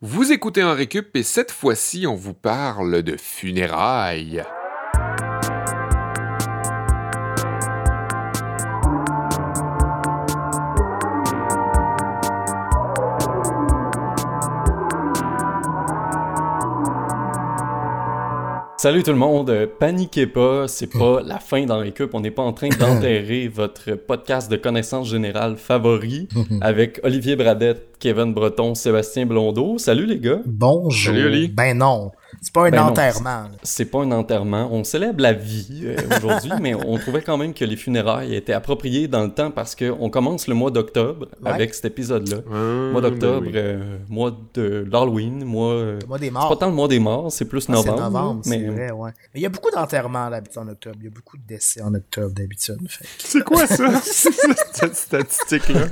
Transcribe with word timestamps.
Vous 0.00 0.30
écoutez 0.30 0.62
un 0.62 0.74
récup 0.74 1.16
et 1.16 1.24
cette 1.24 1.50
fois-ci, 1.50 2.06
on 2.06 2.14
vous 2.14 2.32
parle 2.32 3.02
de 3.02 3.16
funérailles. 3.16 4.44
Salut 18.80 19.02
tout 19.02 19.10
le 19.10 19.16
monde, 19.16 19.50
euh, 19.50 19.66
paniquez 19.66 20.28
pas, 20.28 20.68
c'est 20.68 20.86
pas 20.86 21.20
la 21.20 21.40
fin 21.40 21.66
dans 21.66 21.80
récup, 21.80 22.14
on 22.14 22.20
n'est 22.20 22.30
pas 22.30 22.42
en 22.44 22.52
train 22.52 22.68
d'enterrer 22.78 23.48
votre 23.48 23.96
podcast 23.96 24.48
de 24.48 24.56
connaissances 24.56 25.10
générales 25.10 25.56
favori 25.56 26.28
avec 26.60 27.00
Olivier 27.02 27.34
Bradette, 27.34 27.96
Kevin 27.98 28.32
Breton, 28.32 28.76
Sébastien 28.76 29.26
Blondeau. 29.26 29.78
Salut 29.78 30.06
les 30.06 30.20
gars. 30.20 30.38
Bonjour. 30.46 31.12
Salut, 31.12 31.26
Oli. 31.26 31.48
Ben 31.48 31.76
non, 31.76 32.12
c'est 32.40 32.52
pas 32.52 32.66
un 32.66 32.70
Ben 32.70 32.80
enterrement. 32.82 33.48
C'est 33.62 33.84
pas 33.86 34.00
un 34.02 34.10
enterrement, 34.12 34.68
on 34.72 34.84
célèbre 34.84 35.20
la 35.22 35.32
vie 35.32 35.82
euh, 35.84 35.96
aujourd'hui, 36.16 36.52
mais 36.60 36.74
on 36.74 36.96
trouvait 36.98 37.22
quand 37.22 37.36
même 37.36 37.52
que 37.54 37.64
les 37.64 37.76
funérailles 37.76 38.34
étaient 38.34 38.52
appropriées 38.52 39.08
dans 39.08 39.24
le 39.24 39.30
temps 39.32 39.50
parce 39.50 39.74
qu'on 39.74 40.08
commence 40.10 40.46
le 40.46 40.54
mois 40.54 40.70
d'octobre 40.70 41.26
Ouais. 41.42 41.50
avec 41.50 41.74
cet 41.74 41.84
épisode-là. 41.86 42.38
Ah, 42.50 42.90
Mois 42.92 43.00
d'octobre, 43.00 43.40
ben 43.42 43.46
oui. 43.46 43.52
euh, 43.56 43.98
mois 44.08 44.36
de 44.54 44.86
l'Halloween, 44.90 45.44
mois... 45.44 45.72
euh, 45.72 45.98
Le 46.00 46.06
mois 46.06 46.18
des 46.18 46.26
c'est 46.26 46.32
morts. 46.32 46.48
pas 46.48 46.56
tant 46.56 46.66
le 46.68 46.74
mois 46.74 46.88
des 46.88 46.98
morts, 46.98 47.30
c'est 47.32 47.44
plus 47.44 47.58
Ah, 47.60 47.62
c'est 47.66 47.72
novembre. 47.72 48.00
novembre, 48.02 48.42
mais... 48.46 48.58
c'est 48.58 48.66
vrai, 48.68 48.90
ouais. 48.92 49.10
Mais 49.34 49.40
il 49.40 49.42
y 49.42 49.46
a 49.46 49.48
beaucoup 49.50 49.70
d'enterrements 49.70 50.30
d'habitude 50.30 50.58
en 50.58 50.68
octobre. 50.68 50.96
Il 51.00 51.04
y 51.04 51.08
a 51.08 51.10
beaucoup 51.10 51.36
de 51.36 51.42
décès 51.46 51.80
en 51.82 51.94
octobre 51.94 52.32
d'habitude. 52.34 52.78
Fait 52.88 53.04
C'est 53.18 53.42
quoi 53.44 53.66
ça? 53.66 54.00
cette 54.72 54.94
statistique-là? 54.96 55.86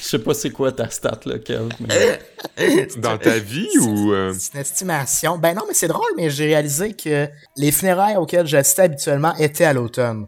Je 0.00 0.04
sais 0.06 0.18
pas 0.18 0.34
c'est 0.34 0.50
quoi 0.50 0.72
ta 0.72 0.88
stat, 0.90 1.20
là, 1.26 1.38
Kev. 1.38 1.68
mais- 1.80 2.88
Dans 2.98 3.18
ta 3.18 3.38
vie 3.38 3.68
ou... 3.80 4.12
euh, 4.12 4.32
C'est 4.36 4.54
une 4.54 4.60
estimation. 4.60 5.38
Ben 5.38 5.54
non, 5.54 5.62
mais 5.68 5.74
c'est 5.80 5.88
drôle, 5.88 6.10
mais 6.16 6.30
j'ai 6.30 6.46
réalisé 6.46 6.92
que 6.94 7.28
les 7.56 7.72
funérailles 7.72 8.16
auxquelles 8.16 8.46
j'assistais 8.46 8.82
habituellement 8.82 9.34
étaient 9.36 9.64
à 9.64 9.72
l'automne. 9.72 10.26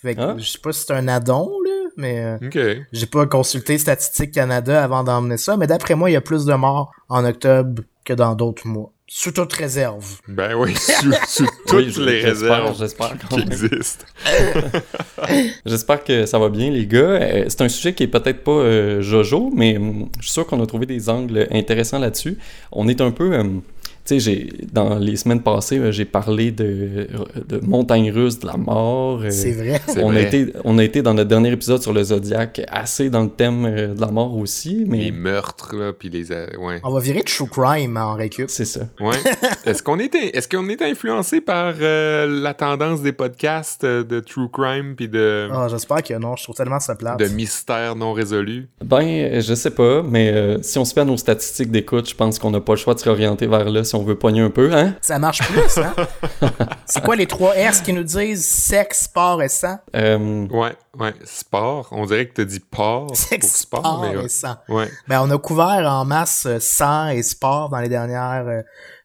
Fait 0.00 0.14
que 0.14 0.20
Ah. 0.20 0.34
je 0.38 0.44
sais 0.44 0.58
pas 0.58 0.72
si 0.72 0.84
c'est 0.86 0.92
un 0.94 1.06
addon, 1.08 1.50
là, 1.64 1.70
mais 1.96 2.38
euh, 2.54 2.74
j'ai 2.92 3.06
pas 3.06 3.26
consulté 3.26 3.78
Statistique 3.78 4.32
Canada 4.32 4.82
avant 4.82 5.04
d'emmener 5.04 5.36
ça, 5.36 5.56
mais 5.56 5.66
d'après 5.66 5.94
moi, 5.94 6.10
il 6.10 6.14
y 6.14 6.16
a 6.16 6.20
plus 6.20 6.44
de 6.46 6.54
morts 6.54 6.90
en 7.08 7.24
octobre 7.24 7.82
que 8.04 8.12
dans 8.14 8.34
d'autres 8.34 8.66
mois. 8.66 8.90
Sous 9.14 9.30
toute 9.30 9.52
réserve. 9.52 10.18
Ben 10.26 10.54
oui, 10.54 10.74
sous, 10.76 11.12
sous 11.28 11.46
toutes 11.66 11.76
Oui, 11.98 12.04
les 12.06 12.20
réserves 12.22 12.76
J'espère 12.78 13.12
qui 13.28 13.40
existent. 13.40 14.06
J'espère 15.66 16.02
que 16.02 16.24
ça 16.26 16.38
va 16.38 16.48
bien, 16.48 16.70
les 16.70 16.86
gars. 16.86 16.98
Euh, 17.00 17.44
C'est 17.48 17.60
un 17.60 17.68
sujet 17.68 17.92
qui 17.94 18.04
est 18.04 18.08
peut-être 18.08 18.42
pas 18.42 18.52
euh, 18.52 19.02
Jojo, 19.02 19.50
mais 19.54 19.76
hum, 19.76 20.08
je 20.18 20.24
suis 20.24 20.32
sûr 20.32 20.46
qu'on 20.46 20.62
a 20.62 20.66
trouvé 20.66 20.86
des 20.86 21.08
angles 21.10 21.46
intéressants 21.50 21.98
là-dessus. 21.98 22.38
On 22.72 22.88
est 22.88 23.00
un 23.00 23.10
peu. 23.10 23.36
hum, 23.36 23.62
tu 24.04 24.18
sais, 24.18 24.20
j'ai- 24.20 24.48
dans 24.72 24.98
les 24.98 25.16
semaines 25.16 25.42
passées, 25.42 25.78
euh, 25.78 25.92
j'ai 25.92 26.04
parlé 26.04 26.50
de, 26.50 27.06
de 27.48 27.60
montagnes 27.64 28.10
russes, 28.10 28.38
de 28.40 28.46
la 28.46 28.56
mort. 28.56 29.20
euh, 29.22 29.30
C'est 29.30 29.52
vrai. 29.52 29.80
C'est 29.86 30.02
on, 30.02 30.10
a 30.10 30.12
vrai. 30.14 30.24
été, 30.26 30.52
on 30.64 30.78
a 30.78 30.84
été 30.84 31.02
dans 31.02 31.14
notre 31.14 31.28
dernier 31.28 31.52
épisode 31.52 31.80
sur 31.82 31.92
le 31.92 32.02
Zodiac 32.02 32.60
assez 32.68 33.10
dans 33.10 33.22
le 33.22 33.28
thème 33.30 33.64
euh, 33.64 33.94
de 33.94 34.00
la 34.00 34.08
mort 34.10 34.36
aussi, 34.36 34.84
mais 34.88 34.98
Les 35.04 35.12
meurtres, 35.12 35.76
là, 35.76 35.92
puis 35.92 36.08
les... 36.10 36.30
Ouais. 36.32 36.80
On 36.82 36.90
va 36.92 37.00
virer 37.00 37.22
True 37.22 37.46
Crime 37.48 37.96
en 37.96 38.14
récup. 38.14 38.46
c'est 38.50 38.64
ça. 38.64 38.80
Ouais. 39.00 39.16
Est-ce 39.66 39.82
qu'on 39.82 39.98
était, 39.98 40.36
est-ce 40.36 40.48
qu'on 40.48 40.68
est 40.68 40.82
influencé 40.82 41.40
par 41.40 41.74
euh, 41.80 42.26
la 42.42 42.54
tendance 42.54 43.02
des 43.02 43.12
podcasts 43.12 43.84
de 43.86 44.20
true 44.20 44.48
crime 44.52 44.94
puis 44.96 45.08
de, 45.08 45.48
Ah, 45.52 45.68
j'espère 45.70 46.02
que 46.02 46.14
non, 46.14 46.34
je 46.36 46.42
trouve 46.44 46.56
tellement 46.56 46.80
ça 46.80 46.94
plate. 46.94 47.18
de 47.18 47.26
mystères 47.28 47.94
non 47.96 48.12
résolus? 48.12 48.68
Ben, 48.84 49.40
je 49.40 49.54
sais 49.54 49.70
pas, 49.70 50.02
mais 50.02 50.30
euh, 50.32 50.58
si 50.62 50.78
on 50.78 50.84
se 50.84 50.92
fait 50.92 51.00
à 51.00 51.04
nos 51.04 51.16
statistiques 51.16 51.70
d'écoute, 51.70 52.08
je 52.08 52.14
pense 52.14 52.38
qu'on 52.38 52.50
n'a 52.50 52.60
pas 52.60 52.72
le 52.72 52.78
choix 52.78 52.94
de 52.94 52.98
se 52.98 53.04
réorienter 53.08 53.46
vers 53.46 53.68
là 53.70 53.84
si 53.92 53.96
on 53.96 54.04
veut 54.04 54.16
pogner 54.16 54.40
un 54.40 54.48
peu, 54.48 54.72
hein? 54.74 54.94
Ça 55.02 55.18
marche 55.18 55.42
plus, 55.50 55.76
hein? 55.76 55.94
C'est 56.86 57.04
quoi 57.04 57.14
les 57.14 57.26
trois 57.26 57.54
S 57.54 57.82
qui 57.82 57.92
nous 57.92 58.02
disent? 58.04 58.46
Sexe, 58.46 59.02
sport 59.02 59.42
et 59.42 59.50
sang? 59.50 59.76
Euh, 59.94 60.46
Ouais, 60.48 60.74
ouais. 60.98 61.12
Sport. 61.26 61.88
On 61.90 62.06
dirait 62.06 62.26
que 62.26 62.32
t'as 62.32 62.44
dit 62.44 62.60
port 62.60 63.08
pour 63.08 63.16
Sexe, 63.16 63.48
sport, 63.54 63.80
sport 63.80 64.00
mais 64.00 64.16
ouais. 64.16 64.24
et 64.24 64.28
sang. 64.30 64.56
ouais. 64.70 64.88
Ben, 65.08 65.20
on 65.22 65.30
a 65.30 65.36
couvert 65.36 65.86
en 65.92 66.06
masse 66.06 66.46
euh, 66.46 66.58
sang 66.58 67.08
et 67.08 67.22
sport 67.22 67.68
dans 67.68 67.80
les 67.80 67.90
dernières 67.90 68.62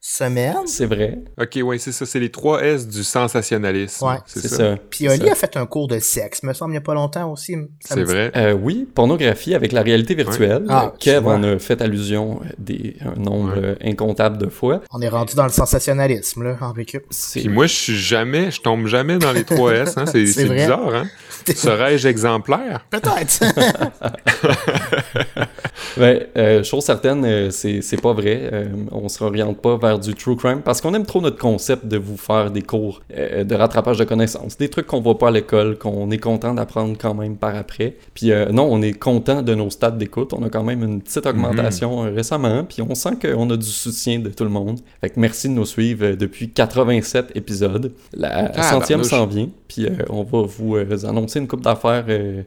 semaines. 0.10 0.56
c'est 0.68 0.86
vrai, 0.86 1.20
Ok, 1.38 1.60
ouais, 1.62 1.78
c'est 1.80 1.92
ça. 1.92 2.06
C'est 2.06 2.20
les 2.22 2.32
trois 2.32 2.64
S 2.64 2.88
du 2.88 3.04
sensationnalisme. 3.04 4.06
Ouais, 4.06 4.16
c'est 4.26 4.48
ça. 4.48 4.78
Puis 4.90 5.10
Oli 5.10 5.30
a 5.30 5.36
fait 5.36 5.58
un 5.58 5.66
cours 5.66 5.90
de 5.90 6.00
sexe, 6.00 6.44
me 6.44 6.54
semble, 6.54 6.72
il 6.72 6.76
y 6.76 6.78
a 6.78 6.82
pas 6.82 6.94
longtemps 6.94 7.30
aussi. 7.32 7.56
Ça 7.82 7.96
C'est 7.96 8.04
vrai. 8.04 8.32
Euh, 8.38 8.54
oui, 8.54 8.88
pornographie 8.96 9.54
avec 9.54 9.74
la 9.74 9.82
réalité 9.82 10.16
virtuelle. 10.16 10.64
Ah, 10.70 10.92
Euh, 10.94 10.98
Kev 10.98 11.28
en 11.28 11.44
a 11.44 11.60
fait 11.60 11.82
allusion 11.82 12.40
euh, 12.42 12.48
des, 12.58 12.96
un 13.02 13.20
nombre 13.20 13.60
Ouais. 13.60 13.76
incontable 13.84 14.38
de 14.38 14.48
fois. 14.48 14.82
On 14.94 15.02
est 15.02 15.10
rendu 15.10 15.36
dans 15.36 15.44
le 15.44 15.50
sensationnalisme, 15.52 16.42
là, 16.44 16.58
en 16.62 16.72
récup. 16.72 17.04
C'est 17.10 17.42
Puis 17.42 17.50
moi, 17.50 17.68
je 17.68 17.74
suis 17.74 17.98
jamais, 17.98 18.50
je 18.52 18.62
tombe 18.62 18.88
jamais 18.88 19.18
dans 19.18 19.34
les 19.34 19.44
trois 19.44 19.74
S. 19.74 19.98
Hein. 19.98 20.06
C'est, 20.06 20.24
bizarre, 20.24 20.96
hein? 20.96 21.08
Serais-je 21.54 22.08
exemplaire? 22.08 22.86
Peut-être. 22.90 23.44
ben, 25.98 26.26
euh, 26.38 26.64
chose 26.64 26.84
certaine, 26.84 27.52
c'est 27.52 27.82
c'est 27.82 28.02
pas 28.02 28.14
vrai. 28.14 28.50
Euh, 28.52 28.66
on 28.92 29.10
se 29.10 29.20
réoriente 29.20 29.62
pas 29.62 29.78
vers 29.78 29.97
du 29.98 30.14
true 30.16 30.36
crime 30.36 30.62
parce 30.64 30.82
qu'on 30.82 30.94
aime 30.94 31.06
trop 31.06 31.22
notre 31.22 31.38
concept 31.38 31.86
de 31.86 31.98
vous 31.98 32.18
faire 32.18 32.52
des 32.52 32.62
cours 32.62 33.02
euh, 33.16 33.44
de 33.44 33.56
rattrapage 33.56 33.98
de 33.98 34.04
connaissances, 34.04 34.58
des 34.58 34.70
trucs 34.70 34.88
qu'on 34.88 35.02
voit 35.02 35.18
pas 35.18 35.28
à 35.30 35.32
l'école, 35.32 35.78
qu'on 35.78 36.10
est 36.12 36.18
content 36.18 36.54
d'apprendre 36.54 36.96
quand 37.00 37.14
même 37.14 37.38
par 37.38 37.56
après. 37.56 37.96
Puis 38.14 38.32
euh, 38.32 38.48
non, 38.52 38.68
on 38.72 38.82
est 38.82 38.94
content 38.94 39.42
de 39.42 39.54
nos 39.56 39.70
stats 39.70 39.92
d'écoute. 39.92 40.34
On 40.34 40.44
a 40.44 40.50
quand 40.50 40.64
même 40.64 40.84
une 40.84 41.02
petite 41.02 41.26
augmentation 41.26 42.06
euh, 42.06 42.10
récemment, 42.14 42.64
puis 42.64 42.82
on 42.82 42.96
sent 42.96 43.18
qu'on 43.22 43.50
a 43.50 43.58
du 43.58 43.66
soutien 43.68 44.20
de 44.20 44.30
tout 44.30 44.44
le 44.44 44.50
monde. 44.50 44.80
Fait 45.02 45.10
que 45.10 45.20
merci 45.20 45.48
de 45.50 45.54
nous 45.54 45.66
suivre 45.66 46.12
depuis 46.16 46.50
87 46.50 47.32
épisodes. 47.36 47.92
La 48.14 48.52
Ah, 48.56 48.64
centième 48.64 49.04
s'en 49.04 49.26
vient, 49.26 49.50
puis 49.68 49.86
euh, 49.86 49.92
on 50.10 50.24
va 50.24 50.44
vous 50.48 50.78
annoncer 51.06 51.40
une 51.40 51.48
coupe 51.48 51.62
d'affaires 51.62 52.06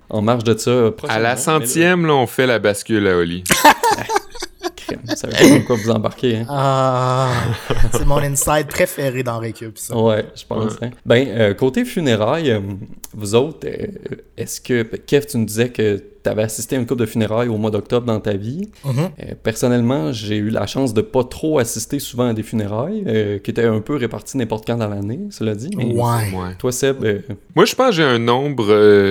en 0.08 0.22
marge 0.22 0.44
de 0.44 0.56
ça. 0.56 0.90
À 1.08 1.18
la 1.18 1.36
centième, 1.36 2.06
là, 2.06 2.14
on 2.14 2.26
fait 2.26 2.46
la 2.46 2.58
bascule 2.58 3.06
à 3.06 3.16
Oli. 3.16 3.44
Crème, 4.76 5.00
Ça 5.16 5.26
veut 5.28 5.32
dire 5.34 5.64
quoi 5.64 5.76
vous 5.76 5.90
embarquer, 5.90 6.36
hein? 6.38 6.46
Ah, 6.48 7.30
c'est 7.92 8.04
mon 8.06 8.18
inside 8.18 8.66
préféré 8.68 9.22
dans 9.22 9.38
Récup, 9.38 9.78
ça. 9.78 9.96
Ouais, 9.96 10.24
je 10.34 10.44
pense. 10.44 10.74
hein. 10.82 10.90
Ben, 11.06 11.26
euh, 11.28 11.54
côté 11.54 11.84
funérailles, 11.84 12.50
euh, 12.50 12.60
vous 13.14 13.34
autres, 13.34 13.66
euh, 13.66 13.86
est-ce 14.36 14.60
que, 14.60 14.82
Kev, 14.82 15.26
tu 15.26 15.38
nous 15.38 15.46
disais 15.46 15.70
que 15.70 16.02
tu 16.22 16.28
avais 16.30 16.42
assisté 16.42 16.76
à 16.76 16.78
une 16.78 16.86
couple 16.86 17.00
de 17.00 17.06
funérailles 17.06 17.48
au 17.48 17.56
mois 17.56 17.70
d'octobre 17.70 18.06
dans 18.06 18.20
ta 18.20 18.34
vie. 18.34 18.68
Mhm. 18.84 18.92
Euh, 18.98 19.34
personnellement, 19.42 20.12
j'ai 20.12 20.36
eu 20.36 20.50
la 20.50 20.66
chance 20.66 20.94
de 20.94 21.00
pas 21.02 21.24
trop 21.24 21.58
assister 21.58 21.98
souvent 21.98 22.28
à 22.28 22.34
des 22.34 22.42
funérailles, 22.42 23.04
euh, 23.06 23.38
qui 23.38 23.50
étaient 23.50 23.64
un 23.64 23.80
peu 23.80 23.96
réparties 23.96 24.36
n'importe 24.36 24.66
quand 24.66 24.76
dans 24.76 24.88
l'année, 24.88 25.20
cela 25.30 25.54
dit. 25.54 25.70
Mais 25.76 25.84
Ouais. 25.94 26.54
Toi, 26.58 26.72
Seb, 26.72 27.04
euh, 27.04 27.20
Moi, 27.56 27.64
je 27.64 27.74
pense 27.74 27.88
que 27.90 27.96
j'ai 27.96 28.02
un 28.04 28.18
nombre 28.18 28.66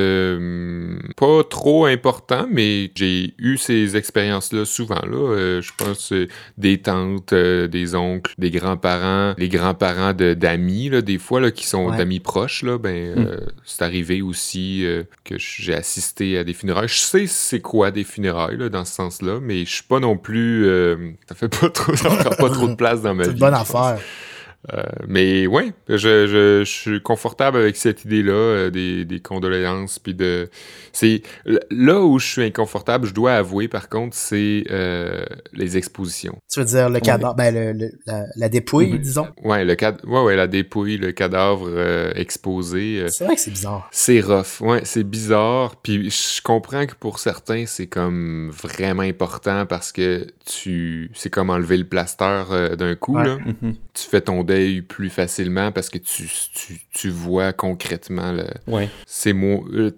euh, 0.10 0.98
pas 1.18 1.44
trop 1.44 1.86
important, 1.86 2.48
mais 2.52 2.92
j'ai 2.96 3.34
eu 3.38 3.58
ces 3.58 3.96
expériences-là 3.98 4.66
souvent. 4.66 5.02
Là. 5.06 5.18
Euh, 5.36 5.62
je 5.62 5.72
pense 5.78 6.12
euh, 6.14 6.28
des 6.58 6.78
tantes, 6.80 7.34
euh, 7.34 7.68
des 7.68 7.96
oncles, 7.96 8.34
des 8.38 8.52
grands-parents, 8.52 9.34
les 9.38 9.50
grands-parents 9.50 10.14
de- 10.14 10.34
d'amis, 10.34 10.90
là, 10.90 11.02
des 11.02 11.18
fois, 11.18 11.40
là, 11.40 11.52
qui 11.52 11.66
sont 11.68 11.88
Ouais. 11.90 11.98
d'amis 11.98 12.20
proches. 12.20 12.64
Là, 12.64 12.78
ben, 12.78 13.18
euh, 13.18 13.38
c'est 13.66 13.82
arrivé 13.84 14.22
aussi 14.22 14.86
euh, 14.86 15.04
que 15.24 15.36
j'ai 15.38 15.74
assisté 15.74 16.38
à 16.38 16.44
des 16.44 16.54
funérailles. 16.54 16.90
Je 17.00 17.06
sais 17.06 17.28
c'est 17.28 17.62
quoi 17.62 17.92
des 17.92 18.04
funérailles 18.04 18.58
là, 18.58 18.68
dans 18.70 18.84
ce 18.84 18.94
sens-là, 18.94 19.40
mais 19.42 19.64
je 19.66 19.72
suis 19.76 19.84
pas 19.84 20.00
non 20.00 20.18
plus... 20.18 20.68
euh, 20.68 21.12
ça 21.30 21.36
fait 21.36 21.48
pas 21.48 21.70
trop, 21.70 21.96
ça 21.96 22.10
prend 22.10 22.30
pas 22.32 22.50
trop 22.50 22.68
de 22.68 22.76
place 22.76 23.02
dans 23.02 23.14
ma 23.16 23.24
C'est 23.24 23.30
vie. 23.30 23.36
une 23.36 23.40
bonne 23.40 23.54
affaire. 23.54 24.00
Euh, 24.74 24.84
mais 25.08 25.48
ouais, 25.48 25.72
je, 25.88 25.98
je, 25.98 26.60
je 26.60 26.70
suis 26.70 27.02
confortable 27.02 27.58
avec 27.58 27.78
cette 27.78 28.04
idée-là, 28.04 28.34
euh, 28.34 28.70
des, 28.70 29.06
des 29.06 29.20
condoléances, 29.22 30.00
puis 30.00 30.14
de... 30.14 30.50
C'est 30.92 31.22
là 31.72 32.02
où 32.02 32.20
je 32.20 32.28
suis 32.28 32.44
inconfortable, 32.44 33.08
je 33.08 33.14
dois 33.14 33.36
avouer, 33.36 33.70
par 33.70 33.88
contre, 33.88 34.18
c'est 34.18 34.66
euh, 34.70 35.24
les 35.54 35.78
expositions. 35.78 36.38
Tu 36.52 36.60
veux 36.60 36.66
dire 36.66 36.90
le 36.90 37.00
cadavre, 37.00 37.36
ben, 37.36 37.54
le, 37.56 37.72
le- 37.72 37.92
la, 38.06 38.26
la 38.36 38.50
dépouille, 38.50 39.00
disons? 39.00 39.28
Ouais, 39.44 39.64
le 39.64 39.76
cad... 39.76 40.02
ouais, 40.06 40.22
ouais, 40.24 40.36
la 40.36 40.48
dépouille, 40.48 40.98
le 40.98 41.14
cadavre 41.14 41.66
euh, 41.70 42.12
exposé. 42.16 43.00
euh, 43.02 43.08
C'est 43.08 43.24
vrai 43.24 43.36
que 43.36 43.42
c'est 43.42 43.52
bizarre. 43.52 43.88
c'est 43.92 44.20
rough, 44.20 44.60
ouais, 44.62 44.82
c'est 44.84 45.04
bizarre. 45.06 45.78
Puis 45.78 46.10
je 46.12 46.42
comprends 46.42 46.86
que 46.86 46.96
pour 47.00 47.20
certains, 47.20 47.66
c'est 47.66 47.88
comme 47.88 48.50
vraiment 48.52 49.04
important 49.04 49.66
parce 49.66 49.92
que 49.94 50.28
tu, 50.46 51.12
c'est 51.14 51.30
comme 51.30 51.50
enlever 51.50 51.78
le 51.78 51.86
plaster 51.86 52.44
euh, 52.52 52.76
d'un 52.76 52.96
coup 52.96 53.16
Ouais. 53.16 53.26
là. 53.26 53.38
mhm. 53.38 53.76
Tu 53.94 54.08
fais 54.08 54.22
ton 54.22 54.44
plus 54.88 55.10
facilement 55.10 55.72
parce 55.72 55.90
que 55.90 55.98
tu, 55.98 56.30
tu, 56.54 56.80
tu 56.94 57.10
vois 57.10 57.54
concrètement 57.54 58.32
le, 58.32 58.46
ouais. 58.68 58.90
ces 59.06 59.34
mots. 59.34 59.66
euh, 59.74 59.92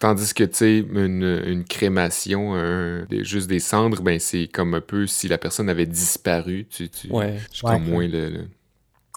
tandis 0.00 0.34
que 0.34 0.44
tu 0.44 0.54
sais, 0.56 0.78
une, 0.78 1.42
une 1.46 1.64
crémation, 1.64 2.54
un- 2.54 3.06
juste 3.22 3.48
des 3.48 3.60
cendres, 3.60 4.02
ben 4.02 4.18
c'est 4.18 4.46
comme 4.48 4.74
un 4.74 4.80
peu 4.80 5.06
si 5.06 5.28
la 5.28 5.38
personne 5.38 5.68
avait 5.68 5.86
disparu. 5.86 6.66
Tu, 6.70 6.88
tu, 6.88 7.08
Ouais. 7.10 7.38
je 7.52 7.64
Ouais. 7.66 7.72
comme 7.72 7.84
moins 7.88 8.06
le, 8.08 8.30
le- 8.30 8.44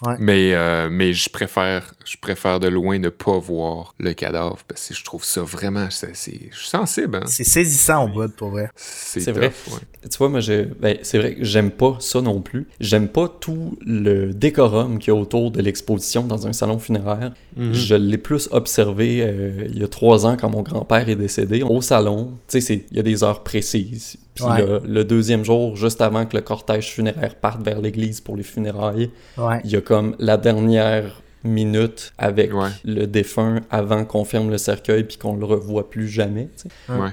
Ouais. 0.01 0.15
Mais, 0.19 0.53
euh, 0.53 0.89
mais 0.91 1.13
je 1.13 1.29
préfère 1.29 1.93
je 2.05 2.17
préfère 2.19 2.59
de 2.59 2.67
loin 2.67 2.97
ne 2.97 3.09
pas 3.09 3.37
voir 3.37 3.93
le 3.99 4.13
cadavre 4.13 4.57
parce 4.67 4.87
que 4.89 4.93
je 4.95 5.03
trouve 5.03 5.23
ça 5.23 5.41
vraiment. 5.43 5.89
c'est- 5.91 6.15
c'est- 6.15 6.49
Je 6.51 6.57
suis 6.57 6.67
sensible, 6.69 7.17
hein? 7.17 7.25
C'est 7.27 7.43
saisissant 7.43 8.05
au 8.05 8.07
bout, 8.07 8.31
pour 8.35 8.49
vrai. 8.49 8.69
C'est 8.75 9.31
vrai. 9.31 9.47
ouais. 9.71 10.09
Tu 10.09 10.17
vois, 10.17 10.29
moi, 10.29 10.39
je... 10.39 10.63
ben, 10.79 10.97
c'est 11.03 11.19
vrai 11.19 11.35
que 11.35 11.43
j'aime 11.43 11.69
pas 11.71 11.97
ça 11.99 12.21
non 12.21 12.41
plus. 12.41 12.67
J'aime 12.79 13.07
pas 13.07 13.27
tout 13.29 13.77
le 13.85 14.33
décorum 14.33 14.97
qu'il 14.97 15.13
y 15.13 15.15
a 15.15 15.19
autour 15.19 15.51
de 15.51 15.61
l'exposition 15.61 16.23
dans 16.23 16.47
un 16.47 16.53
salon 16.53 16.79
funéraire. 16.79 17.33
Mhm. 17.55 17.73
Je 17.73 17.95
l'ai 17.95 18.17
plus 18.17 18.49
observé 18.51 19.21
euh, 19.21 19.67
il 19.69 19.79
y 19.79 19.83
a 19.83 19.87
trois 19.87 20.25
ans 20.25 20.35
quand 20.35 20.49
mon 20.49 20.63
grand-père 20.63 21.07
est 21.07 21.15
décédé. 21.15 21.61
Au 21.61 21.81
salon, 21.81 22.31
tu 22.47 22.59
sais, 22.59 22.61
c'est- 22.61 22.85
il 22.89 22.97
y 22.97 22.99
a 22.99 23.03
des 23.03 23.23
heures 23.23 23.43
précises. 23.43 24.17
Puis 24.35 24.45
Ouais. 24.45 24.65
le, 24.65 24.81
le 24.87 25.03
deuxième 25.03 25.43
jour, 25.43 25.75
juste 25.75 25.99
avant 26.01 26.25
que 26.25 26.35
le 26.37 26.41
cortège 26.41 26.91
funéraire 26.91 27.35
parte 27.35 27.61
vers 27.63 27.81
l'église 27.81 28.21
pour 28.21 28.37
les 28.37 28.43
funérailles, 28.43 29.09
Ouais. 29.37 29.59
il 29.65 29.71
y 29.71 29.75
a 29.75 29.81
comme 29.81 30.15
la 30.19 30.37
dernière 30.37 31.21
minute 31.43 32.13
avec 32.17 32.53
Ouais. 32.53 32.69
le 32.85 33.05
défunt 33.07 33.61
avant 33.69 34.05
qu'on 34.05 34.25
ferme 34.25 34.49
le 34.49 34.57
cercueil 34.57 35.03
puis 35.03 35.17
qu'on 35.17 35.35
le 35.35 35.45
revoit 35.45 35.89
plus 35.89 36.07
jamais. 36.07 36.49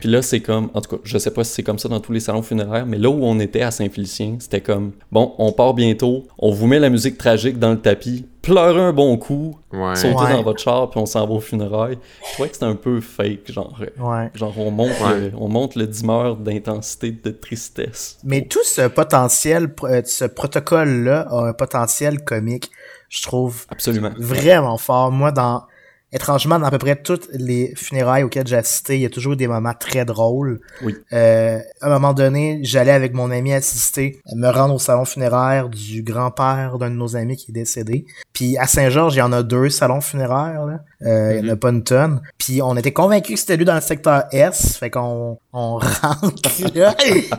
Puis 0.00 0.08
là, 0.08 0.22
c'est 0.22 0.40
comme, 0.40 0.70
en 0.74 0.80
tout 0.80 0.96
cas, 0.96 1.02
je 1.04 1.18
sais 1.18 1.30
pas 1.30 1.44
si 1.44 1.52
c'est 1.52 1.62
comme 1.62 1.78
ça 1.78 1.88
dans 1.88 2.00
tous 2.00 2.12
les 2.12 2.20
salons 2.20 2.42
funéraires, 2.42 2.86
mais 2.86 2.98
là 2.98 3.08
où 3.10 3.24
on 3.24 3.38
était 3.40 3.62
à 3.62 3.70
Saint-Félicien, 3.70 4.36
c'était 4.40 4.60
comme, 4.60 4.92
bon, 5.12 5.34
on 5.38 5.52
part 5.52 5.74
bientôt, 5.74 6.26
on 6.38 6.50
vous 6.50 6.66
met 6.66 6.78
la 6.78 6.90
musique 6.90 7.18
tragique 7.18 7.58
dans 7.58 7.70
le 7.70 7.80
tapis, 7.80 8.26
pleurez 8.42 8.80
un 8.80 8.92
bon 8.92 9.16
coup, 9.16 9.56
Ouais. 9.72 9.94
sautez 9.96 10.14
Ouais. 10.14 10.32
dans 10.32 10.42
votre 10.42 10.60
char, 10.62 10.88
puis 10.88 10.98
on 11.00 11.04
s'en 11.06 11.26
va 11.26 11.34
aux 11.34 11.40
funérailles. 11.40 11.98
Je 12.26 12.32
trouvais 12.34 12.48
que 12.48 12.54
c'était 12.54 12.64
un 12.66 12.74
peu 12.76 13.00
fake, 13.02 13.50
genre, 13.52 13.78
euh, 13.82 14.02
Ouais. 14.02 14.30
genre 14.34 14.54
on 14.58 14.70
monte, 14.70 14.88
Ouais. 15.04 15.20
le, 15.20 15.32
on 15.38 15.48
monte 15.48 15.74
le 15.74 15.86
dimeur 15.86 16.36
d'intensité 16.36 17.10
de 17.12 17.30
tristesse. 17.30 18.18
Mais 18.24 18.46
tout 18.46 18.64
ce 18.64 18.88
potentiel, 18.88 19.68
euh, 19.84 20.00
ce 20.06 20.24
protocole-là 20.24 21.26
a 21.30 21.48
un 21.48 21.52
potentiel 21.52 22.24
comique, 22.24 22.70
je 23.08 23.22
trouve 23.22 23.66
Absolument. 23.70 24.10
vraiment 24.16 24.78
fort. 24.78 25.10
Moi, 25.10 25.32
dans 25.32 25.66
étrangement, 26.12 26.58
dans 26.58 26.66
à 26.66 26.70
peu 26.70 26.78
près 26.78 26.96
toutes 26.96 27.28
les 27.32 27.72
funérailles 27.76 28.22
auxquelles 28.22 28.46
j'ai 28.46 28.56
assisté, 28.56 28.96
il 28.96 29.02
y 29.02 29.06
a 29.06 29.10
toujours 29.10 29.34
eu 29.34 29.36
des 29.36 29.48
moments 29.48 29.74
très 29.78 30.04
drôles. 30.04 30.60
Oui. 30.82 30.96
Euh, 31.12 31.58
à 31.80 31.86
un 31.86 31.90
moment 31.90 32.14
donné, 32.14 32.60
j'allais 32.62 32.92
avec 32.92 33.14
mon 33.14 33.30
ami 33.30 33.52
assister, 33.52 34.20
me 34.34 34.48
rendre 34.48 34.74
au 34.74 34.78
salon 34.78 35.04
funéraire 35.04 35.68
du 35.68 36.02
grand-père 36.02 36.78
d'un 36.78 36.90
de 36.90 36.96
nos 36.96 37.16
amis 37.16 37.36
qui 37.36 37.50
est 37.50 37.54
décédé. 37.54 38.06
Puis 38.32 38.56
à 38.56 38.66
Saint-Georges, 38.66 39.14
il 39.14 39.18
y 39.18 39.22
en 39.22 39.32
a 39.32 39.42
deux 39.42 39.68
salons 39.68 40.00
funéraires. 40.00 40.64
Là. 40.64 40.80
Euh, 41.06 41.38
Il 41.38 41.46
y 41.46 41.50
en 41.50 41.52
a 41.52 41.56
pas 41.56 41.70
une 41.70 41.84
tonne. 41.84 42.20
Puis 42.38 42.62
on 42.62 42.76
était 42.76 42.92
convaincus 42.92 43.34
que 43.34 43.40
c'était 43.40 43.56
lui 43.56 43.64
dans 43.64 43.74
le 43.74 43.80
secteur 43.80 44.24
S. 44.32 44.76
Fait 44.78 44.90
qu'on 44.90 45.38
on 45.52 45.74
rentre 45.78 46.74
là. 46.74 46.94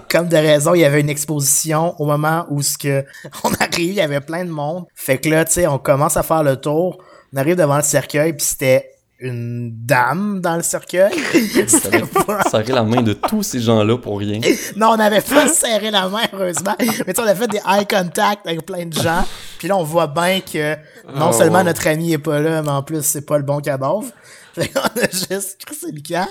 Comme 0.10 0.28
de 0.28 0.38
raison, 0.38 0.74
il 0.74 0.82
y 0.82 0.86
avait 0.86 1.02
une 1.02 1.10
exposition 1.10 2.00
au 2.00 2.06
moment 2.06 2.46
où 2.50 2.62
ce 2.62 2.78
que 2.78 3.04
on 3.44 3.52
arrive, 3.54 3.92
il 3.92 3.96
y 3.96 4.02
avait 4.02 4.22
plein 4.22 4.46
de 4.46 4.52
monde. 4.52 4.86
Fait 4.94 5.18
que 5.18 5.30
là, 5.30 5.46
tu 5.46 5.54
sais, 5.54 5.68
on 5.68 5.80
commence 5.80 6.18
à 6.18 6.24
faire 6.24 6.44
le 6.44 6.58
tour. 6.58 7.00
On 7.34 7.38
arrive 7.38 7.56
devant 7.56 7.78
le 7.78 7.84
cercueil, 7.84 8.34
puis 8.34 8.46
c'était 8.46 8.92
une 9.22 9.72
dame 9.86 10.40
dans 10.40 10.56
le 10.56 10.64
cercueil. 10.64 11.12
C'était 11.68 12.00
pas- 12.04 12.42
Serrer 12.50 12.72
la 12.72 12.84
main 12.84 13.02
de 13.02 13.12
tous 13.12 13.44
ces 13.44 13.60
gens-là 13.60 13.98
pour 13.98 14.18
rien. 14.18 14.40
non, 14.78 14.92
on 14.92 14.96
n'avait 14.98 15.20
pas 15.20 15.50
serré 15.50 15.92
la 15.92 16.08
main, 16.08 16.22
heureusement. 16.32 16.74
Mais 16.80 16.86
tu 16.88 16.94
sais, 16.94 17.20
on 17.20 17.24
a 17.28 17.36
fait 17.36 17.48
des 17.48 17.58
eye 17.58 17.86
contact 17.86 18.48
avec 18.48 18.66
plein 18.66 18.86
de 18.86 18.94
gens. 18.94 19.26
Puis 19.58 19.68
là, 19.68 19.76
on 19.76 19.84
voit 19.84 20.08
bien 20.08 20.40
que 20.40 20.76
non 21.14 21.32
Oh, 21.32 21.34
seulement 21.34 21.58
wow. 21.60 21.66
notre 21.66 21.86
ami 21.88 22.14
est 22.14 22.18
pas 22.18 22.40
là, 22.40 22.62
mais 22.62 22.70
en 22.70 22.82
plus, 22.82 23.02
c'est 23.06 23.26
pas 23.26 23.38
le 23.38 23.44
bon 23.44 23.60
cadavre. 23.60 24.06
Fait 24.56 24.70
qu'on 24.70 24.80
a 24.80 25.10
juste 25.12 25.58
crissé 25.66 25.88
le 25.92 26.02
camp. 26.02 26.30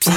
Puis 0.00 0.10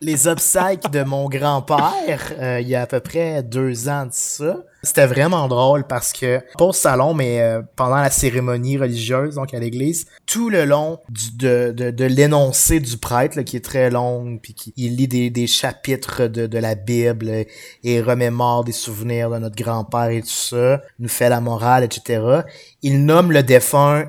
les 0.00 0.28
obsèques 0.28 0.90
de 0.90 1.02
mon 1.02 1.28
grand-père, 1.28 2.32
euh, 2.38 2.60
il 2.60 2.68
y 2.68 2.74
a 2.74 2.82
à 2.82 2.86
peu 2.86 3.00
près 3.00 3.42
deux 3.42 3.88
ans 3.88 4.06
de 4.06 4.12
ça. 4.12 4.58
C'était 4.82 5.06
vraiment 5.06 5.48
drôle 5.48 5.84
parce 5.84 6.12
que, 6.12 6.40
pas 6.58 6.66
au 6.66 6.72
salon, 6.72 7.14
mais 7.14 7.40
euh, 7.40 7.62
pendant 7.74 7.96
la 7.96 8.10
cérémonie 8.10 8.78
religieuse, 8.78 9.34
donc 9.36 9.54
à 9.54 9.58
l'église, 9.58 10.06
tout 10.26 10.50
le 10.50 10.64
long 10.64 11.00
de, 11.34 11.72
de, 11.72 11.90
de 11.90 12.04
l'énoncé 12.04 12.78
du 12.78 12.98
prêtre, 12.98 13.36
là, 13.36 13.42
qui 13.42 13.56
est 13.56 13.64
très 13.64 13.90
long, 13.90 14.38
puis 14.40 14.54
qui 14.54 14.72
il 14.76 14.96
lit 14.96 15.08
des, 15.08 15.30
des 15.30 15.46
chapitres 15.46 16.26
de, 16.26 16.46
de 16.46 16.58
la 16.58 16.74
Bible 16.74 17.46
et 17.82 18.00
remémore 18.00 18.64
des 18.64 18.72
souvenirs 18.72 19.30
de 19.30 19.38
notre 19.38 19.56
grand-père 19.56 20.10
et 20.10 20.22
tout 20.22 20.28
ça, 20.28 20.82
nous 20.98 21.08
fait 21.08 21.30
la 21.30 21.40
morale, 21.40 21.84
etc. 21.84 22.42
Il 22.82 23.04
nomme 23.04 23.32
le 23.32 23.42
défunt 23.42 24.04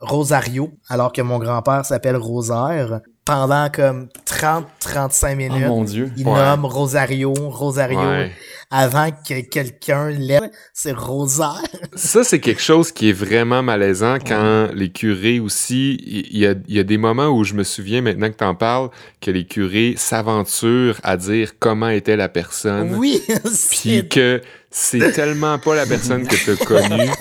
Rosario, 0.00 0.72
alors 0.88 1.12
que 1.12 1.20
mon 1.20 1.38
grand-père 1.38 1.84
s'appelle 1.84 2.16
Rosaire. 2.16 3.00
Pendant 3.24 3.68
comme 3.70 4.08
30-35 4.26 5.32
Oh 5.32 5.36
minutes, 5.36 5.66
mon 5.68 5.84
dieu. 5.84 6.10
il 6.16 6.26
Ouais. 6.26 6.34
nomme 6.34 6.64
Rosario, 6.64 7.32
Rosario, 7.34 8.00
Ouais. 8.00 8.32
avant 8.70 9.10
que 9.10 9.40
quelqu'un 9.42 10.08
l'aide. 10.08 10.50
C'est 10.72 10.92
Rosaire. 10.92 11.60
Ça, 11.94 12.24
c'est 12.24 12.40
quelque 12.40 12.62
chose 12.62 12.90
qui 12.90 13.10
est 13.10 13.12
vraiment 13.12 13.62
malaisant 13.62 14.16
quand 14.26 14.68
les 14.74 14.90
curés 14.90 15.38
aussi. 15.38 15.98
Il 16.06 16.38
y 16.38 16.46
a, 16.46 16.54
il 16.66 16.74
y 16.74 16.78
a 16.80 16.82
des 16.82 16.96
moments 16.98 17.28
où 17.28 17.44
je 17.44 17.54
me 17.54 17.62
souviens 17.62 18.00
maintenant 18.00 18.28
que 18.30 18.36
t'en 18.36 18.54
parles 18.54 18.88
que 19.20 19.30
les 19.30 19.44
curés 19.46 19.94
s'aventurent 19.96 20.98
à 21.04 21.16
dire 21.16 21.52
comment 21.58 21.88
était 21.90 22.16
la 22.16 22.28
personne. 22.30 22.94
Oui, 22.96 23.22
Puis 23.70 24.08
que 24.08 24.40
c'est 24.70 25.12
tellement 25.12 25.58
pas 25.58 25.74
la 25.74 25.84
personne 25.86 26.26
que 26.26 26.36
t'as 26.36 26.64
connue. 26.64 27.10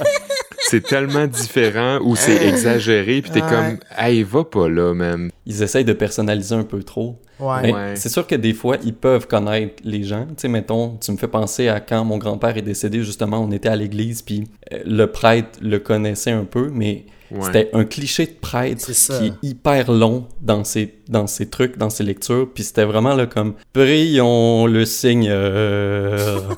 C'est 0.70 0.82
tellement 0.84 1.26
différent 1.28 2.00
ou 2.04 2.16
c'est 2.16 2.48
exagéré. 2.48 3.22
Puis 3.22 3.32
t'es 3.32 3.42
Ouais. 3.42 3.50
comme, 3.50 3.78
hey, 3.98 4.24
va 4.24 4.44
pas 4.44 4.70
là, 4.70 4.94
man. 4.94 5.30
Ils 5.46 5.64
essayent 5.64 5.86
de 5.86 5.94
personnaliser 5.94 6.56
un 6.56 6.64
peu 6.64 6.84
trop. 6.84 7.20
Ouais. 7.40 7.62
Mais 7.64 7.74
Ouais. 7.74 7.96
C'est 7.96 8.10
sûr 8.10 8.28
que 8.28 8.36
des 8.36 8.54
fois, 8.54 8.78
ils 8.84 8.94
peuvent 8.94 9.28
connaître 9.28 9.76
les 9.84 10.04
gens. 10.04 10.26
Tu 10.28 10.34
sais, 10.38 10.48
mettons, 10.48 10.98
tu 11.02 11.12
me 11.12 11.18
fais 11.18 11.28
penser 11.28 11.70
à 11.70 11.80
quand 11.80 12.04
mon 12.06 12.18
grand-père 12.18 12.56
est 12.58 12.62
décédé, 12.62 13.02
justement, 13.04 13.40
on 13.44 13.52
était 13.52 13.70
à 13.70 13.76
l'église, 13.76 14.22
puis 14.22 14.44
euh, 14.74 14.80
le 14.86 15.08
prêtre 15.08 15.58
le 15.62 15.80
connaissait 15.80 16.32
un 16.32 16.46
peu, 16.46 16.70
mais 16.74 17.06
Ouais. 17.32 17.42
c'était 17.46 17.70
un 17.74 17.84
cliché 17.86 18.26
de 18.26 18.32
prêtre 18.40 18.86
qui 18.86 19.28
est 19.28 19.34
hyper 19.44 19.92
long 19.92 20.26
dans 20.42 20.64
ses, 20.64 20.96
dans 21.08 21.28
ses 21.28 21.48
trucs, 21.50 21.78
dans 21.78 21.90
ses 21.90 22.04
lectures, 22.04 22.48
puis 22.54 22.64
c'était 22.64 22.86
vraiment 22.86 23.14
là 23.16 23.26
comme 23.28 23.54
«Prions 23.74 24.66
le 24.66 24.86
Seigneur 24.86 26.58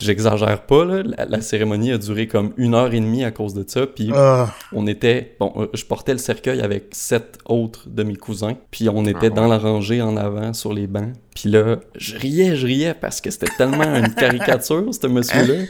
J'exagère 0.00 0.62
pas, 0.62 0.84
là. 0.84 1.02
La, 1.04 1.24
la 1.26 1.40
cérémonie 1.40 1.92
a 1.92 1.98
duré 1.98 2.26
comme 2.26 2.52
une 2.56 2.74
heure 2.74 2.92
et 2.92 3.00
demie 3.00 3.24
à 3.24 3.30
cause 3.30 3.54
de 3.54 3.64
ça, 3.66 3.86
puis 3.86 4.10
Ah, 4.14 4.52
on 4.72 4.86
était, 4.86 5.34
bon, 5.40 5.52
euh, 5.56 5.66
je 5.74 5.84
portais 5.84 6.12
le 6.12 6.18
cercueil 6.18 6.60
avec 6.60 6.86
sept 6.92 7.38
autres 7.46 7.88
de 7.88 8.02
mes 8.02 8.16
cousins, 8.16 8.56
puis 8.70 8.88
on 8.88 9.04
était 9.06 9.18
Ah 9.20 9.22
ouais. 9.24 9.30
dans 9.30 9.46
la 9.48 9.58
rangée 9.58 10.02
en 10.02 10.16
avant 10.16 10.52
sur 10.52 10.72
les 10.72 10.86
bancs. 10.86 11.12
Puis 11.34 11.48
là, 11.48 11.78
je 11.96 12.16
riais, 12.18 12.56
je 12.56 12.66
riais 12.66 12.94
parce 12.94 13.22
que 13.22 13.30
c'était 13.30 13.50
tellement 13.56 13.84
une 13.96 14.14
caricature, 14.16 14.84
ce 14.92 15.06
monsieur-là. 15.06 15.64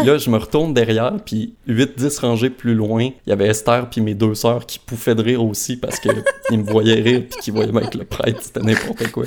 Puis 0.00 0.06
là, 0.06 0.18
je 0.18 0.28
me 0.28 0.36
retourne 0.36 0.74
derrière, 0.74 1.14
puis 1.24 1.54
8-10 1.68 2.20
rangées 2.20 2.50
plus 2.50 2.74
loin, 2.74 3.04
il 3.04 3.30
y 3.30 3.32
avait 3.32 3.46
Esther 3.46 3.88
puis 3.96 4.02
mes 4.02 4.14
deux 4.14 4.34
sœurs 4.34 4.66
qui 4.66 4.78
pouffaient 4.78 5.14
de 5.14 5.22
rire 5.22 5.42
aussi 5.42 5.76
parce 5.78 5.98
que 5.98 6.10
ils 6.50 6.58
me 6.58 6.64
voyaient 6.70 7.00
rire 7.00 7.22
puis 7.30 7.40
qu'ils 7.40 7.54
voyaient 7.54 7.72
que 7.90 7.96
le 7.98 8.04
prêtre, 8.04 8.40
c'était 8.42 8.60
n'importe 8.60 9.10
quoi. 9.10 9.24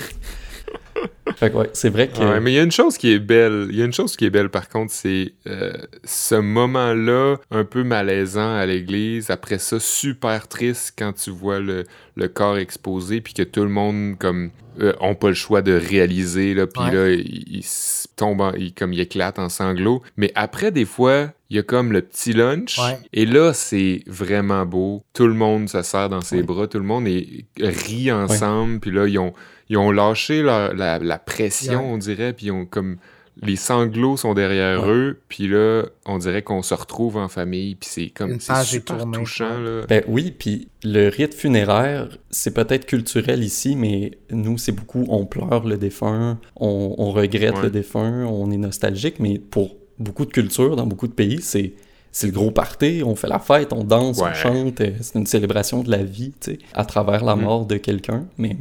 Fait 1.38 1.50
que 1.51 1.56
ouais, 1.56 1.69
c'est 1.74 1.89
vrai 1.89 2.10
que... 2.10 2.19
Ouais, 2.19 2.39
mais 2.42 2.51
il 2.51 2.56
y 2.56 2.60
a 2.60 2.63
une 2.63 2.71
chose 2.71 2.98
qui 2.98 3.12
est 3.13 3.19
belle. 3.19 3.68
Il 3.71 3.77
y 3.77 3.81
a 3.81 3.86
une 3.86 3.94
chose 3.94 4.16
qui 4.18 4.25
est 4.25 4.30
belle, 4.30 4.50
par 4.50 4.68
contre, 4.68 4.92
c'est 4.92 5.33
euh, 5.48 5.71
ce 6.04 6.36
moment-là 6.36 7.38
un 7.51 7.63
peu 7.63 7.84
malaisant 7.84 8.55
à 8.55 8.65
l'église. 8.65 9.29
Après 9.29 9.58
ça, 9.58 9.79
super 9.79 10.48
triste 10.50 10.93
quand 10.98 11.13
tu 11.13 11.29
vois 11.29 11.60
le, 11.60 11.86
le 12.15 12.27
corps 12.27 12.58
exposé, 12.58 13.22
puis 13.22 13.34
que 13.34 13.43
tout 13.43 13.62
le 13.63 13.70
monde 13.70 14.17
comme 14.20 14.50
euh, 14.82 14.93
ont 15.00 15.15
pas 15.15 15.29
le 15.29 15.34
choix 15.34 15.62
de 15.62 15.72
réaliser 15.74 16.53
là, 16.53 16.67
puis 16.67 16.84
Ouais. 16.84 16.91
là 16.93 17.10
il, 17.12 17.43
il 17.48 17.60
s- 17.60 18.08
tombe, 18.19 18.41
en- 18.41 18.53
il, 18.53 18.73
comme 18.73 18.93
il 18.93 18.99
éclate 18.99 19.39
en 19.39 19.49
sanglots. 19.49 20.01
Mais 20.17 20.31
après, 20.35 20.71
des 20.71 20.85
fois, 20.85 21.31
il 21.49 21.55
y 21.55 21.59
a 21.59 21.63
comme 21.63 21.91
le 21.91 22.01
petit 22.01 22.33
lunch, 22.33 22.77
Ouais. 22.77 22.97
et 23.13 23.25
là 23.25 23.53
c'est 23.53 24.03
vraiment 24.07 24.65
beau. 24.65 25.03
Tout 25.13 25.27
le 25.27 25.33
monde 25.33 25.67
se 25.69 25.81
serre 25.81 26.09
dans 26.09 26.21
ses 26.21 26.38
Ouais. 26.38 26.43
bras, 26.43 26.67
tout 26.67 26.77
le 26.79 26.85
monde 26.85 27.07
est, 27.07 27.45
rit 27.59 28.11
ensemble, 28.11 28.79
puis 28.79 28.91
là 28.91 29.07
ils 29.07 29.17
ont 29.19 29.33
ils 29.71 29.77
ont 29.77 29.91
lâché 29.91 30.41
leur- 30.41 30.73
la, 30.73 30.97
la 30.99 31.19
pression, 31.19 31.93
on 31.93 31.97
dirait, 31.97 32.33
puis 32.33 32.47
ils 32.47 32.51
ont 32.51 32.65
comme 32.65 32.97
les 33.41 33.55
sanglots 33.55 34.17
sont 34.17 34.34
derrière 34.34 34.84
Ouais. 34.84 34.89
eux, 34.93 35.19
puis 35.29 35.48
là, 35.48 35.84
on 36.05 36.17
dirait 36.17 36.41
qu'on 36.41 36.62
se 36.62 36.74
retrouve 36.74 37.17
en 37.17 37.27
famille, 37.27 37.75
puis 37.75 37.89
c'est 37.91 38.10
comme 38.10 38.39
c'est 38.39 38.53
super 38.63 39.05
touchant 39.12 39.60
là. 39.60 39.81
Ben 39.88 40.03
oui, 40.08 40.34
puis 40.38 40.67
le 40.84 41.10
rite 41.10 41.34
funéraire, 41.34 42.08
c'est 42.29 42.53
peut-être 42.53 42.86
culturel 42.86 43.43
ici, 43.43 43.75
mais 43.75 44.12
nous, 44.31 44.58
c'est 44.58 44.72
beaucoup, 44.72 45.05
on 45.10 45.25
pleure 45.25 45.65
le 45.65 45.77
défunt, 45.77 46.38
on, 46.55 46.96
on 46.98 47.12
regrette 47.12 47.55
Ouais. 47.55 47.63
le 47.63 47.69
défunt, 47.72 48.25
on 48.25 48.51
est 48.51 48.58
nostalgique, 48.58 49.19
mais 49.19 49.39
pour 49.39 49.75
beaucoup 49.98 50.25
de 50.25 50.31
cultures, 50.31 50.75
dans 50.75 50.86
beaucoup 50.86 51.08
de 51.08 51.13
pays, 51.13 51.41
c'est 51.41 51.74
c'est 52.12 52.25
le 52.25 52.34
gros 52.34 52.50
party, 52.50 53.03
on 53.05 53.15
fait 53.15 53.27
la 53.27 53.38
fête, 53.38 53.72
on 53.72 53.84
danse, 53.84 54.19
on 54.19 54.34
chante, 54.34 54.81
euh, 54.81 54.93
c'est 55.00 55.19
une 55.19 55.27
célébration 55.27 55.84
de 55.84 55.91
la 55.91 56.01
vie, 56.01 56.34
tu 56.41 56.53
sais, 56.53 56.60
à 56.74 56.84
travers 56.84 57.24
la 57.24 57.36
Mm. 57.36 57.41
mort 57.41 57.65
de 57.67 57.77
quelqu'un, 57.77 58.25
mais 58.39 58.58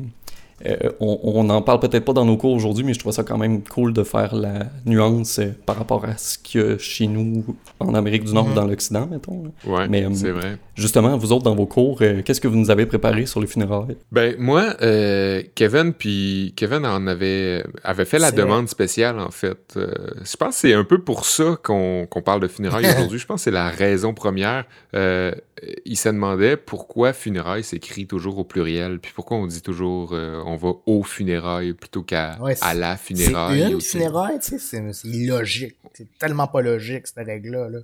Euh, 0.66 0.76
on, 1.00 1.18
on 1.22 1.50
en 1.50 1.62
parle 1.62 1.78
peut-être 1.80 2.04
pas 2.04 2.12
dans 2.12 2.24
nos 2.24 2.36
cours 2.36 2.52
aujourd'hui, 2.52 2.84
mais 2.84 2.94
je 2.94 2.98
trouve 2.98 3.12
ça 3.12 3.22
quand 3.22 3.38
même 3.38 3.62
cool 3.62 3.92
de 3.92 4.02
faire 4.02 4.34
la 4.34 4.66
nuance 4.86 5.38
euh, 5.38 5.52
par 5.66 5.76
rapport 5.76 6.04
à 6.04 6.16
ce 6.16 6.36
qu'il 6.38 6.60
y 6.60 6.64
a 6.64 6.78
chez 6.78 7.06
nous 7.06 7.44
en 7.80 7.94
Amérique 7.94 8.24
du 8.24 8.32
Nord 8.34 8.46
ou 8.46 8.48
Mhm. 8.50 8.54
dans 8.54 8.66
l'Occident, 8.66 9.06
mettons. 9.10 9.44
là. 9.44 9.50
Ouais, 9.72 9.88
Mais, 9.88 10.04
euh, 10.04 10.10
c'est 10.14 10.30
vrai. 10.32 10.58
Justement, 10.74 11.16
vous 11.16 11.32
autres, 11.32 11.44
dans 11.44 11.54
vos 11.54 11.66
cours, 11.66 11.98
euh, 12.02 12.22
qu'est-ce 12.22 12.40
que 12.40 12.48
vous 12.48 12.56
nous 12.56 12.70
avez 12.70 12.86
préparé 12.86 13.26
sur 13.26 13.40
les 13.40 13.46
funérailles? 13.46 13.96
Ben 14.12 14.34
moi, 14.38 14.74
euh, 14.82 15.42
Kevin 15.54 15.92
puis 15.92 16.52
Kevin 16.56 16.86
en 16.86 17.06
avait 17.06 17.64
avait 17.84 18.04
fait 18.04 18.18
la 18.18 18.30
demande 18.30 18.68
spéciale 18.68 19.18
en 19.18 19.30
fait. 19.30 19.74
Euh, 19.76 19.88
je 20.24 20.36
pense 20.36 20.54
que 20.54 20.60
c'est 20.60 20.74
un 20.74 20.84
peu 20.84 20.98
pour 20.98 21.24
ça 21.24 21.56
qu'on 21.62 22.06
qu'on 22.08 22.22
parle 22.22 22.40
de 22.40 22.48
funérailles 22.48 22.86
aujourd'hui. 22.96 23.18
Je 23.18 23.26
pense 23.26 23.40
que 23.40 23.44
c'est 23.44 23.50
la 23.50 23.68
raison 23.70 24.14
première. 24.14 24.64
Euh, 24.94 25.32
il 25.84 25.96
se 25.96 26.08
demandait 26.08 26.56
pourquoi 26.56 27.12
funérailles 27.12 27.64
s'écrit 27.64 28.06
toujours 28.06 28.38
au 28.38 28.44
pluriel, 28.44 29.00
puis 29.00 29.10
pourquoi 29.12 29.36
on 29.38 29.46
dit 29.48 29.60
toujours 29.62 30.10
euh, 30.12 30.40
on 30.48 30.56
va 30.56 30.72
aux 30.86 31.02
funérailles 31.02 31.72
plutôt 31.74 32.02
qu'à 32.02 32.38
Ouais, 32.40 32.56
à 32.60 32.74
la 32.74 32.96
C'est 32.96 33.14
funéraille. 33.14 33.62
une 33.70 33.74
aussi. 33.76 33.90
funéraille, 33.90 34.38
tu 34.40 34.46
sais, 34.50 34.58
c'est 34.58 34.92
c'est 34.92 35.08
illogique. 35.08 35.76
C'est 35.94 36.06
tellement 36.18 36.46
pas 36.46 36.62
logique, 36.62 37.06
cette 37.06 37.26
règle-là. 37.26 37.68
Là. 37.68 37.78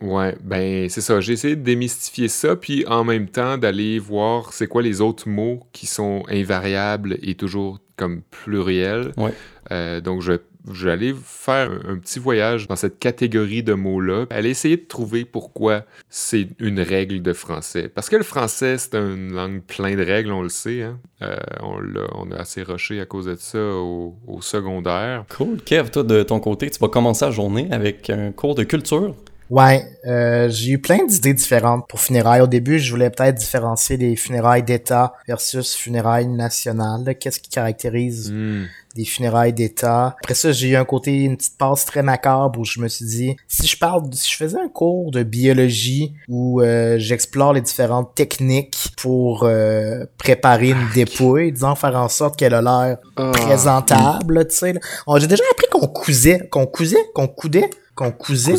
Ouais, 0.00 0.36
ben 0.42 0.88
c'est 0.88 1.00
ça. 1.00 1.20
J'ai 1.20 1.32
essayé 1.32 1.56
de 1.56 1.62
démystifier 1.62 2.28
ça, 2.28 2.54
puis 2.54 2.84
en 2.86 3.02
même 3.04 3.26
temps 3.28 3.58
d'aller 3.58 3.98
voir 3.98 4.52
c'est 4.52 4.66
quoi 4.68 4.80
les 4.82 5.00
autres 5.00 5.28
mots 5.28 5.60
qui 5.72 5.86
sont 5.86 6.22
invariables 6.28 7.18
et 7.22 7.34
toujours 7.34 7.80
comme 7.96 8.22
pluriels. 8.22 9.12
Ouais. 9.16 9.32
Euh, 9.72 10.00
donc 10.00 10.22
je, 10.22 10.32
je 10.32 10.32
vais 10.32 10.40
aller 10.88 11.14
faire 11.24 11.70
un, 11.86 11.96
petit 11.98 12.18
voyage 12.18 12.68
dans 12.68 12.76
cette 12.76 12.98
catégorie 12.98 13.62
de 13.62 13.74
mots-là, 13.74 14.26
aller 14.30 14.50
essayer 14.50 14.76
de 14.76 14.86
trouver 14.86 15.24
pourquoi 15.24 15.84
c'est 16.08 16.48
une 16.58 16.80
règle 16.80 17.22
de 17.22 17.32
français. 17.32 17.88
Parce 17.88 18.08
que 18.08 18.16
le 18.16 18.22
français, 18.22 18.78
c'est 18.78 18.94
une 18.94 19.32
langue 19.32 19.62
plein 19.62 19.96
de 19.96 20.02
règles, 20.02 20.32
on 20.32 20.42
le 20.42 20.48
sait. 20.48 20.82
Hein? 20.82 20.98
Euh, 21.22 21.36
on, 21.60 22.30
a 22.30 22.36
assez 22.36 22.62
rushé 22.62 23.00
à 23.00 23.06
cause 23.06 23.26
de 23.26 23.36
ça 23.36 23.58
au 23.58 24.40
secondaire. 24.40 25.24
Cool. 25.36 25.60
Kev, 25.62 25.90
toi, 25.90 26.02
de 26.02 26.22
ton 26.22 26.40
côté, 26.40 26.70
tu 26.70 26.78
vas 26.78 26.88
commencer 26.88 27.24
la 27.24 27.30
journée 27.30 27.68
avec 27.70 28.10
un 28.10 28.32
cours 28.32 28.54
de 28.54 28.64
culture. 28.64 29.14
Ouais, 29.50 29.86
euh, 30.06 30.48
j'ai 30.50 30.72
eu 30.72 30.78
plein 30.78 31.06
d'idées 31.06 31.32
différentes 31.34 31.88
pour 31.88 32.00
funérailles. 32.00 32.42
Au 32.42 32.46
début, 32.46 32.78
je 32.78 32.90
voulais 32.90 33.08
peut-être 33.10 33.36
différencier 33.36 33.96
les 33.96 34.14
funérailles 34.14 34.62
d'État 34.62 35.14
versus 35.26 35.74
funérailles 35.74 36.26
nationales. 36.26 37.16
Qu'est-ce 37.18 37.40
qui 37.40 37.48
caractérise 37.48 38.30
Hmm. 38.30 38.64
des 38.94 39.04
funérailles 39.06 39.52
d'État? 39.54 40.16
Après 40.22 40.34
ça, 40.34 40.52
j'ai 40.52 40.68
eu 40.70 40.76
un 40.76 40.84
côté, 40.84 41.12
une 41.22 41.36
petite 41.38 41.56
passe 41.56 41.84
très 41.86 42.02
macabre 42.02 42.58
où 42.60 42.64
je 42.64 42.78
me 42.80 42.88
suis 42.88 43.06
dit, 43.06 43.36
si 43.46 43.66
je 43.66 43.78
parle, 43.78 44.02
si 44.12 44.30
je 44.30 44.36
faisais 44.36 44.58
un 44.58 44.68
cours 44.68 45.10
de 45.12 45.22
biologie 45.22 46.12
où 46.28 46.60
euh, 46.60 46.96
j'explore 46.98 47.52
les 47.54 47.60
différentes 47.62 48.14
techniques 48.14 48.92
pour 49.00 49.44
euh, 49.44 50.04
préparer 50.18 50.70
une 50.70 50.88
dépouille, 50.94 51.52
disons 51.52 51.74
faire 51.74 51.96
en 51.96 52.08
sorte 52.10 52.36
qu'elle 52.38 52.54
a 52.54 52.60
l'air 52.60 52.98
Ah. 53.16 53.30
présentable, 53.32 54.34
là, 54.34 54.44
tu 54.44 54.56
sais. 54.56 54.74
J'ai 55.16 55.26
déjà 55.26 55.44
appris 55.52 55.66
qu'on 55.70 55.86
cousait, 55.86 56.46
qu'on 56.50 56.66
cousait, 56.66 56.98
qu'on 57.14 57.28
coudait, 57.28 57.70
qu'on 57.94 58.10
cousait. 58.12 58.56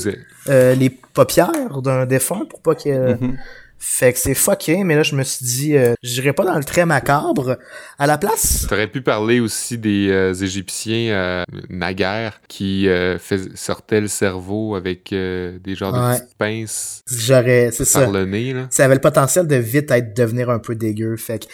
Euh, 0.47 0.75
les 0.75 0.89
paupières 0.89 1.81
d'un 1.81 2.05
défunt 2.05 2.45
pour 2.49 2.61
pas 2.61 2.75
que... 2.75 3.13
Mhm. 3.13 3.37
Fait 3.81 4.11
que 4.11 4.19
c'est 4.19 4.33
fucké, 4.33 4.83
mais 4.83 4.97
là 4.97 5.03
je 5.03 5.15
me 5.15 5.23
suis 5.23 5.45
dit, 5.45 5.77
euh, 5.77 5.93
j'irai 6.03 6.33
pas 6.33 6.43
dans 6.43 6.57
le 6.57 6.65
très 6.65 6.85
macabre. 6.85 7.55
À 7.97 8.07
la 8.07 8.17
place, 8.17 8.65
T'aurais 8.67 8.87
pu 8.89 9.01
parler 9.01 9.39
aussi 9.39 9.77
des 9.77 10.09
euh, 10.09 10.33
Égyptiens 10.33 11.13
euh, 11.13 11.43
naguère 11.69 12.41
qui 12.49 12.89
euh, 12.89 13.17
fais- 13.19 13.55
sortaient 13.55 14.01
le 14.01 14.09
cerveau 14.09 14.75
avec 14.75 15.13
euh, 15.13 15.59
des 15.59 15.75
genres 15.75 15.93
de 15.93 16.17
petites 16.17 16.35
pinces 16.37 17.03
j'aurais, 17.09 17.69
c'est 17.71 17.85
ça. 17.85 18.05
le 18.05 18.25
nez. 18.25 18.51
Là. 18.51 18.67
ça 18.69 18.83
avait 18.83 18.95
le 18.95 18.99
potentiel 19.01 19.47
de 19.47 19.55
vite 19.55 19.89
être 19.91 20.13
devenir 20.13 20.49
un 20.49 20.59
peu 20.59 20.75
dégueu. 20.75 21.15
Fait 21.15 21.39
que, 21.39 21.45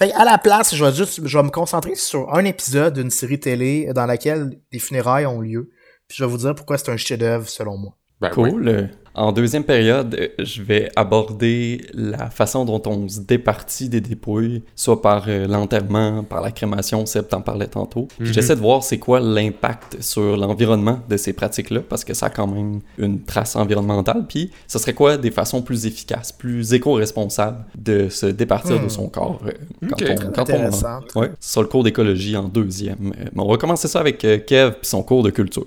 fait 0.00 0.10
que 0.10 0.20
à 0.20 0.24
la 0.24 0.38
place, 0.38 0.74
je 0.74 0.84
vais 0.84 0.92
juste, 0.92 1.20
je 1.24 1.38
vais 1.38 1.44
me 1.44 1.50
concentrer 1.50 1.94
sur 1.94 2.34
un 2.34 2.44
épisode 2.44 2.94
d'une 2.94 3.10
série 3.10 3.38
télé 3.38 3.92
dans 3.94 4.06
laquelle 4.06 4.50
les 4.72 4.80
funérailles 4.80 5.26
ont 5.26 5.40
lieu. 5.40 5.70
Puis 6.08 6.16
je 6.18 6.24
vais 6.24 6.30
vous 6.30 6.38
dire 6.38 6.56
pourquoi 6.56 6.76
c'est 6.76 6.90
un 6.90 6.96
chef-d'œuvre 6.96 7.48
selon 7.48 7.76
moi. 7.78 7.97
Ben. 8.20 8.30
Cool. 8.30 8.68
Euh, 8.68 8.82
En 9.14 9.32
deuxième 9.32 9.64
période, 9.64 10.14
euh, 10.14 10.28
je 10.44 10.62
vais 10.62 10.90
aborder 10.94 11.80
la 11.92 12.30
façon 12.30 12.64
dont 12.64 12.80
on 12.86 13.08
se 13.08 13.18
départit 13.18 13.88
des 13.88 14.00
dépouilles, 14.00 14.62
soit 14.76 15.02
par 15.02 15.24
euh, 15.26 15.48
l'enterrement, 15.48 16.22
par 16.22 16.40
la 16.40 16.52
crémation, 16.52 17.04
Seb 17.04 17.26
t'en 17.26 17.40
parlait 17.40 17.66
tantôt. 17.66 18.06
Puis 18.16 18.28
Mhm. 18.28 18.32
J'essaie 18.34 18.54
de 18.54 18.60
voir 18.60 18.84
c'est 18.84 18.98
quoi 18.98 19.18
l'impact 19.18 20.00
sur 20.02 20.36
l'environnement 20.36 21.00
de 21.08 21.16
ces 21.16 21.32
pratiques-là, 21.32 21.80
parce 21.88 22.04
que 22.04 22.14
ça 22.14 22.26
a 22.26 22.30
quand 22.30 22.46
même 22.46 22.80
une 22.96 23.22
trace 23.24 23.56
environnementale. 23.56 24.24
Puis 24.28 24.52
ce 24.68 24.78
serait 24.78 24.94
quoi 24.94 25.16
des 25.16 25.32
façons 25.32 25.62
plus 25.62 25.86
efficaces, 25.86 26.30
plus 26.30 26.72
éco-responsables 26.72 27.64
de 27.76 28.08
se 28.10 28.26
départir 28.26 28.78
Hmm. 28.80 28.84
de 28.84 28.88
son 28.88 29.08
corps 29.08 29.40
euh, 29.46 29.50
quand 29.88 29.96
on... 30.02 30.30
Quand 30.32 30.50
on. 31.16 31.20
Ouais, 31.20 31.30
ça 31.40 31.60
le 31.60 31.66
cours 31.66 31.82
d'écologie 31.82 32.36
en 32.36 32.44
deuxième. 32.48 33.12
Euh, 33.18 33.24
mais 33.34 33.42
on 33.42 33.48
va 33.50 33.56
commencer 33.56 33.88
ça 33.88 33.98
avec 33.98 34.18
Kev 34.18 34.72
puis 34.72 34.86
son 34.88 35.02
cours 35.02 35.24
de 35.24 35.30
culture. 35.30 35.66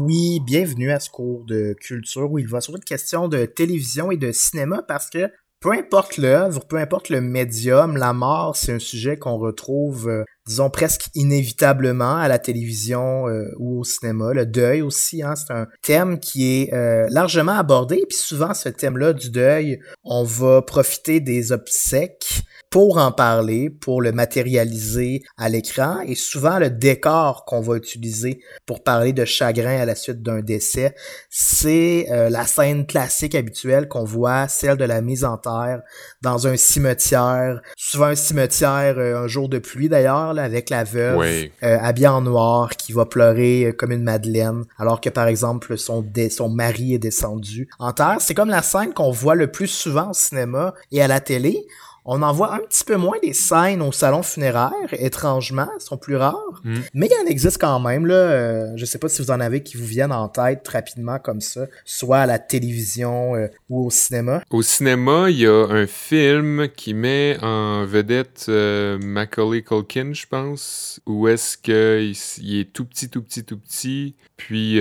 Oui, 0.00 0.38
bienvenue 0.38 0.92
à 0.92 1.00
ce 1.00 1.10
cours 1.10 1.44
de 1.44 1.74
culture 1.80 2.30
où 2.30 2.38
il 2.38 2.46
va 2.46 2.60
sur 2.60 2.76
une 2.76 2.84
question 2.84 3.26
de 3.26 3.46
télévision 3.46 4.12
et 4.12 4.16
de 4.16 4.30
cinéma 4.30 4.80
parce 4.86 5.10
que 5.10 5.28
peu 5.60 5.72
importe 5.72 6.18
l'œuvre, 6.18 6.64
peu 6.68 6.76
importe 6.76 7.08
le 7.08 7.20
médium, 7.20 7.96
la 7.96 8.12
mort, 8.12 8.54
c'est 8.54 8.74
un 8.74 8.78
sujet 8.78 9.16
qu'on 9.18 9.38
retrouve, 9.38 10.08
euh, 10.08 10.22
disons, 10.46 10.70
presque 10.70 11.08
inévitablement 11.16 12.14
à 12.14 12.28
la 12.28 12.38
télévision 12.38 13.26
euh, 13.26 13.50
ou 13.58 13.80
au 13.80 13.84
cinéma. 13.84 14.32
Le 14.32 14.46
deuil 14.46 14.82
aussi, 14.82 15.24
hein, 15.24 15.34
c'est 15.34 15.52
un 15.52 15.66
thème 15.82 16.20
qui 16.20 16.62
est 16.62 16.72
euh, 16.72 17.08
largement 17.10 17.58
abordé. 17.58 18.04
Puis 18.08 18.18
souvent, 18.18 18.54
ce 18.54 18.68
thème-là 18.68 19.14
du 19.14 19.30
deuil, 19.30 19.80
on 20.04 20.22
va 20.22 20.62
profiter 20.62 21.18
des 21.18 21.50
obsèques 21.50 22.44
pour 22.70 22.98
en 22.98 23.12
parler, 23.12 23.70
pour 23.70 24.02
le 24.02 24.12
matérialiser 24.12 25.22
à 25.36 25.48
l'écran. 25.48 26.00
Et 26.06 26.14
souvent, 26.14 26.58
le 26.58 26.70
décor 26.70 27.44
qu'on 27.44 27.60
va 27.60 27.76
utiliser 27.76 28.40
pour 28.66 28.82
parler 28.82 29.12
de 29.12 29.24
chagrin 29.24 29.80
à 29.80 29.84
la 29.86 29.94
suite 29.94 30.22
d'un 30.22 30.40
décès, 30.40 30.94
c'est 31.30 32.06
euh, 32.10 32.28
la 32.30 32.46
scène 32.46 32.86
classique 32.86 33.34
habituelle 33.34 33.88
qu'on 33.88 34.04
voit, 34.04 34.48
celle 34.48 34.76
de 34.76 34.84
la 34.84 35.00
mise 35.00 35.24
en 35.24 35.38
terre 35.38 35.80
dans 36.22 36.46
un 36.46 36.56
cimetière, 36.56 37.60
souvent 37.76 38.06
un 38.06 38.14
cimetière 38.14 38.94
euh, 38.98 39.24
un 39.24 39.26
jour 39.28 39.48
de 39.48 39.58
pluie 39.58 39.88
d'ailleurs, 39.88 40.34
là, 40.34 40.42
avec 40.44 40.70
la 40.70 40.84
veuve 40.84 41.16
Oui. 41.18 41.52
euh, 41.62 41.78
habillée 41.80 42.08
en 42.08 42.20
noir 42.22 42.70
qui 42.76 42.92
va 42.92 43.06
pleurer 43.06 43.66
euh, 43.66 43.72
comme 43.72 43.92
une 43.92 44.02
madeleine, 44.02 44.64
alors 44.78 45.00
que 45.00 45.08
par 45.08 45.26
exemple 45.26 45.76
son, 45.78 46.04
son 46.30 46.48
mari 46.48 46.94
est 46.94 46.98
descendu 46.98 47.68
en 47.78 47.92
terre. 47.92 48.16
C'est 48.20 48.34
comme 48.34 48.50
la 48.50 48.62
scène 48.62 48.92
qu'on 48.92 49.10
voit 49.10 49.34
le 49.34 49.50
plus 49.50 49.66
souvent 49.68 50.10
au 50.10 50.14
cinéma 50.14 50.74
et 50.92 51.02
à 51.02 51.08
la 51.08 51.20
télé. 51.20 51.66
On 52.10 52.22
en 52.22 52.32
voit 52.32 52.54
un 52.54 52.60
petit 52.60 52.84
peu 52.84 52.96
moins 52.96 53.18
des 53.22 53.34
scènes 53.34 53.82
au 53.82 53.92
salon 53.92 54.22
funéraire, 54.22 54.72
étrangement, 54.92 55.68
elles 55.74 55.82
sont 55.82 55.98
plus 55.98 56.16
rares. 56.16 56.62
Mm. 56.64 56.76
Mais 56.94 57.06
il 57.10 57.26
en 57.26 57.30
existe 57.30 57.58
quand 57.60 57.78
même, 57.80 58.06
là. 58.06 58.14
Euh, 58.14 58.72
je 58.76 58.86
sais 58.86 58.96
pas 58.96 59.10
si 59.10 59.20
vous 59.20 59.30
en 59.30 59.40
avez 59.40 59.62
qui 59.62 59.76
vous 59.76 59.84
viennent 59.84 60.10
en 60.12 60.26
tête 60.28 60.66
rapidement 60.68 61.18
comme 61.18 61.42
ça, 61.42 61.66
soit 61.84 62.20
à 62.20 62.26
la 62.26 62.38
télévision 62.38 63.36
euh, 63.36 63.48
ou 63.68 63.84
au 63.86 63.90
cinéma. 63.90 64.42
Au 64.48 64.62
cinéma, 64.62 65.26
il 65.28 65.40
y 65.40 65.46
a 65.46 65.66
un 65.68 65.86
film 65.86 66.68
qui 66.74 66.94
met 66.94 67.36
en 67.42 67.84
vedette 67.84 68.46
euh, 68.48 68.98
Macaulay 69.02 69.60
Culkin, 69.62 70.12
je 70.14 70.24
pense, 70.26 71.00
où 71.04 71.28
est-ce 71.28 71.58
que 71.58 72.00
il, 72.02 72.12
s- 72.12 72.40
il 72.42 72.60
est 72.60 72.72
tout 72.72 72.86
petit, 72.86 73.10
tout 73.10 73.22
petit, 73.22 73.44
tout 73.44 73.58
petit, 73.58 74.14
puis 74.38 74.76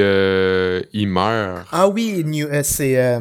il 0.93 1.07
meurt. 1.10 1.67
Ah 1.74 1.89
oui, 1.89 2.24
New- 2.25 2.48
c'est 2.63 3.19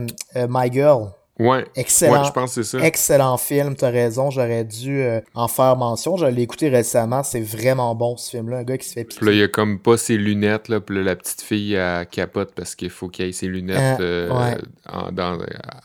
My 0.49 0.71
Girl. 0.73 1.09
Ouais, 1.39 1.67
Excellent. 1.77 2.21
ouais, 2.21 2.25
je 2.27 2.31
pense 2.33 2.55
que 2.55 2.63
c'est 2.63 2.79
ça. 2.79 2.85
Excellent 2.87 3.37
film, 3.37 3.75
t'as 3.77 3.91
raison, 3.91 4.31
j'aurais 4.31 4.65
dû 4.65 5.03
euh, 5.03 5.21
en 5.35 5.49
faire 5.49 5.77
mention. 5.77 6.17
Je 6.17 6.25
l'ai 6.25 6.41
écouté 6.43 6.71
récemment, 6.71 7.23
c'est 7.23 7.41
vraiment 7.43 7.95
bon 7.95 8.17
ce 8.17 8.31
film-là. 8.31 8.59
Un 8.59 8.63
gars 8.65 8.79
qui 8.79 8.89
se 8.89 8.95
fait 8.95 9.05
piquer. 9.05 9.19
Puis 9.21 9.27
là, 9.27 9.33
il 9.33 9.39
y 9.39 9.43
a 9.43 9.49
comme 9.49 9.79
pas 9.79 9.99
ses 9.99 10.17
lunettes, 10.17 10.69
là, 10.69 10.81
puis 10.81 10.97
là, 10.97 11.03
la 11.03 11.15
petite 11.17 11.43
fille, 11.43 11.75
elle 11.75 12.07
capote 12.07 12.53
parce 12.55 12.75
qu'il 12.75 12.89
faut 12.89 13.09
qu'il 13.09 13.27
ait 13.27 13.33
ses 13.33 13.49
lunettes 13.49 14.01
Euh, 14.01 14.31
euh, 14.31 14.51
ouais. 14.53 14.57
en- 14.91 15.13
dans- 15.13 15.39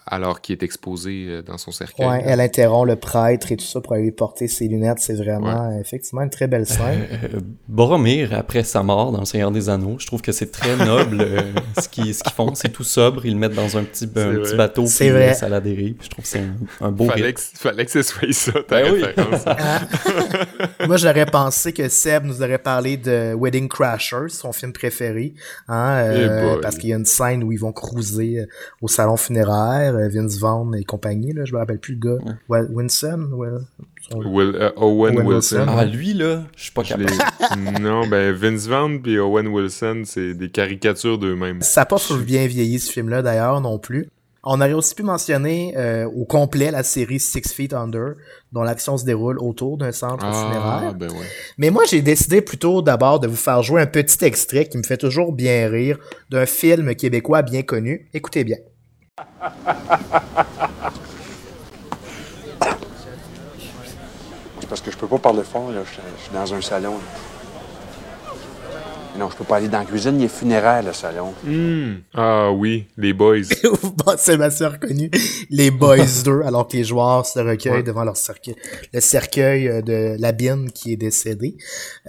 alors 0.05 0.39
qu'il 0.39 0.53
est 0.53 0.63
exposé 0.63 1.25
euh, 1.27 1.41
dans 1.41 1.57
son 1.57 1.71
cercueil. 1.71 2.07
Ouais, 2.07 2.17
là. 2.19 2.23
elle 2.27 2.39
interrompt 2.41 2.87
le 2.87 2.95
prêtre 2.95 3.51
et 3.51 3.57
tout 3.57 3.65
ça 3.65 3.81
pour 3.81 3.93
aller 3.93 4.03
lui 4.03 4.11
porter 4.11 4.47
ses 4.47 4.69
lunettes. 4.69 4.99
C'est 4.99 5.15
vraiment, 5.15 5.69
euh, 5.71 5.79
effectivement, 5.81 6.21
une 6.21 6.29
très 6.29 6.47
belle 6.47 6.65
scène. 6.65 7.07
Euh, 7.25 7.39
Boromir, 7.67 8.33
après 8.33 8.63
sa 8.63 8.83
mort 8.83 9.11
dans 9.11 9.19
Le 9.19 9.25
Seigneur 9.25 9.51
des 9.51 9.69
Anneaux, 9.69 9.95
je 9.99 10.07
trouve 10.07 10.21
que 10.21 10.31
c'est 10.31 10.51
très 10.51 10.75
noble 10.77 11.19
euh, 11.21 11.41
ce 11.81 11.89
qu'ils 11.89 12.13
ce 12.15 12.23
qu'ils 12.23 12.31
font. 12.33 12.55
C'est 12.55 12.69
tout 12.69 12.83
sobre, 12.83 13.25
ils 13.25 13.33
le 13.33 13.39
mettent 13.39 13.53
dans 13.55 13.77
un 13.77 13.83
petit, 13.83 14.05
un 14.15 14.35
petit 14.35 14.55
bateau, 14.55 14.85
C'est 14.85 15.09
vrai. 15.09 15.33
À 15.43 15.49
la 15.49 15.59
dérive. 15.61 15.95
Je 16.01 16.09
trouve 16.09 16.23
que 16.23 16.29
c'est 16.29 16.39
un, 16.39 16.55
un 16.85 16.91
beau 16.91 17.05
Fallait 17.05 17.33
que, 17.33 17.41
fallait 17.41 17.85
que 17.85 17.91
ce 17.91 18.01
soit 18.01 18.31
ça, 18.33 18.51
ta 18.63 18.81
Ben 18.81 18.93
oui. 18.93 19.03
Moi, 20.87 20.97
j'aurais 20.97 21.25
pensé 21.25 21.73
que 21.73 21.87
Seb 21.89 22.25
nous 22.25 22.41
aurait 22.41 22.57
parlé 22.57 22.97
de 22.97 23.33
Wedding 23.35 23.67
Crashers, 23.67 24.29
son 24.29 24.51
film 24.51 24.73
préféré, 24.73 25.33
hein, 25.67 25.95
euh, 25.97 26.55
Eh 26.57 26.61
parce 26.61 26.77
qu'il 26.77 26.89
y 26.89 26.93
a 26.93 26.97
une 26.97 27.05
scène 27.05 27.43
où 27.43 27.51
ils 27.51 27.59
vont 27.59 27.71
cruiser 27.71 28.39
euh, 28.39 28.45
au 28.81 28.87
salon 28.87 29.17
funéraire, 29.17 29.95
euh, 29.95 30.09
Vince 30.09 30.37
Vaughn 30.37 30.75
et 30.75 30.83
compagnie, 30.83 31.33
là, 31.33 31.45
je 31.45 31.53
me 31.53 31.59
rappelle 31.59 31.79
plus 31.79 31.97
le 32.01 32.17
gars, 32.17 32.23
Winston, 32.69 33.29
ouais, 33.33 33.49
Will- 34.15 34.55
euh, 34.55 34.71
Owen, 34.77 35.15
Owen 35.17 35.27
Wilson. 35.27 35.57
Wilson. 35.59 35.65
Ah, 35.77 35.85
lui, 35.85 36.13
là, 36.13 36.43
je 36.55 36.63
suis 36.63 36.71
pas 36.71 36.83
capable. 36.83 37.11
non, 37.81 38.07
ben 38.07 38.33
Vince 38.33 38.67
Vaughn 38.67 38.99
et 39.05 39.19
Owen 39.19 39.47
Wilson, 39.47 40.03
c'est 40.05 40.33
des 40.33 40.49
caricatures 40.49 41.17
d'eux-mêmes. 41.17 41.61
Ça 41.61 41.81
n'a 41.81 41.85
pas 41.85 41.97
bien 42.25 42.47
vieilli 42.47 42.79
ce 42.79 42.91
film-là 42.91 43.21
d'ailleurs 43.21 43.61
non 43.61 43.77
plus. 43.79 44.07
On 44.43 44.59
aurait 44.59 44.73
aussi 44.73 44.95
pu 44.95 45.03
mentionner 45.03 45.73
euh, 45.77 46.05
au 46.05 46.25
complet 46.25 46.71
la 46.71 46.81
série 46.83 47.19
Six 47.19 47.53
Feet 47.53 47.73
Under, 47.73 48.15
dont 48.51 48.63
l'action 48.63 48.97
se 48.97 49.05
déroule 49.05 49.37
autour 49.39 49.77
d'un 49.77 49.91
centre 49.91 50.25
Ah, 50.27 50.33
funéraire. 50.33 50.93
ben 50.95 51.11
ouais. 51.11 51.25
Mais 51.59 51.69
moi, 51.69 51.83
j'ai 51.87 52.01
décidé 52.01 52.41
plutôt 52.41 52.81
d'abord 52.81 53.19
de 53.19 53.27
vous 53.27 53.35
faire 53.35 53.61
jouer 53.61 53.81
un 53.83 53.85
petit 53.85 54.25
extrait 54.25 54.65
qui 54.65 54.79
me 54.79 54.83
fait 54.83 54.97
toujours 54.97 55.31
bien 55.31 55.69
rire 55.69 55.99
d'un 56.31 56.47
film 56.47 56.95
québécois 56.95 57.43
bien 57.43 57.61
connu. 57.61 58.09
Écoutez 58.15 58.43
bien. 58.43 58.57
C'est 64.59 64.69
parce 64.69 64.81
que 64.81 64.91
je 64.91 64.97
peux 64.97 65.07
pas 65.07 65.17
parler 65.17 65.43
fort, 65.43 65.71
là. 65.71 65.81
Je 65.85 65.91
suis- 65.93 66.01
je 66.17 66.23
suis 66.23 66.33
dans 66.33 66.53
un 66.53 66.61
salon. 66.61 66.93
là. 66.93 67.30
Mais 69.13 69.19
Non, 69.19 69.29
je 69.29 69.35
peux 69.35 69.43
pas 69.43 69.57
aller 69.57 69.67
dans 69.67 69.79
la 69.79 69.85
cuisine, 69.85 70.19
il 70.19 70.25
est 70.25 70.27
funéraire, 70.27 70.83
le 70.83 70.93
salon. 70.93 71.33
Hmm. 71.43 71.95
Ah 72.13 72.51
oui, 72.51 72.87
les 72.97 73.13
boys. 73.13 73.37
bon, 73.83 74.13
c'est 74.17 74.37
ma 74.37 74.49
sœur 74.49 74.79
connue. 74.79 75.11
Les 75.49 75.69
Boys 75.71 76.23
2, 76.25 76.41
alors 76.43 76.67
que 76.67 76.77
les 76.77 76.83
joueurs 76.83 77.25
se 77.25 77.39
recueillent 77.39 77.71
Ouais. 77.71 77.83
devant 77.83 78.03
leur 78.03 78.17
cercueil, 78.17 78.55
le 78.93 78.99
cercueil 78.99 79.67
euh, 79.67 79.81
de 79.81 80.15
Labine 80.19 80.71
qui 80.71 80.93
est 80.93 80.97
décédé. 80.97 81.55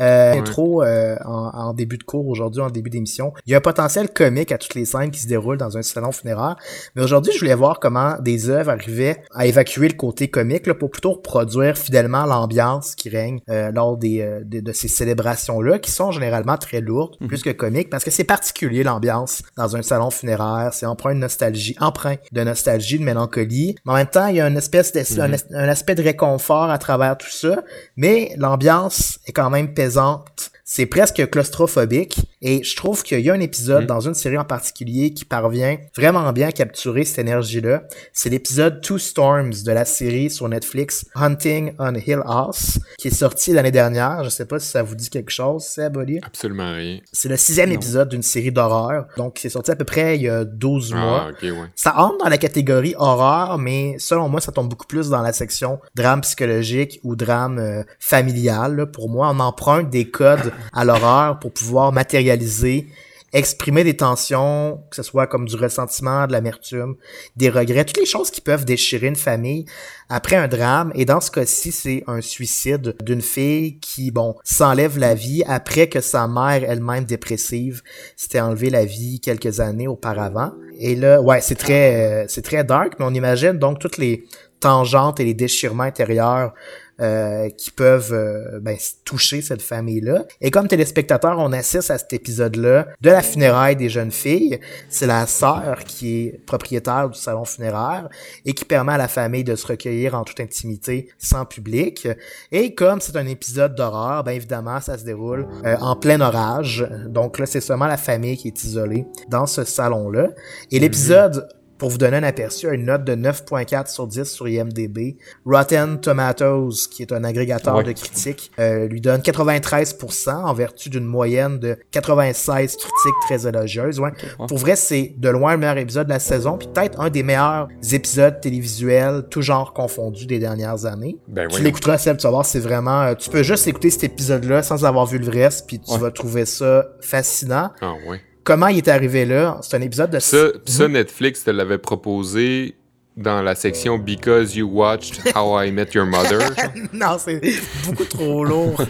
Euh, 0.00 0.32
Intro 0.34 0.82
euh, 0.82 1.16
en, 1.24 1.50
en 1.54 1.72
début 1.74 1.98
de 1.98 2.02
cours 2.04 2.26
aujourd'hui, 2.28 2.62
en 2.62 2.70
début 2.70 2.90
d'émission. 2.90 3.32
Il 3.46 3.52
y 3.52 3.54
a 3.54 3.58
un 3.58 3.60
potentiel 3.60 4.08
comique 4.10 4.52
à 4.52 4.58
toutes 4.58 4.74
les 4.74 4.84
scènes 4.84 5.10
qui 5.10 5.20
se 5.20 5.28
déroulent 5.28 5.58
dans 5.58 5.76
un 5.76 5.82
salon 5.82 6.12
funéraire. 6.12 6.56
Mais 6.96 7.02
aujourd'hui, 7.02 7.32
je 7.32 7.38
voulais 7.40 7.54
voir 7.54 7.80
comment 7.80 8.16
des 8.20 8.48
œuvres 8.48 8.70
arrivaient 8.70 9.22
à 9.34 9.46
évacuer 9.46 9.88
le 9.88 9.94
côté 9.94 10.28
comique 10.28 10.66
là, 10.66 10.74
pour 10.74 10.90
plutôt 10.90 11.12
reproduire 11.12 11.76
fidèlement 11.76 12.24
l'ambiance 12.26 12.94
qui 12.94 13.08
règne 13.08 13.40
euh, 13.50 13.70
lors 13.72 13.96
des, 13.96 14.20
euh, 14.20 14.40
de, 14.44 14.60
de 14.60 14.72
ces 14.72 14.88
célébrations-là, 14.88 15.78
qui 15.78 15.90
sont 15.90 16.10
généralement 16.10 16.56
très 16.56 16.80
lourdes, 16.80 16.91
plus 17.28 17.42
que 17.42 17.50
comiques, 17.50 17.90
parce 17.90 18.04
que 18.04 18.10
c'est 18.10 18.24
particulier 18.24 18.82
l'ambiance 18.82 19.42
dans 19.56 19.76
un 19.76 19.82
salon 19.82 20.10
funéraire. 20.10 20.70
C'est 20.72 20.86
empreint 20.86 21.14
de 21.14 21.20
nostalgie, 21.20 21.76
empreint 21.80 22.16
de 22.30 22.42
nostalgie, 22.42 22.98
de 22.98 23.04
mélancolie. 23.04 23.76
Mais 23.84 23.92
en 23.92 23.96
même 23.96 24.06
temps, 24.06 24.26
il 24.26 24.36
y 24.36 24.40
a 24.40 24.46
une 24.48 24.56
espèce 24.56 24.92
de, 24.92 25.00
un, 25.20 25.32
es- 25.32 25.54
un 25.54 25.68
aspect 25.68 25.94
de 25.94 26.02
réconfort 26.02 26.70
à 26.70 26.78
travers 26.78 27.16
tout 27.18 27.30
ça. 27.30 27.62
Mais 27.96 28.32
l'ambiance 28.36 29.18
est 29.26 29.32
quand 29.32 29.50
même 29.50 29.74
pesante. 29.74 30.50
C'est 30.74 30.86
presque 30.86 31.28
claustrophobique. 31.28 32.32
Et 32.40 32.64
je 32.64 32.74
trouve 32.74 33.02
qu'il 33.02 33.20
y 33.20 33.28
a 33.28 33.34
un 33.34 33.40
épisode 33.40 33.86
dans 33.86 34.00
une 34.00 34.14
série 34.14 34.38
en 34.38 34.44
particulier 34.44 35.12
qui 35.12 35.26
parvient 35.26 35.76
vraiment 35.94 36.32
bien 36.32 36.48
à 36.48 36.52
capturer 36.52 37.04
cette 37.04 37.18
énergie-là. 37.18 37.84
C'est 38.14 38.30
l'épisode 38.30 38.80
Two 38.80 38.96
Storms 38.96 39.52
de 39.64 39.70
la 39.70 39.84
série 39.84 40.30
sur 40.30 40.48
Netflix 40.48 41.04
Hunting 41.14 41.74
on 41.78 41.94
Hill 41.94 42.22
House, 42.24 42.80
qui 42.98 43.08
est 43.08 43.14
sorti 43.14 43.52
l'année 43.52 43.70
dernière. 43.70 44.24
Je 44.24 44.30
sais 44.30 44.46
pas 44.46 44.58
si 44.58 44.66
ça 44.66 44.82
vous 44.82 44.94
dit 44.94 45.10
quelque 45.10 45.30
chose, 45.30 45.62
Seb, 45.62 45.98
Oli. 45.98 46.20
Absolument 46.24 46.72
rien. 46.72 47.00
C'est 47.12 47.28
le 47.28 47.36
sixième 47.36 47.70
épisode 47.70 48.08
d'une 48.08 48.22
série 48.22 48.50
d'horreur. 48.50 49.06
Donc, 49.18 49.36
c'est 49.40 49.50
sorti 49.50 49.70
à 49.72 49.76
peu 49.76 49.84
près 49.84 50.16
il 50.16 50.22
y 50.22 50.28
a 50.30 50.44
12 50.44 50.94
mois. 50.94 51.26
Ah, 51.26 51.30
ok, 51.32 51.42
ouais. 51.42 51.68
Ça 51.76 51.98
entre 51.98 52.24
dans 52.24 52.30
la 52.30 52.38
catégorie 52.38 52.94
horreur, 52.96 53.58
mais 53.58 53.96
selon 53.98 54.30
moi, 54.30 54.40
ça 54.40 54.52
tombe 54.52 54.70
beaucoup 54.70 54.86
plus 54.86 55.10
dans 55.10 55.20
la 55.20 55.34
section 55.34 55.80
drame 55.94 56.22
psychologique 56.22 56.98
ou 57.04 57.14
drame 57.14 57.58
euh, 57.58 57.82
familial. 58.00 58.74
là. 58.74 58.86
Pour 58.86 59.10
moi, 59.10 59.30
on 59.30 59.38
emprunte 59.38 59.90
des 59.90 60.10
codes 60.10 60.50
à 60.72 60.84
l'horreur 60.84 61.38
pour 61.38 61.52
pouvoir 61.52 61.92
matérialiser, 61.92 62.88
exprimer 63.32 63.82
des 63.82 63.96
tensions, 63.96 64.82
que 64.90 64.96
ce 64.96 65.02
soit 65.02 65.26
comme 65.26 65.46
du 65.46 65.56
ressentiment, 65.56 66.26
de 66.26 66.32
l'amertume, 66.32 66.96
des 67.36 67.48
regrets, 67.48 67.84
toutes 67.84 67.98
les 67.98 68.06
choses 68.06 68.30
qui 68.30 68.40
peuvent 68.42 68.64
déchirer 68.64 69.06
une 69.06 69.16
famille 69.16 69.64
après 70.08 70.36
un 70.36 70.48
drame. 70.48 70.92
Et 70.94 71.06
dans 71.06 71.20
ce 71.20 71.30
cas-ci, 71.30 71.72
c'est 71.72 72.04
un 72.06 72.20
suicide 72.20 72.94
d'une 73.02 73.22
fille 73.22 73.78
qui, 73.80 74.10
bon, 74.10 74.36
s'enlève 74.44 74.98
la 74.98 75.14
vie 75.14 75.42
après 75.46 75.88
que 75.88 76.00
sa 76.00 76.28
mère 76.28 76.62
elle-même 76.68 77.04
dépressive 77.04 77.82
s'était 78.16 78.40
enlevé 78.40 78.68
la 78.68 78.84
vie 78.84 79.20
quelques 79.20 79.60
années 79.60 79.88
auparavant. 79.88 80.52
Et 80.78 80.94
là, 80.94 81.20
ouais, 81.22 81.40
c'est 81.40 81.54
très, 81.54 82.24
euh, 82.24 82.24
c'est 82.28 82.42
très 82.42 82.64
dark, 82.64 82.94
mais 82.98 83.06
on 83.06 83.14
imagine 83.14 83.58
donc 83.58 83.78
toutes 83.78 83.96
les 83.96 84.26
tangentes 84.60 85.20
et 85.20 85.24
les 85.24 85.34
déchirements 85.34 85.82
intérieurs 85.84 86.52
euh, 87.00 87.48
qui 87.50 87.70
peuvent 87.70 88.12
euh, 88.12 88.60
ben, 88.60 88.76
toucher 89.04 89.40
cette 89.40 89.62
famille-là. 89.62 90.24
Et 90.40 90.50
comme 90.50 90.68
téléspectateur, 90.68 91.38
on 91.38 91.52
assiste 91.52 91.90
à 91.90 91.98
cet 91.98 92.12
épisode-là 92.12 92.86
de 93.00 93.10
la 93.10 93.22
funéraille 93.22 93.76
des 93.76 93.88
jeunes 93.88 94.12
filles. 94.12 94.60
C'est 94.90 95.06
la 95.06 95.26
sœur 95.26 95.84
qui 95.86 96.26
est 96.26 96.46
propriétaire 96.46 97.08
du 97.08 97.18
salon 97.18 97.44
funéraire 97.44 98.08
et 98.44 98.52
qui 98.52 98.64
permet 98.64 98.92
à 98.92 98.98
la 98.98 99.08
famille 99.08 99.42
de 99.42 99.56
se 99.56 99.66
recueillir 99.66 100.14
en 100.14 100.24
toute 100.24 100.40
intimité 100.40 101.08
sans 101.18 101.44
public. 101.44 102.06
Et 102.52 102.74
comme 102.74 103.00
c'est 103.00 103.16
un 103.16 103.26
épisode 103.26 103.74
d'horreur, 103.74 104.22
ben 104.22 104.32
évidemment, 104.32 104.80
ça 104.80 104.98
se 104.98 105.04
déroule 105.04 105.48
euh, 105.64 105.76
en 105.80 105.96
plein 105.96 106.20
orage. 106.20 106.86
Donc 107.06 107.38
là, 107.38 107.46
c'est 107.46 107.60
seulement 107.60 107.86
la 107.86 107.96
famille 107.96 108.36
qui 108.36 108.48
est 108.48 108.64
isolée 108.64 109.06
dans 109.28 109.46
ce 109.46 109.64
salon-là. 109.64 110.28
Et 110.70 110.78
l'épisode 110.78 111.48
pour 111.82 111.90
vous 111.90 111.98
donner 111.98 112.18
un 112.18 112.22
aperçu, 112.22 112.72
une 112.72 112.84
note 112.84 113.02
de 113.02 113.16
9.4 113.16 113.88
sur 113.92 114.06
10 114.06 114.22
sur 114.30 114.46
IMDb. 114.46 115.16
Rotten 115.44 115.98
Tomatoes, 116.00 116.86
qui 116.92 117.02
est 117.02 117.10
un 117.10 117.24
agrégateur 117.24 117.74
Ouais. 117.74 117.82
de 117.82 117.90
critiques, 117.90 118.52
euh, 118.60 118.86
lui 118.86 119.00
donne 119.00 119.20
93% 119.20 120.30
en 120.44 120.54
vertu 120.54 120.90
d'une 120.90 121.04
moyenne 121.04 121.58
de 121.58 121.76
96 121.90 122.76
critiques 122.76 122.92
très 123.26 123.48
élogieuses. 123.48 123.98
Ouais. 123.98 124.10
ouais. 124.38 124.46
Pour 124.46 124.58
vrai, 124.58 124.76
c'est 124.76 125.14
de 125.18 125.28
loin 125.28 125.54
le 125.54 125.58
meilleur 125.58 125.76
épisode 125.78 126.06
de 126.06 126.12
la 126.12 126.20
saison, 126.20 126.56
puis 126.56 126.68
peut-être 126.72 127.00
un 127.00 127.10
des 127.10 127.24
meilleurs 127.24 127.66
épisodes 127.90 128.40
télévisuels, 128.40 129.24
tout 129.28 129.42
genre 129.42 129.72
confondu 129.72 130.26
des 130.26 130.38
dernières 130.38 130.86
années. 130.86 131.16
Ben 131.26 131.48
tu 131.48 131.62
l'écouteras, 131.62 131.98
Seb, 131.98 132.16
tu 132.16 132.22
vas 132.22 132.30
voir, 132.30 132.46
c'est 132.46 132.60
vraiment... 132.60 133.02
euh, 133.02 133.14
tu 133.16 133.28
peux 133.28 133.42
juste 133.42 133.66
écouter 133.66 133.90
cet 133.90 134.04
épisode-là 134.04 134.62
sans 134.62 134.84
avoir 134.84 135.06
vu 135.06 135.18
le 135.18 135.28
reste, 135.28 135.66
puis 135.66 135.80
tu 135.80 135.98
vas 135.98 136.12
trouver 136.12 136.44
ça 136.46 136.86
fascinant. 137.00 137.70
Ah, 137.80 137.94
ouais. 138.08 138.20
Comment 138.44 138.68
il 138.68 138.78
est 138.78 138.88
arrivé 138.88 139.24
là? 139.24 139.58
C'est 139.62 139.76
un 139.76 139.80
épisode 139.82 140.10
de... 140.10 140.18
Ça, 140.18 140.48
ça, 140.66 140.88
Netflix 140.88 141.44
te 141.44 141.50
l'avait 141.50 141.78
proposé 141.78 142.76
dans 143.16 143.42
la 143.42 143.54
section 143.54 143.98
Because 143.98 144.56
You 144.56 144.68
Watched 144.68 145.20
How 145.36 145.62
I 145.62 145.70
Met 145.70 145.88
Your 145.94 146.06
Mother. 146.06 146.40
non, 146.92 147.18
c'est 147.18 147.40
beaucoup 147.86 148.04
trop 148.04 148.44
lourd 148.44 148.80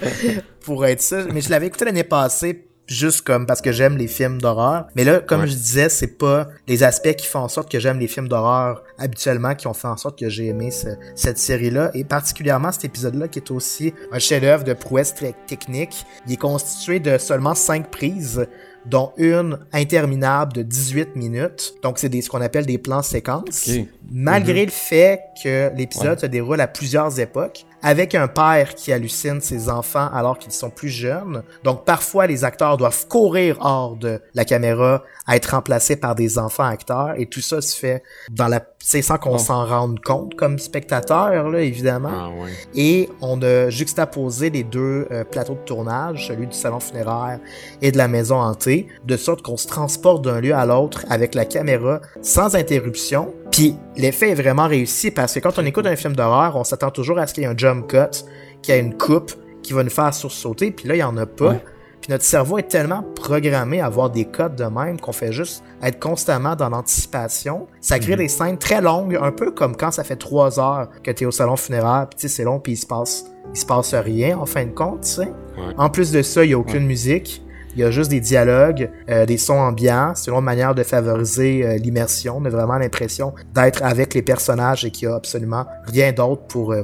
pour 0.60 0.86
être 0.86 1.00
ça. 1.02 1.24
Mais 1.32 1.40
je 1.40 1.50
l'avais 1.50 1.66
écouté 1.66 1.84
l'année 1.84 2.04
passée 2.04 2.66
juste 2.86 3.22
comme 3.22 3.46
parce 3.46 3.60
que 3.60 3.72
j'aime 3.72 3.96
les 3.96 4.06
films 4.08 4.40
d'horreur. 4.40 4.86
Mais 4.96 5.04
là, 5.04 5.20
comme 5.20 5.42
Ouais. 5.42 5.46
je 5.46 5.54
disais, 5.54 5.88
c'est 5.88 6.18
pas 6.18 6.48
les 6.68 6.82
aspects 6.82 7.14
qui 7.14 7.26
font 7.26 7.38
en 7.40 7.48
sorte 7.48 7.70
que 7.70 7.78
j'aime 7.80 7.98
les 7.98 8.08
films 8.08 8.28
d'horreur 8.28 8.82
habituellement 8.98 9.54
qui 9.54 9.66
ont 9.66 9.72
fait 9.74 9.88
en 9.88 9.96
sorte 9.96 10.18
que 10.18 10.28
j'ai 10.28 10.46
aimé 10.46 10.70
ce- 10.70 10.88
cette 11.14 11.38
série-là. 11.38 11.90
Et 11.94 12.04
particulièrement 12.04 12.70
cet 12.72 12.84
épisode-là 12.84 13.28
qui 13.28 13.38
est 13.38 13.50
aussi 13.50 13.92
un 14.12 14.18
chef-d'œuvre 14.18 14.64
de 14.64 14.72
prouesse 14.72 15.14
très 15.14 15.34
technique. 15.46 16.04
Il 16.26 16.34
est 16.34 16.36
constitué 16.36 17.00
de 17.00 17.18
seulement 17.18 17.54
cinq 17.54 17.90
prises 17.90 18.46
dont 18.87 19.12
une 19.16 19.59
interminable 19.73 20.53
de 20.53 20.62
18 20.62 21.14
minutes. 21.16 21.75
Donc, 21.83 21.99
c'est 21.99 22.09
des, 22.09 22.21
ce 22.23 22.29
qu'on 22.29 22.40
appelle 22.40 22.66
des 22.66 22.79
plans 22.79 23.03
séquences. 23.03 23.71
Malgré 24.11 24.64
le 24.64 24.71
fait 24.71 25.21
que 25.42 25.71
l'épisode 25.77 26.12
Ouais. 26.14 26.18
se 26.18 26.27
déroule 26.27 26.61
à 26.61 26.66
plusieurs 26.66 27.18
époques, 27.21 27.64
avec 27.83 28.14
un 28.14 28.29
père 28.29 28.75
qui 28.75 28.92
hallucine 28.92 29.40
ses 29.40 29.68
enfants 29.68 30.09
alors 30.12 30.38
qu'ils 30.38 30.53
sont 30.53 30.71
plus 30.71 30.88
jeunes. 30.88 31.42
Donc 31.64 31.85
parfois 31.85 32.27
les 32.27 32.45
acteurs 32.45 32.77
doivent 32.77 33.07
courir 33.09 33.57
hors 33.61 33.97
de 33.97 34.21
la 34.35 34.45
caméra 34.45 35.03
à 35.27 35.37
être 35.37 35.47
remplacés 35.55 35.97
par 35.97 36.14
des 36.14 36.38
enfants 36.38 36.64
acteurs 36.64 37.14
et 37.16 37.27
tout 37.27 37.40
ça 37.40 37.61
se 37.61 37.77
fait 37.77 38.03
dans 38.31 38.49
la 38.49 38.61
c'est 38.85 39.03
sans 39.03 39.16
qu'on 39.16 39.35
Oh. 39.35 39.38
s'en 39.38 39.64
rende 39.64 40.01
compte 40.01 40.35
comme 40.35 40.59
spectateur 40.59 41.49
là 41.51 41.61
évidemment. 41.61 42.11
Ah. 42.12 42.31
Et 42.75 43.09
on 43.21 43.40
a 43.42 43.71
juxtaposé 43.71 44.51
les 44.51 44.64
deux 44.64 45.07
euh, 45.11 45.25
plateaux 45.25 45.55
de 45.55 45.61
tournage, 45.61 46.27
celui 46.29 46.47
du 46.49 46.57
salon 46.57 46.81
funéraire 46.81 47.38
et 47.81 47.92
de 47.92 47.99
la 47.99 48.09
maison 48.09 48.37
hantée, 48.40 48.88
de 49.05 49.16
sorte 49.16 49.42
qu'on 49.42 49.57
se 49.57 49.66
transporte 49.68 50.25
d'un 50.25 50.40
lieu 50.40 50.55
à 50.55 50.66
l'autre 50.66 51.05
avec 51.11 51.35
la 51.35 51.45
caméra 51.45 52.01
sans 52.23 52.57
interruption. 52.57 53.33
Puis 53.52 53.76
l'effet 53.96 54.30
est 54.30 54.34
vraiment 54.34 54.66
réussi 54.66 55.10
parce 55.10 55.34
que 55.34 55.40
quand 55.40 55.58
on 55.58 55.66
écoute 55.66 55.86
un 55.86 55.94
film 55.94 56.16
d'horreur, 56.16 56.56
on 56.56 56.64
s'attend 56.64 56.90
toujours 56.90 57.18
à 57.18 57.26
ce 57.26 57.34
qu'il 57.34 57.42
y 57.42 57.46
ait 57.46 57.50
un 57.50 57.56
jump 57.56 57.86
cut, 57.86 58.24
qu'il 58.62 58.74
y 58.74 58.78
ait 58.78 58.80
une 58.80 58.96
coupe 58.96 59.32
qui 59.62 59.74
va 59.74 59.84
nous 59.84 59.90
faire 59.90 60.12
sursauter, 60.12 60.70
puis 60.70 60.88
là, 60.88 60.96
il 60.96 60.98
y 60.98 61.02
en 61.02 61.16
a 61.18 61.26
pas. 61.26 61.50
Ouais. 61.50 61.64
Puis 62.00 62.10
notre 62.10 62.24
cerveau 62.24 62.58
est 62.58 62.66
tellement 62.66 63.04
programmé 63.14 63.80
à 63.80 63.86
avoir 63.86 64.10
des 64.10 64.24
codes 64.24 64.56
de 64.56 64.64
même 64.64 64.98
qu'on 64.98 65.12
fait 65.12 65.32
juste 65.32 65.62
être 65.82 66.00
constamment 66.00 66.56
dans 66.56 66.68
l'anticipation. 66.68 67.68
Ça 67.80 68.00
crée 68.00 68.16
des 68.16 68.26
scènes 68.26 68.58
très 68.58 68.80
longues, 68.80 69.16
un 69.20 69.30
peu 69.30 69.52
comme 69.52 69.76
quand 69.76 69.92
ça 69.92 70.02
fait 70.02 70.16
trois 70.16 70.58
heures 70.58 70.88
que 71.04 71.12
t'es 71.12 71.26
au 71.26 71.30
salon 71.30 71.54
funéraire, 71.54 72.08
puis 72.10 72.18
tu 72.18 72.28
c'est 72.28 72.42
long, 72.42 72.58
puis 72.58 72.72
il 72.72 72.76
se 72.76 72.86
passe, 72.86 73.26
il 73.54 73.60
se 73.60 73.66
passe 73.66 73.94
rien 73.94 74.36
en 74.36 74.46
fin 74.46 74.64
de 74.64 74.72
compte, 74.72 75.02
tu 75.02 75.10
sais. 75.10 75.26
Ouais. 75.56 75.74
En 75.76 75.90
plus 75.90 76.10
de 76.10 76.22
ça, 76.22 76.44
il 76.44 76.50
y 76.50 76.54
a 76.54 76.58
aucune 76.58 76.86
musique. 76.86 77.44
Il 77.74 77.80
y 77.80 77.85
a 77.85 77.90
juste 77.90 78.11
des 78.11 78.20
dialogues, 78.20 78.90
euh, 79.08 79.24
des 79.26 79.38
sons 79.38 79.58
ambiants. 79.58 80.12
C'est 80.14 80.30
une 80.30 80.40
manière 80.40 80.74
de 80.74 80.82
favoriser 80.82 81.64
euh, 81.64 81.76
l'immersion. 81.76 82.37
On 82.38 82.48
vraiment 82.48 82.76
l'impression 82.76 83.32
d'être 83.54 83.82
avec 83.82 84.14
les 84.14 84.22
personnages 84.22 84.85
et 84.85 84.90
qu'il 84.90 85.08
y 85.08 85.11
a 85.11 85.14
absolument 85.14 85.64
rien 85.87 86.12
d'autre 86.12 86.42
pour... 86.48 86.72
euh, 86.72 86.82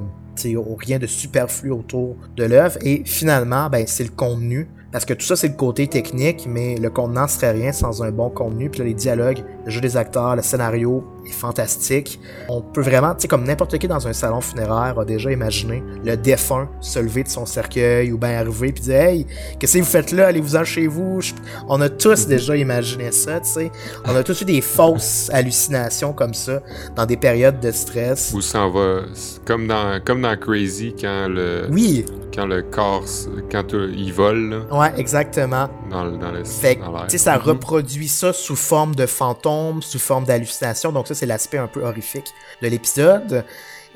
rien 0.78 0.98
de 0.98 1.06
superflu 1.06 1.72
autour 1.72 2.16
de 2.36 2.44
l'œuvre. 2.44 2.78
Et 2.82 3.02
finalement, 3.04 3.68
ben, 3.68 3.84
c'est 3.86 4.04
le 4.04 4.10
contenu 4.10 4.68
Parce 4.92 5.04
que 5.04 5.12
tout 5.12 5.26
ça, 5.26 5.36
c'est 5.36 5.48
le 5.48 5.54
côté 5.54 5.86
technique, 5.86 6.46
mais 6.48 6.76
le 6.76 6.90
contenant 6.90 7.28
serait 7.28 7.50
rien 7.52 7.72
sans 7.72 8.02
un 8.02 8.10
bon 8.10 8.30
contenu. 8.30 8.70
Puis 8.70 8.80
là, 8.80 8.86
les 8.86 8.94
dialogues, 8.94 9.42
le 9.64 9.70
jeu 9.70 9.80
des 9.80 9.96
acteurs, 9.96 10.36
le 10.36 10.42
scénario 10.42 11.04
est 11.28 11.32
fantastique. 11.32 12.18
On 12.48 12.60
peut 12.62 12.80
vraiment, 12.82 13.14
tu 13.14 13.22
sais, 13.22 13.28
comme 13.28 13.44
n'importe 13.44 13.78
qui 13.78 13.88
dans 13.88 14.06
un 14.08 14.12
salon 14.12 14.40
funéraire 14.40 14.98
a 14.98 15.04
déjà 15.04 15.30
imaginé 15.30 15.82
le 16.04 16.16
défunt 16.16 16.68
se 16.80 16.98
lever 16.98 17.22
de 17.24 17.28
son 17.28 17.46
cercueil 17.46 18.12
ou 18.12 18.18
bien 18.18 18.38
arriver 18.38 18.72
puis 18.72 18.82
dire 18.84 18.94
Hey, 19.00 19.26
qu'est-ce 19.58 19.74
que 19.78 19.82
vous 19.82 19.88
faites 19.88 20.12
là? 20.12 20.26
Allez-vous-en 20.28 20.64
chez 20.64 20.86
vous? 20.86 21.20
On 21.68 21.80
a 21.80 21.88
tous 21.88 22.26
déjà 22.26 22.56
imaginé 22.56 23.12
ça, 23.12 23.40
tu 23.40 23.48
sais. 23.48 23.70
On 24.06 24.14
a 24.16 24.22
tous 24.22 24.40
eu 24.42 24.44
des 24.44 24.60
fausses 24.60 25.30
hallucinations 25.32 26.12
comme 26.12 26.34
ça 26.34 26.60
dans 26.96 27.06
des 27.06 27.16
périodes 27.16 27.60
de 27.60 27.70
stress. 27.70 28.32
Où 28.34 28.40
ça 28.40 28.60
en 28.62 28.70
va, 28.70 29.00
comme 29.44 29.66
dans, 29.66 30.00
comme 30.04 30.22
dans 30.22 30.36
Crazy, 30.36 30.94
quand 31.00 31.28
le, 31.28 31.66
Oui, 31.70 32.04
quand 32.34 32.46
le 32.46 32.62
corps, 32.62 33.04
quand 33.50 33.72
il 33.72 34.12
vole, 34.12 34.50
là, 34.70 34.78
ouais, 34.78 34.92
exactement. 34.96 35.68
dans, 35.90 36.04
le- 36.04 36.16
dans 36.18 36.30
le 36.30 36.44
Fait 36.44 36.76
dans 36.76 36.92
l'air. 36.92 37.06
tu 37.08 37.12
sais, 37.12 37.18
ça 37.24 37.36
reproduit 37.36 38.08
ça 38.08 38.32
sous 38.32 38.56
forme 38.56 38.94
de 38.94 39.06
fantômes, 39.06 39.82
sous 39.82 39.98
forme 39.98 40.24
d'hallucinations. 40.24 40.92
Donc 40.92 41.08
ça, 41.08 41.14
c'est 41.18 41.26
l'aspect 41.26 41.58
un 41.58 41.66
peu 41.66 41.82
horrifique 41.82 42.32
de 42.62 42.68
l'épisode. 42.68 43.44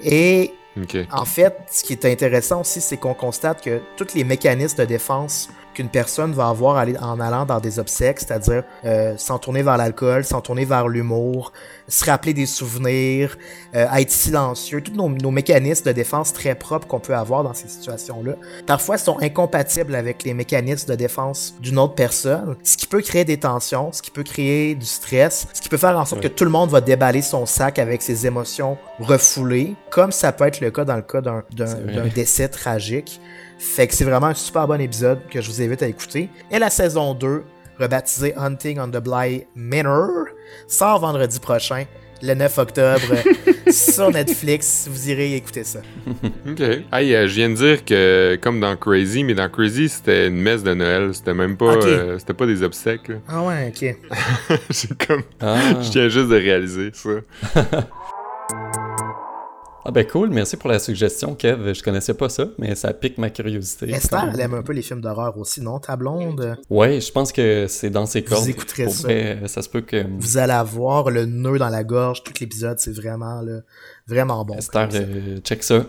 Et 0.02 0.54
en 1.10 1.24
fait, 1.24 1.56
ce 1.70 1.84
qui 1.84 1.92
est 1.92 2.04
intéressant 2.04 2.62
aussi, 2.62 2.80
c'est 2.80 2.96
qu'on 2.96 3.14
constate 3.14 3.62
que 3.62 3.80
tous 3.96 4.14
les 4.14 4.24
mécanismes 4.24 4.78
de 4.78 4.84
défense 4.84 5.50
qu'une 5.74 5.88
personne 5.88 6.32
va 6.32 6.48
avoir 6.48 6.76
en 7.00 7.20
allant 7.20 7.44
dans 7.46 7.60
des 7.60 7.78
obsèques, 7.78 8.20
c'est-à-dire 8.20 8.62
euh, 8.84 9.14
s'en 9.16 9.38
tourner 9.38 9.62
vers 9.62 9.76
l'alcool, 9.76 10.24
s'en 10.24 10.40
tourner 10.40 10.64
vers 10.64 10.88
l'humour, 10.88 11.52
se 11.88 12.04
rappeler 12.04 12.34
des 12.34 12.46
souvenirs, 12.46 13.36
euh, 13.74 13.86
être 13.96 14.10
silencieux, 14.10 14.80
tous 14.80 14.92
nos, 14.92 15.08
nos 15.08 15.30
mécanismes 15.30 15.84
de 15.86 15.92
défense 15.92 16.32
très 16.32 16.54
propres 16.54 16.86
qu'on 16.86 17.00
peut 17.00 17.14
avoir 17.14 17.42
dans 17.44 17.54
ces 17.54 17.68
situations-là, 17.68 18.34
parfois 18.66 18.98
sont 18.98 19.18
incompatibles 19.20 19.94
avec 19.94 20.22
les 20.24 20.34
mécanismes 20.34 20.88
de 20.90 20.94
défense 20.94 21.54
d'une 21.60 21.78
autre 21.78 21.94
personne, 21.94 22.56
ce 22.62 22.76
qui 22.76 22.86
peut 22.86 23.00
créer 23.02 23.24
des 23.24 23.38
tensions, 23.38 23.92
ce 23.92 24.02
qui 24.02 24.10
peut 24.10 24.22
créer 24.22 24.74
du 24.74 24.86
stress, 24.86 25.46
ce 25.52 25.60
qui 25.60 25.68
peut 25.68 25.76
faire 25.76 25.98
en 25.98 26.04
sorte 26.04 26.22
Ouais. 26.22 26.28
que 26.28 26.34
tout 26.34 26.44
le 26.44 26.50
monde 26.50 26.70
va 26.70 26.80
déballer 26.80 27.22
son 27.22 27.46
sac 27.46 27.78
avec 27.78 28.02
ses 28.02 28.26
émotions 28.26 28.76
refoulées, 29.00 29.74
comme 29.90 30.12
ça 30.12 30.32
peut 30.32 30.46
être 30.46 30.60
le 30.60 30.70
cas 30.70 30.84
dans 30.84 30.96
le 30.96 31.02
cas 31.02 31.20
d'un 31.20 31.42
décès 32.14 32.48
tragique. 32.48 33.20
Fait 33.64 33.86
que 33.86 33.94
c'est 33.94 34.04
vraiment 34.04 34.26
un 34.26 34.34
super 34.34 34.66
bon 34.66 34.80
épisode 34.80 35.20
que 35.30 35.40
je 35.40 35.48
vous 35.48 35.62
invite 35.62 35.82
à 35.82 35.86
écouter. 35.86 36.28
Et 36.50 36.58
la 36.58 36.68
saison 36.68 37.14
2, 37.14 37.44
rebaptisée 37.78 38.34
Hunting 38.36 38.80
on 38.80 38.88
the 38.88 38.98
Bly 39.02 39.46
Manor, 39.54 40.26
sort 40.66 40.98
vendredi 40.98 41.38
prochain, 41.38 41.84
le 42.22 42.34
9 42.34 42.58
octobre, 42.58 43.14
sur 43.70 44.10
Netflix. 44.10 44.88
Vous 44.90 45.08
irez 45.10 45.36
écouter 45.36 45.62
ça. 45.64 45.78
Ok. 46.44 46.60
Hey, 46.92 47.14
euh, 47.14 47.28
je 47.28 47.34
viens 47.34 47.50
de 47.50 47.54
dire 47.54 47.84
que, 47.84 48.36
comme 48.42 48.58
dans 48.58 48.76
Crazy, 48.76 49.22
mais 49.22 49.34
dans 49.34 49.48
Crazy, 49.48 49.88
c'était 49.88 50.26
une 50.26 50.36
messe 50.42 50.64
de 50.64 50.74
Noël. 50.74 51.14
C'était 51.14 51.32
même 51.34 51.56
pas, 51.56 51.76
euh, 51.76 52.18
c'était 52.18 52.34
pas 52.34 52.46
des 52.46 52.64
obsèques. 52.64 53.06
là. 53.08 53.14
Ah 53.28 53.42
ouais, 53.44 53.72
ok. 53.72 53.96
C'est 54.70 55.06
comme, 55.06 55.22
Ah. 55.40 55.56
je 55.80 55.90
viens 55.92 56.08
juste 56.08 56.28
de 56.28 56.34
réaliser 56.36 56.90
ça. 56.92 57.10
Ah 59.84 59.90
ben 59.90 60.06
cool, 60.06 60.30
merci 60.30 60.56
pour 60.56 60.70
la 60.70 60.78
suggestion, 60.78 61.34
Kev. 61.34 61.74
Je 61.74 61.82
connaissais 61.82 62.14
pas 62.14 62.28
ça, 62.28 62.44
mais 62.56 62.76
ça 62.76 62.92
pique 62.94 63.18
ma 63.18 63.30
curiosité. 63.30 63.90
Esther, 63.90 64.30
elle 64.32 64.38
aime 64.40 64.54
un 64.54 64.62
peu 64.62 64.72
les 64.72 64.82
films 64.82 65.00
d'horreur 65.00 65.36
aussi, 65.38 65.60
non? 65.60 65.80
Ta 65.80 65.96
blonde, 65.96 66.56
Ouais, 66.70 67.00
je 67.00 67.10
pense 67.10 67.32
que 67.32 67.66
c'est 67.68 67.90
dans 67.90 68.06
ses 68.06 68.20
Vous 68.20 68.28
cordes. 68.28 68.48
écouterez 68.48 68.84
Pour 68.84 68.94
ça. 68.94 69.02
vrai, 69.08 69.38
ça 69.46 69.60
se 69.60 69.68
peut 69.68 69.80
que 69.80 70.04
vous 70.20 70.38
allez 70.38 70.52
avoir 70.52 71.10
le 71.10 71.26
nœud 71.26 71.58
dans 71.58 71.68
la 71.68 71.82
gorge. 71.82 72.22
Tout 72.22 72.32
l'épisode, 72.40 72.78
c'est 72.78 72.94
vraiment, 72.94 73.40
là, 73.42 73.60
vraiment 74.06 74.44
bon. 74.44 74.54
Esther 74.54 74.88
euh, 74.94 75.38
check 75.40 75.64
ça. 75.64 75.84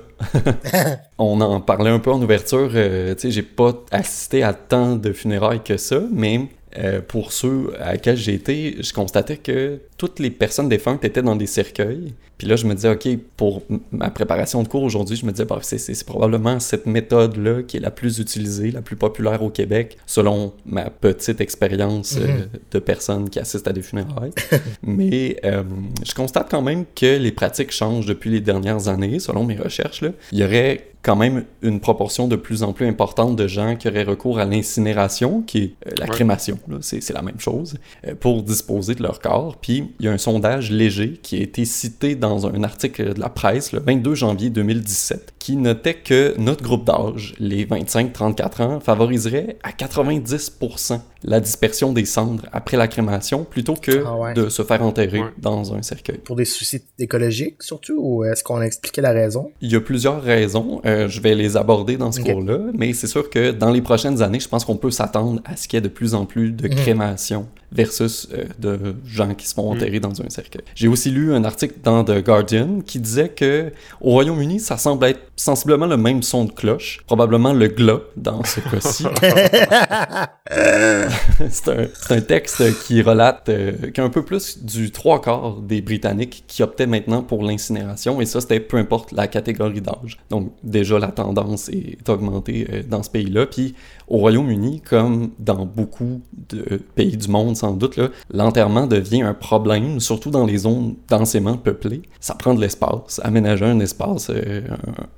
On 1.20 1.40
en 1.42 1.62
parlait 1.62 1.92
un 1.92 2.00
peu 2.00 2.12
en 2.12 2.22
ouverture. 2.22 2.72
euh, 2.74 3.14
tu 3.14 3.22
sais, 3.22 3.32
j'ai 3.32 3.44
pas 3.44 3.74
assisté 3.92 4.42
à 4.42 4.56
tant 4.56 4.96
de 4.96 5.14
funérailles 5.14 5.64
que 5.64 5.78
ça, 5.78 6.00
mais 6.12 6.50
euh, 6.78 7.02
pour 7.02 7.32
ceux 7.32 7.74
à 7.80 7.98
qui 7.98 8.16
j'ai 8.16 8.34
été, 8.34 8.78
je 8.80 8.94
constatais 8.94 9.38
que 9.38 9.80
toutes 9.98 10.20
les 10.20 10.32
personnes 10.32 10.70
défuntes 10.70 11.04
étaient 11.06 11.22
dans 11.22 11.36
des 11.36 11.48
cercueils. 11.48 12.14
Puis 12.38 12.48
là, 12.48 12.56
je 12.56 12.66
me 12.66 12.74
disais, 12.74 12.90
OK, 12.90 13.08
pour 13.38 13.62
ma 13.92 14.10
préparation 14.10 14.64
de 14.64 14.68
cours 14.68 14.84
aujourd'hui, 14.84 15.16
je 15.16 15.26
me 15.26 15.32
disais, 15.32 15.46
bah, 15.46 15.60
c'est, 15.62 16.04
probablement 16.06 16.60
cette 16.60 16.86
méthode-là 16.86 17.64
qui 17.64 17.78
est 17.78 17.80
la 17.80 17.92
plus 17.92 18.20
utilisée, 18.20 18.72
la 18.72 18.82
plus 18.82 18.96
populaire 18.96 19.44
au 19.44 19.50
Québec, 19.50 19.98
selon 20.06 20.54
ma 20.66 20.90
petite 20.90 21.40
expérience 21.42 22.18
euh, 22.18 22.28
Mhm. 22.28 22.48
de 22.72 22.80
personnes 22.80 23.30
qui 23.30 23.40
assistent 23.40 23.68
à 23.68 23.74
des 23.74 23.82
funérailles. 23.82 24.32
Mais 24.84 25.38
euh, 25.46 25.64
je 26.06 26.14
constate 26.14 26.50
quand 26.50 26.62
même 26.62 26.86
que 26.96 27.18
les 27.18 27.32
pratiques 27.32 27.72
changent 27.72 28.06
depuis 28.06 28.30
les 28.30 28.42
dernières 28.42 28.88
années, 28.88 29.20
selon 29.20 29.44
mes 29.46 29.56
recherches. 29.56 30.02
Là. 30.02 30.10
Il 30.32 30.40
y 30.40 30.44
aurait 30.44 30.93
quand 31.04 31.16
même 31.18 31.44
une 31.62 31.80
proportion 31.82 32.28
de 32.28 32.36
plus 32.38 32.64
en 32.64 32.72
plus 32.74 32.88
importante 32.88 33.36
de 33.36 33.46
gens 33.48 33.76
qui 33.76 33.88
auraient 33.90 34.04
recours 34.04 34.40
à 34.40 34.46
l'incinération, 34.46 35.42
qui 35.42 35.58
est 35.60 35.74
euh, 35.88 35.92
la 35.98 36.06
Ouais. 36.06 36.12
crémation, 36.12 36.58
c'est 36.82 37.08
la 37.14 37.22
même 37.22 37.40
chose, 37.40 37.76
euh, 38.08 38.16
pour 38.20 38.42
disposer 38.42 38.96
de 38.96 39.04
leur 39.04 39.20
corps. 39.20 39.58
Puis 39.58 39.92
il 40.00 40.06
y 40.06 40.10
a 40.10 40.12
un 40.14 40.18
sondage 40.18 40.72
léger 40.72 41.20
qui 41.22 41.38
a 41.38 41.42
été 41.42 41.66
cité 41.66 42.16
dans 42.16 42.48
un 42.48 42.64
article 42.64 43.14
de 43.14 43.20
la 43.20 43.30
presse 43.30 43.74
le 43.74 43.80
22 43.80 44.16
janvier 44.16 44.50
2017, 44.50 45.34
qui 45.40 45.58
notait 45.58 45.96
que 45.96 46.36
notre 46.38 46.64
groupe 46.64 46.86
d'âge, 46.86 47.36
les 47.38 47.66
25-34 47.66 48.62
ans, 48.64 48.80
favoriserait 48.80 49.58
à 49.64 49.72
90% 49.72 51.00
la 51.24 51.40
dispersion 51.40 51.94
des 51.94 52.06
cendres 52.06 52.44
après 52.52 52.78
la 52.78 52.88
crémation 52.88 53.44
plutôt 53.44 53.74
que 53.76 54.04
Ah 54.06 54.16
ouais. 54.18 54.34
de 54.34 54.50
se 54.50 54.62
faire 54.64 54.82
enterrer 54.84 55.22
Ouais. 55.22 55.30
dans 55.38 55.74
un 55.74 55.82
cercueil. 55.82 56.18
Pour 56.20 56.36
des 56.36 56.46
soucis 56.46 56.82
écologiques, 57.00 57.62
surtout, 57.64 57.96
ou 57.98 58.24
est-ce 58.26 58.44
qu'on 58.44 58.58
a 58.58 58.66
expliqué 58.66 59.02
la 59.02 59.12
raison? 59.12 59.52
Il 59.62 59.72
y 59.72 59.76
a 59.76 59.82
plusieurs 59.82 60.22
raisons, 60.22 60.82
euh, 60.86 61.08
je 61.08 61.22
vais 61.22 61.36
les 61.36 61.56
aborder 61.58 61.98
dans 61.98 62.12
ce 62.12 62.22
cours-là, 62.22 62.60
mais 62.74 62.94
c'est 62.94 63.08
sûr 63.08 63.30
que 63.30 63.52
dans 63.52 63.72
les 63.72 63.82
prochaines 63.82 64.22
années, 64.22 64.40
je 64.40 64.48
pense 64.50 64.66
qu'on 64.66 64.78
peut 64.78 64.92
s'attendre 64.92 65.42
à 65.46 65.56
ce 65.56 65.68
qu'il 65.68 65.78
y 65.78 65.80
ait 65.80 65.82
de 65.82 65.88
plus 65.88 66.14
en 66.16 66.26
plus 66.26 66.52
de 66.52 66.68
Mhm. 66.68 66.76
crémation 66.76 67.48
versus 67.74 68.28
euh, 68.34 68.44
de 68.60 68.96
gens 69.06 69.34
qui 69.34 69.48
se 69.48 69.54
font 69.54 69.72
Mhm. 69.74 69.78
enterrer 69.78 70.00
dans 70.00 70.22
un 70.22 70.30
cercueil. 70.30 70.62
J'ai 70.76 70.88
aussi 70.88 71.10
lu 71.12 71.34
un 71.34 71.44
article 71.44 71.76
dans 71.84 72.04
The 72.04 72.24
Guardian 72.24 72.80
qui 72.86 73.00
disait 73.00 73.30
que 73.30 73.72
au 74.02 74.12
Royaume-Uni, 74.12 74.60
ça 74.60 74.78
semble 74.78 75.06
être 75.08 75.20
sensiblement 75.36 75.86
le 75.88 75.98
même 75.98 76.22
son 76.24 76.46
de 76.46 76.52
cloche, 76.52 77.00
probablement 77.08 77.54
le 77.54 77.68
glas 77.68 78.02
dans 78.16 78.44
ce 78.44 78.60
cas-ci. 78.60 79.06
c'est 81.50 81.68
un, 81.72 81.88
c'est 81.94 82.14
un 82.14 82.22
texte 82.22 82.84
qui 82.84 83.02
relate 83.02 83.50
euh, 83.50 83.72
qu'un 83.92 84.10
peu 84.10 84.24
plus 84.24 84.64
du 84.64 84.92
trois 84.92 85.22
quarts 85.22 85.58
des 85.62 85.82
Britanniques 85.82 86.44
qui 86.48 86.64
optaient 86.64 86.88
maintenant 86.88 87.24
pour 87.24 87.44
l'incinération, 87.44 88.22
et 88.22 88.26
ça, 88.26 88.42
c'était 88.42 88.60
peu 88.60 88.78
importe 88.78 89.12
la 89.12 89.28
catégorie 89.28 89.82
d'âge. 89.82 90.18
Donc, 90.30 90.52
déjà, 90.64 91.00
la 91.00 91.08
tendance 91.08 91.70
est 91.70 92.08
augmentée 92.10 92.68
euh, 92.72 92.84
dans 92.88 93.04
ce 93.04 93.10
pays-là. 93.10 93.46
Puis, 93.46 93.76
au 94.08 94.18
Royaume-Uni, 94.18 94.82
comme 94.82 95.32
dans 95.40 95.66
beaucoup 95.66 96.22
de 96.50 96.78
pays 96.96 97.18
du 97.18 97.28
monde, 97.30 97.56
sans 97.64 97.72
doute, 97.74 97.96
là, 97.96 98.10
l'enterrement 98.34 98.88
devient 98.88 99.22
un 99.22 99.34
problème, 99.34 100.00
surtout 100.02 100.32
dans 100.32 100.46
les 100.46 100.58
zones 100.58 100.96
densément 101.10 101.56
peuplées. 101.56 102.02
Ça 102.20 102.36
prend 102.36 102.54
de 102.54 102.60
l'espace. 102.60 103.22
Aménager 103.24 103.64
un 103.66 103.80
espace, 103.80 104.30
euh, 104.30 104.62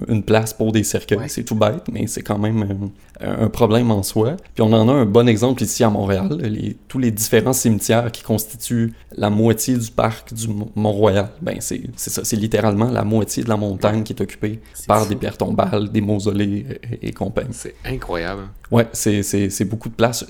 un- 0.08 0.14
une 0.14 0.22
place 0.24 0.54
pour 0.54 0.72
des 0.72 0.84
cercueils, 0.84 1.18
Ouais. 1.18 1.28
c'est 1.28 1.44
tout 1.44 1.56
bête, 1.56 1.86
mais 1.92 2.06
c'est 2.08 2.22
quand 2.22 2.38
même 2.38 2.90
euh, 3.24 3.46
un 3.46 3.50
problème 3.50 3.90
en 3.92 4.04
soi. 4.04 4.36
Puis 4.54 4.62
on 4.62 4.72
en 4.74 4.88
a 4.90 4.92
un 4.94 5.06
bon 5.06 5.28
exemple 5.28 5.64
ici 5.64 5.84
à 5.84 5.90
Montréal, 5.90 6.38
les, 6.42 6.78
tous 6.88 7.00
les 7.00 7.12
différents 7.12 7.54
cimetières 7.54 8.12
qui 8.12 8.22
constituent 8.22 8.94
la 9.18 9.30
moitié 9.30 9.76
du 9.78 9.90
parc 9.90 10.34
du 10.34 10.48
Mont- 10.50 10.70
Mont-Royal. 10.76 11.30
Ben 11.42 11.58
c'est 11.62 11.82
c'est 11.96 12.10
ça, 12.12 12.22
c'est 12.24 12.36
littéralement 12.36 12.92
la 12.92 13.04
moitié 13.04 13.44
de 13.44 13.50
la 13.50 13.58
montagne 13.58 14.04
qui 14.04 14.14
est 14.14 14.22
occupée 14.22 14.60
C'est 14.74 14.88
par 14.88 15.04
fou. 15.04 15.10
des 15.10 15.16
pierres 15.16 15.38
tombales, 15.38 15.90
des 15.92 16.02
mausolées 16.02 16.66
euh, 16.70 16.96
et, 17.02 17.08
et 17.10 17.12
compagnie. 17.14 17.50
C'est 17.54 17.76
incroyable. 17.86 18.44
Ouais, 18.72 18.88
c'est- 18.94 19.24
c'est 19.24 19.50
c'est 19.50 19.66
beaucoup 19.66 19.90
de 19.90 19.94
place. 19.96 20.26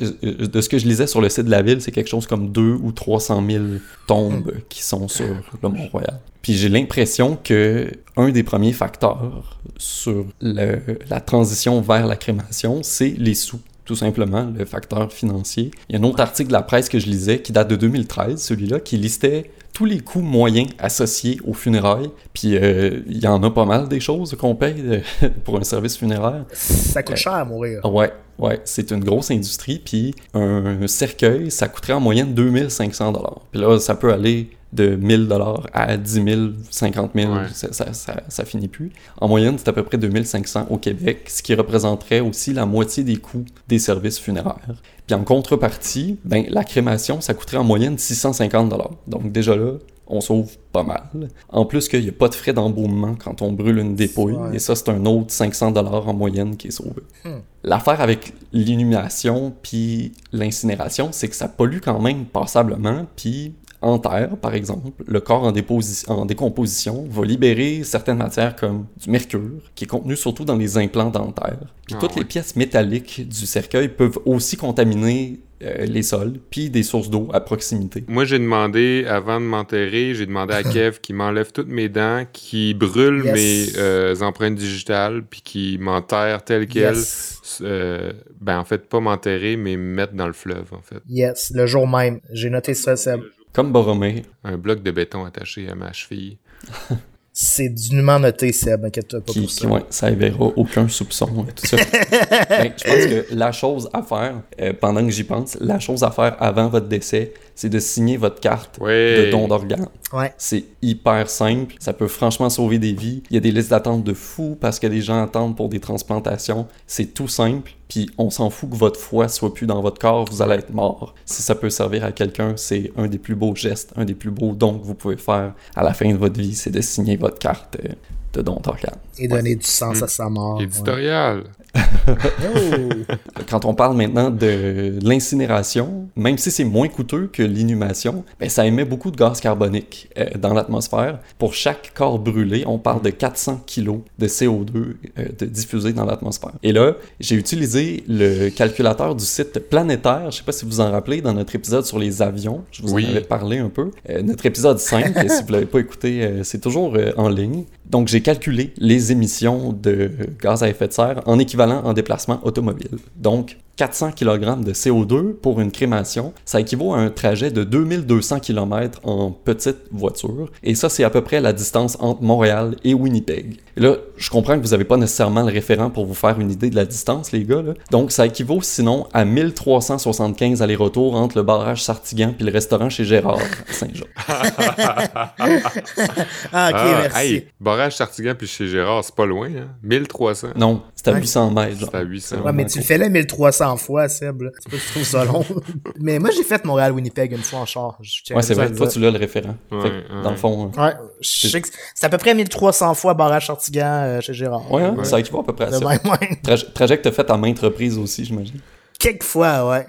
De 0.54 0.62
ce 0.62 0.70
que 0.70 0.78
je 0.78 0.86
lisais 0.88 1.08
sur 1.08 1.22
le 1.22 1.30
site 1.30 1.46
de 1.46 1.52
la 1.52 1.62
ville, 1.62 1.82
c'est 1.82 1.92
quelque 1.92 2.05
chose 2.10 2.28
comme 2.28 2.52
2 2.52 2.62
ou 2.82 2.92
300 2.92 3.44
000 3.50 3.64
tombes 4.08 4.54
qui 4.70 4.84
sont 4.84 5.08
sur 5.08 5.26
le 5.62 5.70
Mont-Royal. 5.70 6.20
Puis 6.42 6.54
j'ai 6.54 6.70
l'impression 6.70 7.38
que 7.44 7.90
un 8.18 8.30
des 8.30 8.44
premiers 8.44 8.74
facteurs 8.74 9.60
sur 9.78 10.26
le- 10.42 10.80
la 11.10 11.20
transition 11.20 11.82
vers 11.82 12.06
la 12.08 12.16
crémation, 12.16 12.80
c'est 12.84 13.14
les 13.18 13.34
sous. 13.34 13.60
Tout 13.84 13.96
simplement, 13.96 14.52
le 14.58 14.66
facteur 14.66 15.14
financier. 15.14 15.70
Il 15.90 15.94
y 15.94 15.96
a 15.96 16.02
un 16.02 16.04
autre 16.10 16.20
article 16.20 16.48
de 16.48 16.54
la 16.54 16.64
presse 16.64 16.90
que 16.90 16.98
je 16.98 17.06
lisais 17.06 17.42
qui 17.44 17.52
date 17.52 17.68
de 17.68 17.76
2013, 17.76 18.42
celui-là, 18.42 18.80
qui 18.80 18.98
listait 18.98 19.52
tous 19.74 19.86
les 19.86 20.00
coûts 20.00 20.22
moyens 20.22 20.70
associés 20.80 21.40
aux 21.46 21.54
funérailles. 21.54 22.10
Puis 22.34 22.56
euh, 22.58 23.02
il 23.08 23.18
y 23.20 23.28
en 23.28 23.44
a 23.44 23.52
pas 23.52 23.66
mal 23.66 23.88
des 23.88 24.00
choses 24.00 24.36
qu'on 24.40 24.56
paye 24.56 24.82
euh, 25.22 25.30
pour 25.44 25.60
un 25.60 25.64
service 25.64 25.98
funéraire. 25.98 26.46
Ça 26.52 27.04
coûte 27.04 27.18
cher 27.18 27.34
à 27.34 27.46
mourir. 27.46 27.86
Ouais, 27.86 28.12
ouais, 28.40 28.62
c'est 28.66 28.92
une 28.92 29.04
grosse 29.04 29.32
industrie. 29.32 29.82
Puis 29.84 30.14
un 30.34 30.88
cercueil, 30.88 31.52
ça 31.52 31.68
coûterait 31.68 31.94
en 31.94 32.00
moyenne 32.00 32.34
2500 32.34 33.12
dollars. 33.12 33.42
Puis 33.52 33.62
là, 33.62 33.80
ça 33.80 33.96
peut 33.96 34.12
aller 34.14 34.50
de 34.74 34.96
1000 34.96 35.28
dollars 35.30 35.68
à 35.72 35.96
10 35.96 36.12
000, 36.24 36.42
50 36.70 37.12
000, 37.16 37.32
Ouais. 37.32 37.44
ça, 37.54 37.72
ça, 37.72 37.94
ça, 37.94 38.22
ça 38.28 38.44
finit 38.44 38.68
plus. 38.68 38.92
En 39.22 39.30
moyenne, 39.30 39.56
c'est 39.58 39.70
à 39.70 39.74
peu 39.74 39.84
près 39.84 39.98
2500 39.98 40.68
au 40.70 40.78
Québec, 40.78 41.30
ce 41.30 41.42
qui 41.42 41.54
représenterait 41.56 42.20
aussi 42.20 42.52
la 42.52 42.66
moitié 42.66 43.04
des 43.04 43.16
coûts 43.16 43.46
des 43.70 43.80
services 43.80 44.20
funéraires. 44.20 44.60
Puis 45.08 45.16
en 45.16 45.24
contrepartie, 45.24 46.18
ben, 46.26 46.46
la 46.50 46.64
crémation, 46.66 47.22
ça 47.22 47.34
coûterait 47.34 47.58
en 47.58 47.64
moyenne 47.64 47.98
650 47.98 48.68
dollars. 48.70 48.92
Donc 49.08 49.32
déjà 49.32 49.56
là, 49.56 49.74
on 50.08 50.22
sauve 50.22 50.58
pas 50.72 50.84
mal. 50.84 51.10
En 51.50 51.66
plus 51.66 51.88
qu'il 51.88 52.04
n'y 52.04 52.10
a 52.10 52.14
pas 52.14 52.28
de 52.28 52.36
frais 52.36 52.54
d'embaumement 52.54 53.16
quand 53.16 53.42
on 53.42 53.52
brûle 53.52 53.80
une 53.80 53.96
dépouille, 53.96 54.38
et 54.54 54.60
ça, 54.60 54.76
c'est 54.76 54.90
un 54.90 55.06
autre 55.06 55.32
500 55.32 55.72
dollars 55.72 56.08
en 56.08 56.14
moyenne 56.14 56.58
qui 56.58 56.68
est 56.68 56.72
sauvé. 56.72 57.02
Hmm. 57.24 57.40
L'affaire 57.64 58.02
avec 58.02 58.34
l'inhumation 58.54 59.54
puis 59.62 60.12
l'incinération, 60.32 61.10
c'est 61.12 61.28
que 61.28 61.36
ça 61.36 61.48
pollue 61.48 61.80
quand 61.84 62.00
même 62.00 62.26
passablement, 62.26 63.06
puis 63.16 63.56
en 63.82 64.00
terre, 64.00 64.36
par 64.38 64.56
exemple, 64.56 65.04
le 65.06 65.20
corps 65.20 65.44
en, 65.44 66.26
décomposition 66.26 67.06
va 67.08 67.24
libérer 67.24 67.84
certaines 67.84 68.18
matières 68.18 68.56
comme 68.56 68.88
du 68.98 69.12
mercure, 69.12 69.62
qui 69.76 69.84
est 69.84 69.88
contenu 69.88 70.16
surtout 70.16 70.44
dans 70.44 70.56
les 70.56 70.78
implants 70.80 71.12
dentaires. 71.12 71.60
Puis 71.86 71.96
Ah 71.96 72.00
toutes 72.00 72.16
ouais. 72.16 72.22
les 72.22 72.26
pièces 72.26 72.56
métalliques 72.56 73.28
du 73.28 73.46
cercueil 73.46 73.90
peuvent 73.90 74.18
aussi 74.26 74.58
contaminer 74.58 75.40
euh, 75.64 75.86
les 75.86 76.04
sols, 76.04 76.34
puis 76.50 76.70
des 76.70 76.84
sources 76.84 77.10
d'eau 77.10 77.30
à 77.34 77.40
proximité. 77.40 78.04
Moi, 78.08 78.26
j'ai 78.26 78.40
demandé, 78.40 79.06
avant 79.08 79.40
de 79.40 79.46
m'enterrer, 79.46 80.14
j'ai 80.14 80.26
demandé 80.26 80.54
à 80.54 80.64
Kev 80.74 81.00
qu'il 81.02 81.16
m'enlève 81.16 81.52
toutes 81.52 81.68
mes 81.70 81.88
dents, 81.90 82.26
qui 82.34 82.74
brûle 82.74 83.24
Yes. 83.26 83.34
mes 83.34 83.80
euh, 83.80 84.16
empreintes 84.22 84.56
digitales, 84.56 85.24
puis 85.30 85.42
qui 85.42 85.78
m'enterre 85.80 86.44
tel 86.44 86.68
quel. 86.68 86.96
Yes. 86.96 87.62
Euh, 87.62 88.12
ben, 88.42 88.60
en 88.60 88.66
fait, 88.66 88.90
pas 88.90 89.00
m'enterrer, 89.00 89.56
mais 89.56 89.78
me 89.78 89.96
mettre 89.96 90.14
dans 90.14 90.28
le 90.28 90.34
fleuve, 90.34 90.74
en 90.74 90.82
fait. 90.82 90.98
Yes, 91.08 91.52
le 91.56 91.66
jour 91.68 91.88
même. 91.88 92.20
J'ai 92.32 92.50
noté 92.50 92.74
ça, 92.74 92.96
Seb. 92.96 93.22
Comme 93.54 93.72
Boromé, 93.72 94.24
Un 94.44 94.58
bloc 94.58 94.84
de 94.84 94.92
béton 94.92 95.24
attaché 95.24 95.70
à 95.70 95.76
ma 95.76 95.94
cheville. 95.94 96.38
C'est 97.38 97.68
dûment 97.68 98.18
noté, 98.18 98.54
Seb, 98.54 98.86
inquiète-toi 98.86 99.20
pas 99.20 99.34
qui, 99.34 99.42
pour 99.42 99.50
qui 99.50 99.56
ça. 99.56 99.68
ouais, 99.68 99.82
ça 99.90 100.10
éveillera 100.10 100.46
aucun 100.56 100.88
soupçon, 100.88 101.28
hein, 101.38 101.46
tout 101.54 101.66
ça. 101.68 101.76
Ben, 102.50 102.72
je 102.78 102.84
pense 102.86 103.06
que 103.08 103.26
la 103.36 103.52
chose 103.52 103.90
à 103.92 104.02
faire, 104.04 104.36
euh, 104.62 104.72
pendant 104.80 105.04
que 105.04 105.12
j'y 105.12 105.26
pense, 105.26 105.58
la 105.60 105.80
chose 105.80 106.04
à 106.04 106.12
faire 106.12 106.38
avant 106.40 106.70
votre 106.70 106.88
décès, 106.88 107.34
c'est 107.54 107.68
de 107.68 107.80
signer 107.80 108.16
votre 108.16 108.40
carte 108.40 108.78
Ouais. 108.80 109.26
de 109.26 109.32
don 109.32 109.50
d'organes. 109.50 109.88
Ouais. 110.14 110.34
C'est 110.38 110.64
hyper 110.82 111.30
simple, 111.30 111.76
ça 111.80 111.92
peut 111.92 112.08
franchement 112.08 112.50
sauver 112.50 112.80
des 112.80 112.94
vies. 112.94 113.22
Il 113.30 113.34
y 113.34 113.38
a 113.38 113.42
des 113.42 113.52
listes 113.52 113.72
d'attente 113.72 114.04
de 114.06 114.14
fous 114.14 114.58
parce 114.60 114.80
que 114.80 114.88
les 114.88 115.02
gens 115.02 115.22
attendent 115.22 115.58
pour 115.58 115.68
des 115.68 115.80
transplantations. 115.82 116.68
C'est 116.88 117.14
tout 117.14 117.28
simple, 117.28 117.72
puis 117.90 118.10
on 118.18 118.30
s'en 118.30 118.50
fout 118.50 118.70
que 118.70 118.76
votre 118.76 119.00
foie 119.00 119.28
soit 119.28 119.54
plus 119.54 119.68
dans 119.68 119.82
votre 119.82 120.00
corps, 120.00 120.26
vous 120.30 120.42
allez 120.42 120.56
être 120.56 120.74
mort. 120.74 121.16
Si 121.26 121.42
ça 121.42 121.56
peut 121.56 121.70
servir 121.70 122.06
à 122.06 122.12
quelqu'un, 122.12 122.54
c'est 122.56 122.92
un 122.98 123.08
des 123.08 123.18
plus 123.18 123.36
beaux 123.36 123.56
gestes, 123.56 123.92
un 123.98 124.06
des 124.06 124.16
plus 124.16 124.32
beaux 124.32 124.54
dons 124.54 124.78
que 124.80 124.86
vous 124.86 124.96
pouvez 124.96 125.18
faire 125.18 125.54
à 125.76 125.84
la 125.84 125.94
fin 125.94 126.10
de 126.12 126.18
votre 126.18 126.40
vie, 126.40 126.54
c'est 126.56 126.72
de 126.72 126.82
signer 126.82 127.18
votre 127.18 127.25
carte 127.32 127.78
euh, 127.84 127.94
de 128.34 128.42
don 128.42 128.60
d'organes. 128.60 129.00
Et 129.18 129.28
donner 129.28 129.56
du 129.56 129.66
sens 129.66 130.02
à 130.02 130.08
sa 130.08 130.30
mort. 130.30 130.62
Éditorial. 130.62 131.44
Quand 133.50 133.66
on 133.66 133.74
parle 133.74 133.96
maintenant 133.96 134.30
de 134.30 134.94
l'incinération, 135.04 136.08
même 136.16 136.38
si 136.38 136.52
c'est 136.52 136.64
moins 136.64 136.88
coûteux 136.88 137.30
que 137.32 137.44
l'inhumation, 137.44 138.24
ben, 138.40 138.50
ça 138.50 138.66
émet 138.66 138.86
beaucoup 138.86 139.12
de 139.12 139.18
gaz 139.18 139.40
carbonique 139.40 140.10
euh, 140.18 140.26
dans 140.40 140.54
l'atmosphère. 140.54 141.20
Pour 141.38 141.54
chaque 141.54 141.94
corps 141.94 142.20
brûlé, 142.20 142.64
on 142.68 142.78
parle 142.78 143.02
de 143.02 143.10
400 143.10 143.62
kg 143.68 144.00
de 144.20 144.28
CO2 144.28 144.72
euh, 144.76 145.26
de 145.40 145.46
diffusé 145.46 145.94
dans 145.94 146.06
l'atmosphère. 146.06 146.54
Et 146.64 146.72
là, 146.72 146.94
j'ai 147.20 147.36
utilisé 147.36 148.04
le 148.08 148.50
calculateur 148.50 149.16
du 149.16 149.26
site 149.26 149.60
planétaire. 149.70 150.32
Je 150.32 150.38
sais 150.38 150.44
pas 150.44 150.52
si 150.52 150.66
vous 150.66 150.80
en 150.80 150.92
rappelez 150.92 151.22
dans 151.22 151.34
notre 151.34 151.56
épisode 151.56 151.86
sur 151.86 152.00
les 152.00 152.22
avions. 152.22 152.64
Je 152.72 152.82
vous 152.82 152.94
Oui. 152.94 153.06
en 153.06 153.10
avais 153.12 153.22
parlé 153.22 153.58
un 153.60 153.70
peu. 153.70 153.92
Euh, 154.10 154.22
notre 154.22 154.46
épisode 154.46 154.80
5, 154.80 155.18
et 155.24 155.30
si 155.30 155.44
vous 155.44 155.52
l'avez 155.52 155.66
pas 155.66 155.80
écouté, 155.80 156.24
euh, 156.24 156.44
c'est 156.44 156.62
toujours 156.62 156.96
euh, 156.96 157.12
en 157.18 157.30
ligne. 157.30 157.64
Donc, 157.90 158.08
j'ai 158.08 158.22
calculé 158.22 158.74
les 158.78 159.12
émissions 159.12 159.72
de 159.74 160.10
gaz 160.42 160.64
à 160.64 160.70
effet 160.70 160.88
de 160.88 160.94
serre 160.94 161.22
en 161.26 161.38
équivalent 161.38 161.65
en 161.74 161.94
déplacement 161.94 162.40
automobile. 162.44 162.98
Donc, 163.16 163.58
400 163.78 164.12
kg 164.12 164.64
de 164.64 164.74
CO2 164.74 165.34
pour 165.34 165.60
une 165.60 165.72
crémation, 165.72 166.34
ça 166.46 166.60
équivaut 166.62 166.94
à 166.94 166.98
un 167.00 167.10
trajet 167.10 167.52
de 167.52 167.64
2200 167.64 168.40
km 168.40 169.00
en 169.04 169.32
petite 169.32 169.78
voiture. 169.92 170.50
Et 170.64 170.76
ça, 170.76 170.90
c'est 170.90 171.04
à 171.04 171.10
peu 171.10 171.22
près 171.22 171.42
la 171.42 171.52
distance 171.54 171.98
entre 172.00 172.22
Montréal 172.24 172.76
et 172.84 172.94
Winnipeg. 172.94 173.58
Et 173.78 173.82
là, 173.82 173.96
je 174.16 174.30
comprends 174.30 174.58
que 174.58 174.64
vous 174.66 174.72
n'avez 174.72 174.86
pas 174.86 174.96
nécessairement 174.96 175.42
le 175.44 175.52
référent 175.52 175.90
pour 175.90 176.06
vous 176.06 176.14
faire 176.14 176.40
une 176.40 176.50
idée 176.52 176.70
de 176.70 176.76
la 176.78 176.86
distance, 176.86 177.34
les 177.34 177.44
gars. 177.44 177.62
Là. 177.62 177.74
Donc, 177.92 178.12
ça 178.12 178.26
équivaut 178.26 178.62
sinon 178.62 179.08
à 179.14 179.26
1375 179.26 180.62
allers-retours 180.62 181.16
entre 181.16 181.38
le 181.38 181.44
barrage 181.44 181.84
Sartigan 181.84 182.34
puis 182.38 182.46
le 182.46 182.52
restaurant 182.54 182.90
chez 182.90 183.04
Gérard 183.04 183.40
à 183.40 183.74
Saint-Jean. 183.74 184.06
Ah, 185.38 186.70
ok, 186.70 186.76
Ah, 186.78 186.98
merci. 187.02 187.18
hey, 187.20 187.48
barrage 187.60 187.96
Sartigan 187.98 188.34
puis 188.38 188.48
chez 188.48 188.68
Gérard, 188.68 189.04
c'est 189.04 189.16
pas 189.16 189.26
loin, 189.26 189.48
hein? 189.50 189.68
1300. 189.84 190.50
Non, 190.56 190.82
c'est 190.96 191.08
à 191.10 191.14
Ouais. 191.14 191.20
800 191.20 191.52
mètres. 191.52 191.78
C'est 191.92 191.96
à 191.96 192.02
800. 192.02 192.38
Ouais, 192.44 192.54
mais 192.54 192.66
tu 192.66 192.80
le 192.80 192.84
fais 192.84 192.98
là 192.98 193.10
1300 193.10 193.65
fois, 193.78 194.08
Seb. 194.10 194.44
Là. 194.44 194.52
C'est 194.60 194.72
pas 194.72 194.78
que 194.78 194.82
tu 194.82 194.90
trouves 194.92 195.04
ça 195.04 195.26
long. 195.26 195.44
mais 196.00 196.20
moi, 196.20 196.30
j'ai 196.32 196.44
fait 196.44 196.64
Montréal-Winnipeg 196.66 197.32
une 197.34 197.40
fois 197.44 197.60
en 197.60 197.66
char. 197.66 197.98
Ouais, 198.32 198.42
c'est 198.42 198.54
vrai, 198.54 198.72
toi 198.74 198.88
tu 198.88 199.00
l'as 199.00 199.12
le 199.12 199.18
référent. 199.18 199.56
Ouais, 199.72 199.82
Fait 199.82 199.90
que, 199.90 200.24
Dans 200.24 200.32
le 200.32 200.38
fond, 200.38 200.72
euh, 200.78 200.82
Ouais, 200.82 200.94
je 201.22 201.48
sais 201.48 201.62
que 201.62 201.68
c'est 201.94 202.06
à 202.06 202.10
peu 202.10 202.18
près 202.18 202.34
1300 202.34 202.94
fois 202.94 203.14
barrage 203.14 203.48
Sartigan 203.48 203.86
euh, 204.04 204.22
chez 204.22 204.34
Gérard. 204.34 204.72
ouais, 204.72 204.84
hein, 204.84 204.96
Ouais. 204.98 205.04
ça 205.06 205.20
équivaut 205.20 205.40
à 205.40 205.44
peu 205.44 205.54
près 205.54 205.66
à 205.66 205.72
ça. 205.72 205.80
même, 205.80 206.00
ouais. 206.06 206.40
Trajet, 206.44 206.66
trajet 206.74 206.98
que 206.98 207.04
t'as 207.04 207.12
fait 207.12 207.30
à 207.30 207.38
maintes 207.38 207.60
reprises 207.60 207.98
aussi, 207.98 208.24
j'imagine. 208.26 208.60
Quelques 209.00 209.24
fois, 209.24 209.70
ouais. 209.70 209.88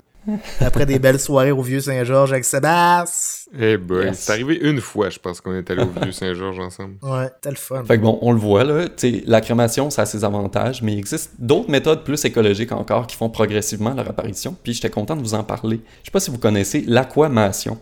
Après 0.61 0.87
des 0.87 0.99
belles 0.99 1.21
soirées 1.21 1.53
au 1.53 1.63
Vieux-Saint-Georges 1.63 2.33
avec 2.33 2.45
Sébastien. 2.45 3.53
Eh 3.59 3.77
boy, 3.77 4.07
Yes. 4.07 4.19
c'est 4.21 4.33
arrivé 4.33 4.59
une 4.61 4.81
fois, 4.81 5.09
je 5.11 5.19
pense 5.19 5.41
qu'on 5.41 5.55
est 5.55 5.71
allé 5.71 5.83
au 5.83 6.01
Vieux-Saint-Georges 6.03 6.59
ensemble. 6.59 6.95
Ouais, 7.03 7.29
c'était 7.35 7.51
le 7.51 7.57
fun. 7.57 7.85
Fait 7.85 7.97
que 7.97 8.03
bon, 8.03 8.19
on 8.23 8.33
le 8.33 8.39
voit 8.39 8.65
là, 8.65 8.89
tu 8.89 8.93
sais, 8.97 9.23
la 9.27 9.41
crémation, 9.41 9.89
ça 9.91 10.03
a 10.03 10.07
ses 10.07 10.25
avantages, 10.25 10.83
mais 10.83 10.93
il 10.95 10.99
existe 10.99 11.33
d'autres 11.39 11.71
méthodes 11.71 12.03
plus 12.05 12.25
écologiques 12.25 12.73
encore 12.73 13.07
qui 13.07 13.17
font 13.17 13.31
progressivement 13.31 13.95
leur 13.95 14.09
apparition, 14.09 14.57
puis 14.63 14.73
j'étais 14.73 14.91
content 14.91 15.15
de 15.17 15.21
vous 15.23 15.35
en 15.35 15.45
parler. 15.45 15.81
Je 16.03 16.07
sais 16.07 16.13
pas 16.13 16.21
si 16.21 16.31
vous 16.31 16.39
connaissez 16.39 16.85
l'aquamation. 16.87 17.79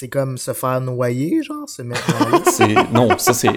C'est 0.00 0.08
comme 0.08 0.38
se 0.38 0.54
faire 0.54 0.80
noyer, 0.80 1.42
genre, 1.42 1.68
se 1.68 1.82
mettre 1.82 2.06
dans 2.18 2.28
l'eau. 2.38 2.42
C'est... 2.50 2.74
Non, 2.90 3.18
ça 3.18 3.34
c'est... 3.34 3.50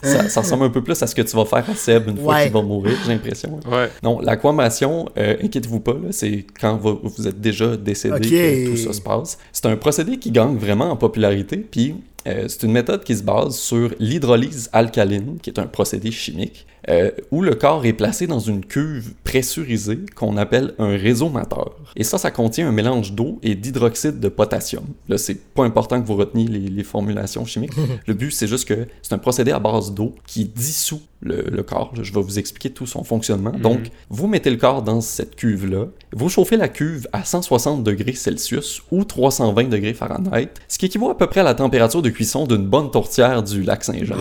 ça, 0.00 0.28
ça 0.28 0.40
ressemble 0.42 0.62
un 0.62 0.70
peu 0.70 0.80
plus 0.80 1.02
à 1.02 1.08
ce 1.08 1.14
que 1.16 1.22
tu 1.22 1.34
vas 1.34 1.44
faire 1.44 1.68
à 1.68 1.74
Seb 1.74 2.08
une 2.08 2.18
fois 2.18 2.34
Ouais. 2.34 2.44
qu'il 2.44 2.52
va 2.52 2.62
mourir, 2.62 2.96
j'ai 3.04 3.12
l'impression. 3.14 3.58
Ouais. 3.68 3.90
Non, 4.04 4.20
l'aquamation, 4.20 5.08
euh, 5.18 5.34
inquiétez-vous 5.42 5.80
pas, 5.80 5.96
c'est 6.12 6.46
quand 6.60 6.76
vous, 6.76 7.00
vous 7.02 7.26
êtes 7.26 7.40
déjà 7.40 7.76
décédé 7.76 8.14
Ok. 8.14 8.20
que 8.30 8.70
tout 8.70 8.76
ça 8.76 8.92
se 8.92 9.00
passe. 9.00 9.38
C'est 9.50 9.66
un 9.66 9.76
procédé 9.76 10.18
qui 10.18 10.30
gagne 10.30 10.56
vraiment 10.56 10.88
en 10.90 10.96
popularité, 10.96 11.56
puis 11.56 11.96
euh, 12.28 12.44
c'est 12.46 12.62
une 12.62 12.72
méthode 12.72 13.02
qui 13.02 13.16
se 13.16 13.24
base 13.24 13.56
sur 13.56 13.90
l'hydrolyse 13.98 14.70
alcaline, 14.72 15.38
qui 15.42 15.50
est 15.50 15.58
un 15.58 15.66
procédé 15.66 16.12
chimique, 16.12 16.64
euh, 16.88 17.10
où 17.30 17.40
le 17.40 17.54
corps 17.54 17.86
est 17.86 17.92
placé 17.92 18.26
dans 18.26 18.40
une 18.40 18.64
cuve 18.64 19.14
pressurisée 19.24 20.00
qu'on 20.14 20.36
appelle 20.36 20.74
un 20.78 20.96
résomateur. 20.96 21.76
Et 21.96 22.04
ça, 22.04 22.18
ça 22.18 22.30
contient 22.30 22.68
un 22.68 22.72
mélange 22.72 23.12
d'eau 23.12 23.38
et 23.42 23.54
d'hydroxyde 23.54 24.20
de 24.20 24.28
potassium. 24.28 24.84
Là, 25.08 25.16
c'est 25.16 25.40
pas 25.54 25.64
important 25.64 26.00
que 26.00 26.06
vous 26.06 26.16
reteniez 26.16 26.46
les, 26.46 26.68
les 26.68 26.84
formulations 26.84 27.44
chimiques. 27.44 27.72
le 28.06 28.14
but, 28.14 28.30
c'est 28.30 28.48
juste 28.48 28.68
que 28.68 28.86
c'est 29.02 29.14
un 29.14 29.18
procédé 29.18 29.50
à 29.52 29.58
base 29.58 29.92
d'eau 29.92 30.14
qui 30.26 30.44
dissout 30.44 31.00
le, 31.20 31.44
le 31.50 31.62
corps. 31.62 31.92
Je 31.94 32.12
vais 32.12 32.20
vous 32.20 32.38
expliquer 32.38 32.70
tout 32.70 32.86
son 32.86 33.02
fonctionnement. 33.02 33.52
Donc, 33.52 33.80
vous 34.10 34.26
mettez 34.26 34.50
le 34.50 34.56
corps 34.56 34.82
dans 34.82 35.00
cette 35.00 35.36
cuve-là, 35.36 35.86
vous 36.12 36.28
chauffez 36.28 36.56
la 36.56 36.68
cuve 36.68 37.08
à 37.12 37.24
160 37.24 37.82
degrés 37.82 38.12
Celsius 38.12 38.82
ou 38.90 39.04
320 39.04 39.70
degrés 39.70 39.94
Fahrenheit, 39.94 40.50
ce 40.68 40.78
qui 40.78 40.86
équivaut 40.86 41.10
à 41.10 41.16
peu 41.16 41.26
près 41.26 41.40
à 41.40 41.44
la 41.44 41.54
température 41.54 42.02
de 42.02 42.10
cuisson 42.10 42.46
d'une 42.46 42.66
bonne 42.66 42.90
tourtière 42.90 43.42
du 43.42 43.62
lac 43.62 43.84
Saint-Jean. 43.84 44.16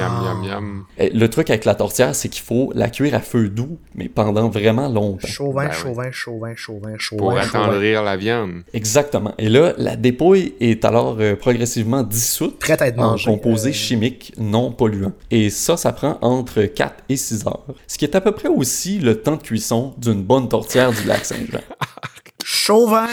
Le 0.98 1.28
truc 1.28 1.50
avec 1.50 1.66
la 1.66 1.76
tourtière, 1.76 2.16
c'est 2.16 2.30
qu'il 2.30 2.42
faut 2.42 2.53
la 2.76 2.90
cuire 2.90 3.16
à 3.16 3.20
feu 3.20 3.50
doux, 3.50 3.78
mais 3.96 4.10
pendant 4.10 4.50
vraiment 4.50 4.88
longtemps. 4.90 5.28
Chauvin, 5.28 5.66
Ben 5.66 5.70
oui. 5.72 5.76
chauvin, 5.76 6.12
chauvin, 6.12 6.54
chauvin, 6.56 6.94
chauvin. 6.98 7.18
Pour 7.20 7.32
chauvin. 7.42 7.62
attendrir 7.66 8.04
la 8.04 8.16
viande. 8.18 8.62
Exactement. 8.74 9.34
Et 9.38 9.50
là, 9.50 9.74
la 9.78 9.96
dépouille 9.96 10.54
est 10.60 10.86
alors 10.86 11.18
euh, 11.20 11.36
progressivement 11.36 12.04
dissoute 12.04 12.60
Prête 12.60 12.82
à 12.82 12.88
être 12.88 13.00
en 13.00 13.12
mangée. 13.12 13.26
composés 13.30 13.70
Euh, 13.70 13.74
chimiques 13.74 14.34
non 14.38 14.72
polluants. 14.72 15.14
Et 15.32 15.50
ça, 15.50 15.78
ça 15.78 15.92
prend 15.94 16.18
entre 16.22 16.64
4 16.64 16.96
et 17.10 17.18
6 17.18 17.46
heures. 17.48 17.66
Ce 17.88 17.98
qui 17.98 18.06
est 18.06 18.16
à 18.16 18.22
peu 18.22 18.32
près 18.32 18.50
aussi 18.50 19.00
le 19.00 19.22
temps 19.22 19.36
de 19.38 19.42
cuisson 19.44 19.94
d'une 19.98 20.24
bonne 20.24 20.48
tourtière 20.50 20.92
du 20.92 21.04
lac 21.08 21.26
Saint-Jean. 21.26 21.60
Chauvin! 22.44 23.08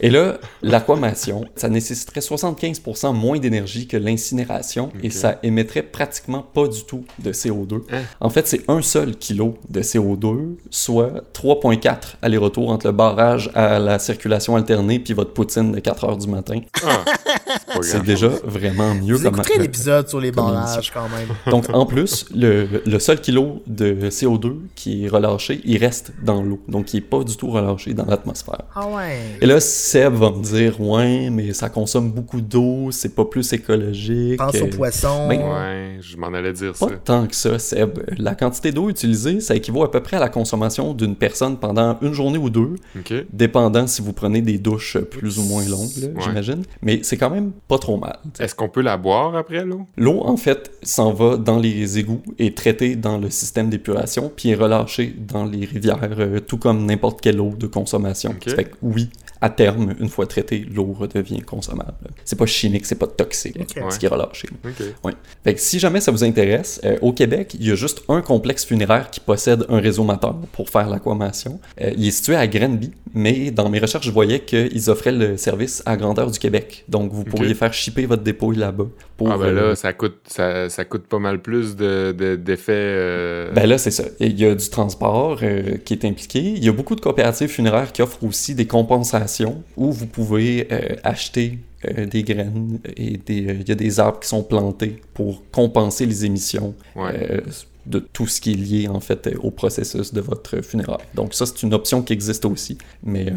Et 0.00 0.10
là, 0.10 0.38
l'aquamation, 0.62 1.44
ça 1.56 1.68
nécessiterait 1.68 2.20
75% 2.20 3.14
moins 3.14 3.38
d'énergie 3.38 3.86
que 3.88 3.96
l'incinération 3.96 4.90
et 5.02 5.10
ça 5.10 5.38
émettrait 5.42 5.82
pratiquement 5.82 6.42
pas 6.42 6.68
du 6.68 6.84
tout 6.84 7.04
de 7.18 7.32
CO2. 7.32 7.82
Hein? 7.92 8.02
En 8.20 8.30
fait, 8.30 8.46
c'est 8.46 8.68
un 8.68 8.82
seul 8.82 9.16
kilo 9.16 9.58
de 9.68 9.82
CO2, 9.82 10.56
soit 10.70 11.24
3,4 11.34 12.16
aller-retour 12.22 12.70
entre 12.70 12.86
le 12.86 12.92
barrage 12.92 13.50
à 13.54 13.78
la 13.78 13.98
circulation 13.98 14.56
alternée 14.56 14.98
puis 14.98 15.14
votre 15.14 15.32
poutine 15.32 15.72
de 15.72 15.80
4 15.80 16.04
heures 16.04 16.16
du 16.16 16.28
matin. 16.28 16.60
Ah, 16.84 17.04
pas 17.76 17.82
C'est 17.82 18.02
déjà 18.02 18.28
vraiment 18.44 18.94
mieux 18.94 19.14
Vous 19.14 19.22
comme 19.24 19.34
écouterez 19.34 19.58
l'épisode 19.60 20.08
sur 20.08 20.20
les 20.20 20.32
barrages, 20.32 20.90
quand 20.92 21.08
même. 21.08 21.28
Donc, 21.50 21.66
en 21.72 21.86
plus, 21.86 22.26
le, 22.34 22.82
le 22.84 22.98
seul 22.98 23.20
kilo 23.20 23.62
de 23.66 24.08
CO2 24.10 24.54
qui 24.74 25.04
est 25.04 25.08
relâché, 25.08 25.60
il 25.64 25.78
reste 25.78 26.12
dans 26.24 26.42
l'eau. 26.42 26.60
Donc, 26.68 26.92
il 26.94 26.98
est 26.98 27.00
pas 27.00 27.22
du 27.24 27.36
tout 27.36 27.50
relâché 27.50 27.94
dans 27.94 28.04
l'atmosphère. 28.06 28.62
Ah 28.74 28.86
ouais. 28.88 29.18
Et 29.40 29.46
là, 29.46 29.60
Seb 29.60 30.14
va 30.14 30.30
me 30.30 30.42
dire, 30.42 30.80
ouais, 30.80 31.30
mais 31.30 31.52
ça 31.52 31.68
consomme 31.68 32.10
beaucoup 32.10 32.40
d'eau, 32.40 32.90
c'est 32.90 33.14
pas 33.14 33.24
plus 33.24 33.52
écologique. 33.52 34.38
Pense 34.38 34.60
aux 34.60 34.66
poissons. 34.68 35.28
ben, 35.28 35.40
Ouais, 35.40 35.98
je 36.00 36.16
m'en 36.16 36.28
allais 36.28 36.52
dire 36.52 36.74
ça. 36.76 36.86
Pas 36.86 36.92
tant 36.96 37.26
que 37.26 37.34
ça, 37.36 37.58
Seb. 37.58 37.98
La 38.18 38.34
quantité 38.34 38.72
d'eau 38.72 38.88
utilisée, 38.88 39.40
ça 39.40 39.54
équivaut 39.54 39.82
à 39.84 39.90
peu 39.90 40.00
près 40.00 40.16
à 40.16 40.20
la 40.20 40.28
consommation 40.28 40.94
d'une 40.94 41.14
personne 41.16 41.56
pendant 41.56 41.98
une 42.02 42.12
journée 42.12 42.38
ou 42.38 42.50
deux, 42.50 42.74
Ok. 42.98 43.12
dépendant 43.32 43.86
si 43.86 44.02
vous 44.02 44.12
prenez 44.12 44.40
des 44.42 44.58
douches 44.58 44.98
plus 44.98 45.38
ou 45.38 45.44
moins 45.44 45.64
longues, 45.66 45.90
Ouais. 45.96 46.12
j'imagine. 46.22 46.62
Mais 46.82 47.00
c'est 47.02 47.16
quand 47.16 47.30
même 47.30 47.52
pas 47.68 47.78
trop 47.78 47.96
mal. 47.96 48.18
Est-ce 48.38 48.54
qu'on 48.54 48.68
peut 48.68 48.80
la 48.80 48.96
boire 48.96 49.34
après 49.34 49.64
l'eau? 49.64 49.86
L'eau, 49.96 50.22
en 50.24 50.36
fait, 50.36 50.70
s'en 50.82 51.12
va 51.12 51.36
dans 51.36 51.58
les 51.58 51.98
égouts, 51.98 52.22
est 52.38 52.56
traitée 52.56 52.96
dans 52.96 53.18
le 53.18 53.30
système 53.30 53.70
d'épuration, 53.70 54.32
puis 54.34 54.50
est 54.50 54.54
relâchée 54.54 55.14
dans 55.18 55.44
les 55.44 55.64
rivières, 55.64 55.98
euh, 56.18 56.40
tout 56.40 56.58
comme 56.58 56.86
n'importe 56.86 57.20
quelle 57.20 57.40
eau 57.40 57.54
de 57.56 57.66
consommation. 57.66 58.30
Ok. 58.30 58.50
Ça 58.50 58.56
fait 58.56 58.64
que 58.64 58.76
oui, 58.82 59.10
à 59.40 59.50
terme, 59.50 59.94
une 60.00 60.08
fois 60.08 60.26
traitée, 60.26 60.66
l'eau 60.72 60.92
redevient 60.98 61.40
consommable. 61.42 61.94
C'est 62.24 62.38
pas 62.38 62.46
chimique, 62.46 62.86
c'est 62.86 62.94
pas 62.98 63.06
toxique, 63.06 63.56
Ok. 63.60 63.92
ce 63.92 63.98
qui 63.98 64.06
est 64.06 64.08
relâché. 64.08 64.48
OK. 64.64 64.84
Ouais. 65.04 65.12
Fait 65.44 65.54
que 65.54 65.60
si 65.60 65.78
jamais 65.78 66.00
ça 66.00 66.10
vous 66.10 66.24
intéresse, 66.24 66.80
euh, 66.84 66.96
au 67.02 67.12
Québec, 67.12 67.54
il 67.58 67.66
y 67.66 67.70
a 67.70 67.74
juste 67.74 68.02
un 68.08 68.20
complexe 68.22 68.64
funéraire 68.64 69.10
qui 69.10 69.20
possède 69.20 69.64
un 69.68 69.78
réseau 69.80 70.04
moteur 70.04 70.36
pour 70.52 70.70
faire 70.70 70.88
l'aquamation. 70.88 71.60
Euh, 71.80 71.92
il 71.96 72.06
est 72.06 72.10
situé 72.10 72.36
à 72.36 72.46
Grenby, 72.46 72.92
mais 73.14 73.50
dans 73.50 73.68
mes 73.68 73.78
recherches, 73.78 74.06
je 74.06 74.10
voyais 74.10 74.40
qu'ils 74.40 74.90
offraient 74.90 75.12
le 75.12 75.36
service 75.36 75.82
à 75.86 75.96
grandeur 75.96 76.30
du 76.30 76.38
Québec. 76.38 76.84
Donc, 76.88 77.12
vous 77.12 77.24
pourriez 77.24 77.54
faire 77.54 77.72
shipper 77.74 78.06
votre 78.06 78.22
dépouille 78.22 78.56
là-bas. 78.56 78.86
Pour, 79.16 79.30
Ah 79.32 79.38
ben 79.38 79.46
euh, 79.46 79.68
là, 79.70 79.76
ça 79.76 79.92
coûte, 79.92 80.18
ça, 80.26 80.68
ça 80.68 80.84
coûte 80.84 81.06
pas 81.06 81.18
mal 81.18 81.40
plus 81.40 81.74
de, 81.76 82.14
de- 82.16 82.36
d'effets... 82.36 82.72
euh, 82.74 83.52
Ben 83.52 83.66
là, 83.66 83.78
c'est 83.78 83.90
ça. 83.90 84.04
Il 84.20 84.38
y 84.38 84.44
a 84.44 84.54
du 84.54 84.68
transport 84.68 85.38
euh, 85.42 85.76
qui 85.84 85.94
est 85.94 86.04
impliqué. 86.04 86.38
Il 86.40 86.64
y 86.64 86.68
a 86.68 86.72
beaucoup 86.72 86.94
de 86.94 87.00
coopératives 87.00 87.48
funéraires 87.48 87.92
qui 87.92 88.02
offrent 88.02 88.22
aussi 88.24 88.54
des 88.54 88.66
compensations 88.66 89.25
où 89.76 89.92
vous 89.92 90.06
pouvez 90.06 90.68
euh, 90.70 90.96
acheter 91.02 91.58
euh, 91.84 92.06
des 92.06 92.22
graines 92.22 92.78
et 92.96 93.14
euh, 93.14 93.56
il 93.60 93.68
y 93.68 93.72
a 93.72 93.74
des 93.74 94.00
arbres 94.00 94.20
qui 94.20 94.28
sont 94.28 94.42
plantés 94.42 95.00
pour 95.14 95.42
compenser 95.50 96.06
les 96.06 96.24
émissions 96.24 96.74
ouais. 96.94 97.42
de 97.86 97.98
tout 97.98 98.26
ce 98.26 98.40
qui 98.40 98.52
est 98.52 98.56
lié 98.56 98.88
en 98.88 99.00
fait 99.00 99.34
au 99.42 99.50
processus 99.50 100.12
de 100.12 100.20
votre 100.20 100.62
funéraire. 100.62 100.98
Donc 101.14 101.34
ça, 101.34 101.46
c'est 101.46 101.62
une 101.62 101.74
option 101.74 102.02
qui 102.02 102.12
existe 102.12 102.44
aussi. 102.44 102.78
Mais 103.02 103.32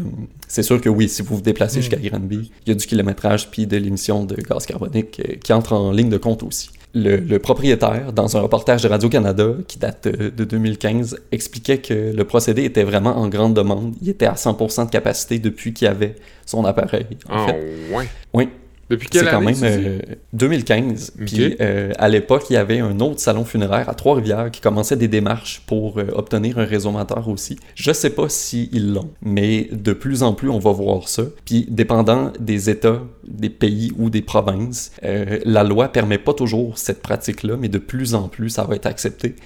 c'est 0.48 0.62
sûr 0.62 0.80
que 0.80 0.88
oui, 0.88 1.08
si 1.08 1.22
vous 1.22 1.36
vous 1.36 1.42
déplacez 1.42 1.78
Mm. 1.78 1.82
jusqu'à 1.82 1.96
Granby, 1.96 2.50
il 2.66 2.68
y 2.68 2.72
a 2.72 2.74
du 2.74 2.86
kilométrage 2.86 3.50
puis 3.50 3.66
de 3.66 3.76
l'émission 3.76 4.24
de 4.24 4.36
gaz 4.36 4.66
carbonique 4.66 5.20
qui 5.42 5.52
entre 5.52 5.74
en 5.74 5.92
ligne 5.92 6.10
de 6.10 6.18
compte 6.18 6.42
aussi. 6.42 6.70
Le, 6.92 7.16
le 7.18 7.38
propriétaire, 7.38 8.12
dans 8.12 8.36
un 8.36 8.40
reportage 8.40 8.82
de 8.82 8.88
Radio-Canada 8.88 9.46
qui 9.68 9.78
date 9.78 10.08
euh, 10.08 10.30
de 10.30 10.42
2015, 10.44 11.20
expliquait 11.30 11.78
que 11.78 12.12
le 12.12 12.24
procédé 12.24 12.64
était 12.64 12.82
vraiment 12.82 13.16
en 13.16 13.28
grande 13.28 13.54
demande. 13.54 13.94
Il 14.02 14.08
était 14.08 14.26
à 14.26 14.34
100% 14.34 14.86
de 14.86 14.90
capacité 14.90 15.38
depuis 15.38 15.72
qu'il 15.72 15.86
avait 15.86 16.16
son 16.46 16.64
appareil. 16.64 17.06
En 17.28 17.44
Ah, 17.44 17.46
fait, 17.46 17.94
ouais. 17.94 18.08
oui, 18.34 18.48
Depuis 18.90 19.08
quelle 19.08 19.26
quand 19.30 19.36
année, 19.38 19.46
même 19.46 19.54
tu 19.54 19.60
dis? 19.60 19.88
euh, 19.88 19.98
2015. 20.32 21.12
Ok. 21.20 21.26
Puis 21.26 21.56
euh, 21.60 21.92
à 21.98 22.08
l'époque, 22.08 22.46
il 22.50 22.54
y 22.54 22.56
avait 22.56 22.80
un 22.80 22.98
autre 23.00 23.20
salon 23.20 23.44
funéraire 23.44 23.88
à 23.88 23.94
Trois-Rivières 23.94 24.50
qui 24.50 24.60
commençait 24.60 24.96
des 24.96 25.06
démarches 25.08 25.62
pour 25.66 25.98
euh, 25.98 26.06
obtenir 26.14 26.58
un 26.58 26.64
réseau 26.64 26.90
moteur 26.90 27.28
aussi. 27.28 27.56
Je 27.76 27.92
sais 27.92 28.10
pas 28.10 28.28
s'ils 28.28 28.92
l'ont, 28.92 29.10
mais 29.22 29.68
de 29.70 29.92
plus 29.92 30.22
en 30.24 30.34
plus, 30.34 30.50
on 30.50 30.58
va 30.58 30.72
voir 30.72 31.08
ça. 31.08 31.22
Puis 31.44 31.66
dépendant 31.68 32.32
des 32.40 32.68
États, 32.68 33.00
des 33.26 33.50
pays 33.50 33.92
ou 33.96 34.10
des 34.10 34.22
provinces, 34.22 34.90
la 35.02 35.62
loi 35.62 35.88
permet 35.88 36.18
pas 36.18 36.34
toujours 36.34 36.78
cette 36.78 37.00
pratique-là, 37.00 37.56
mais 37.56 37.68
de 37.68 37.78
plus 37.78 38.14
en 38.14 38.28
plus, 38.28 38.50
ça 38.50 38.64
va 38.64 38.74
être 38.74 38.86
accepté. 38.86 39.36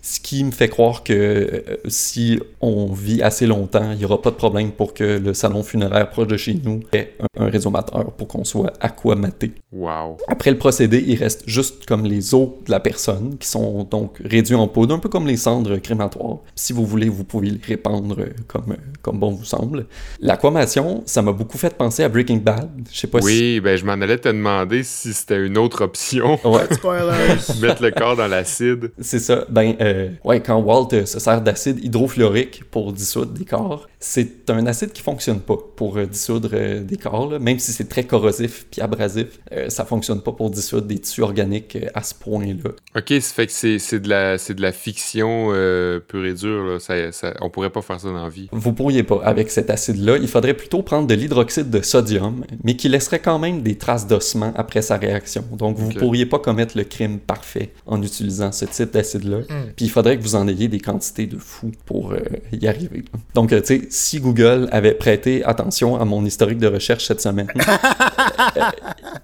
Ce 0.00 0.20
qui 0.20 0.42
me 0.42 0.50
fait 0.52 0.68
croire 0.68 1.02
que 1.04 1.62
si 1.86 2.40
on 2.62 2.92
vit 2.92 3.22
assez 3.22 3.46
longtemps, 3.46 3.92
il 3.92 3.98
n'y 3.98 4.04
aura 4.06 4.22
pas 4.22 4.30
de 4.30 4.36
problème 4.36 4.70
pour 4.72 4.94
que 4.94 5.04
le 5.18 5.34
salon 5.34 5.62
funéraire 5.62 6.08
proche 6.08 6.28
de 6.28 6.36
chez 6.36 6.54
nous 6.54 6.80
ait 6.92 7.12
un, 7.38 7.46
un 7.46 8.04
pour 8.16 8.28
qu'on 8.28 8.44
soit 8.44 8.72
aquamaté. 8.86 9.52
Wow. 9.72 10.16
Après 10.28 10.50
le 10.50 10.58
procédé, 10.58 11.04
il 11.06 11.16
reste 11.16 11.42
juste 11.46 11.84
comme 11.86 12.04
les 12.04 12.34
os 12.34 12.48
de 12.64 12.70
la 12.70 12.80
personne 12.80 13.36
qui 13.38 13.48
sont 13.48 13.84
donc 13.84 14.18
réduits 14.24 14.54
en 14.54 14.68
poudre, 14.68 14.94
un 14.94 14.98
peu 14.98 15.08
comme 15.08 15.26
les 15.26 15.36
cendres 15.36 15.76
crématoires. 15.76 16.38
Si 16.54 16.72
vous 16.72 16.86
voulez, 16.86 17.08
vous 17.08 17.24
pouvez 17.24 17.50
les 17.50 17.60
répandre 17.62 18.16
euh, 18.20 18.28
comme, 18.46 18.72
euh, 18.72 18.76
comme 19.02 19.18
bon 19.18 19.32
vous 19.32 19.44
semble. 19.44 19.86
L'aquamation, 20.20 21.02
ça 21.04 21.20
m'a 21.22 21.32
beaucoup 21.32 21.58
fait 21.58 21.74
penser 21.76 22.04
à 22.04 22.08
Breaking 22.08 22.38
Bad. 22.38 22.70
Je 22.90 22.98
sais 22.98 23.06
pas 23.06 23.20
si... 23.20 23.26
Oui, 23.26 23.60
ben 23.60 23.76
je 23.76 23.84
m'en 23.84 23.92
allais 23.92 24.18
te 24.18 24.28
demander 24.28 24.82
si 24.82 25.12
c'était 25.12 25.44
une 25.44 25.58
autre 25.58 25.84
option. 25.84 26.38
Ouais, 26.44 26.62
Spoilers! 26.70 27.60
Mettre 27.60 27.82
le 27.82 27.90
corps 27.90 28.16
dans 28.16 28.28
l'acide. 28.28 28.92
C'est 29.00 29.18
ça. 29.18 29.44
Ben, 29.48 29.74
euh, 29.80 30.10
ouais, 30.24 30.40
quand 30.40 30.58
Walt 30.58 30.88
euh, 30.92 31.06
se 31.06 31.18
sert 31.18 31.40
d'acide 31.40 31.84
hydrofluorique 31.84 32.64
pour 32.70 32.92
dissoudre 32.92 33.32
des 33.32 33.44
corps, 33.44 33.86
c'est 33.98 34.50
un 34.50 34.66
acide 34.66 34.92
qui 34.92 35.02
fonctionne 35.02 35.40
pas 35.40 35.56
pour 35.74 35.96
euh, 35.96 36.06
dissoudre 36.06 36.50
euh, 36.52 36.80
des 36.80 36.96
corps, 36.96 37.30
là. 37.30 37.38
même 37.38 37.58
si 37.58 37.72
c'est 37.72 37.88
très 37.88 38.04
corrosif 38.04 38.66
puis 38.76 38.82
abrasif. 38.82 39.26
euh, 39.52 39.70
ça 39.70 39.84
fonctionne 39.86 40.20
pas 40.20 40.32
pour 40.32 40.50
dissoudre 40.50 40.86
des 40.86 40.98
tissus 40.98 41.22
organiques 41.22 41.76
euh, 41.76 41.88
à 41.94 42.02
ce 42.02 42.14
point-là. 42.14 42.70
OK, 42.96 43.08
ça 43.08 43.34
fait 43.34 43.46
que 43.46 43.52
c'est, 43.52 43.78
c'est, 43.78 44.00
de, 44.00 44.08
la, 44.08 44.36
c'est 44.38 44.52
de 44.54 44.60
la 44.62 44.72
fiction 44.72 45.48
euh, 45.52 45.98
pure 46.00 46.26
et 46.26 46.34
dure. 46.34 46.64
Là. 46.64 46.78
Ça, 46.78 47.10
ça- 47.12 47.34
on 47.40 47.48
pourrait 47.48 47.70
pas 47.70 47.80
faire 47.82 47.98
ça 48.00 48.08
dans 48.08 48.22
la 48.22 48.28
vie. 48.28 48.48
Vous 48.52 48.72
pourriez 48.72 49.02
pas. 49.02 49.20
Avec 49.24 49.50
cet 49.50 49.70
acide-là, 49.70 50.18
il 50.18 50.28
faudrait 50.28 50.54
plutôt 50.54 50.82
prendre 50.82 51.06
de 51.06 51.14
l'hydroxyde 51.14 51.70
de 51.70 51.80
sodium, 51.80 52.44
mais 52.64 52.76
qui 52.76 52.88
laisserait 52.88 53.20
quand 53.20 53.38
même 53.38 53.62
des 53.62 53.76
traces 53.76 54.06
d'ossement 54.06 54.52
après 54.56 54.82
sa 54.82 54.96
réaction. 54.98 55.44
Donc, 55.52 55.76
vous 55.78 55.88
Ok. 55.90 55.98
pourriez 55.98 56.26
pas 56.26 56.38
commettre 56.38 56.76
le 56.76 56.84
crime 56.84 57.18
parfait 57.18 57.70
en 57.86 58.02
utilisant 58.02 58.52
ce 58.52 58.66
type 58.66 58.92
d'acide-là. 58.92 59.38
Hmm. 59.38 59.72
Puis 59.74 59.86
il 59.86 59.90
faudrait 59.90 60.18
que 60.18 60.22
vous 60.22 60.34
en 60.34 60.46
ayez 60.48 60.68
des 60.68 60.80
quantités 60.80 61.26
de 61.26 61.38
fou 61.38 61.72
pour 61.86 62.12
euh, 62.12 62.18
y 62.52 62.66
arriver. 62.68 63.04
Donc, 63.34 63.52
euh, 63.52 63.60
tu 63.60 63.66
sais, 63.80 63.86
si 63.90 64.20
Google 64.20 64.68
avait 64.72 64.92
prêté 64.94 65.44
attention 65.44 65.98
à 65.98 66.04
mon 66.04 66.24
historique 66.24 66.58
de 66.58 66.66
recherche 66.66 67.06
cette 67.06 67.20
semaine, 67.20 67.48
euh, 67.56 68.60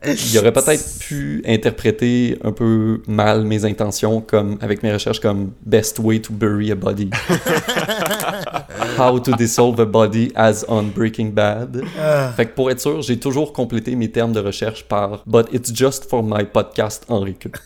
il 0.05 0.39
aurait 0.39 0.53
peut-être 0.53 0.99
pu 0.99 1.43
interpréter 1.47 2.39
un 2.45 2.53
peu 2.53 3.03
mal 3.07 3.45
mes 3.45 3.65
intentions 3.65 4.21
comme 4.21 4.59
avec 4.61 4.83
mes 4.83 4.93
recherches 4.93 5.21
comme 5.21 5.53
best 5.65 5.99
way 5.99 6.21
to 6.21 6.33
bury 6.33 6.71
a 6.71 6.75
body. 6.75 7.11
How 8.99 9.19
to 9.19 9.33
dissolve 9.37 9.81
a 9.81 9.87
body 9.87 10.33
as 10.35 10.65
on 10.69 10.85
Breaking 10.85 11.31
Bad. 11.33 11.83
Ah. 11.99 12.33
Fait 12.37 12.47
que 12.47 12.55
pour 12.55 12.71
être 12.71 12.81
sûr, 12.81 13.03
j'ai 13.03 13.19
toujours 13.19 13.53
complété 13.53 13.95
mes 13.97 14.11
termes 14.11 14.33
de 14.33 14.41
recherche 14.41 14.85
par 14.85 15.23
But 15.27 15.49
it's 15.53 15.73
just 15.75 16.09
for 16.09 16.23
my 16.23 16.45
podcast 16.45 17.05
en 17.09 17.21
recul. 17.21 17.53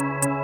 Oh. 0.00 0.37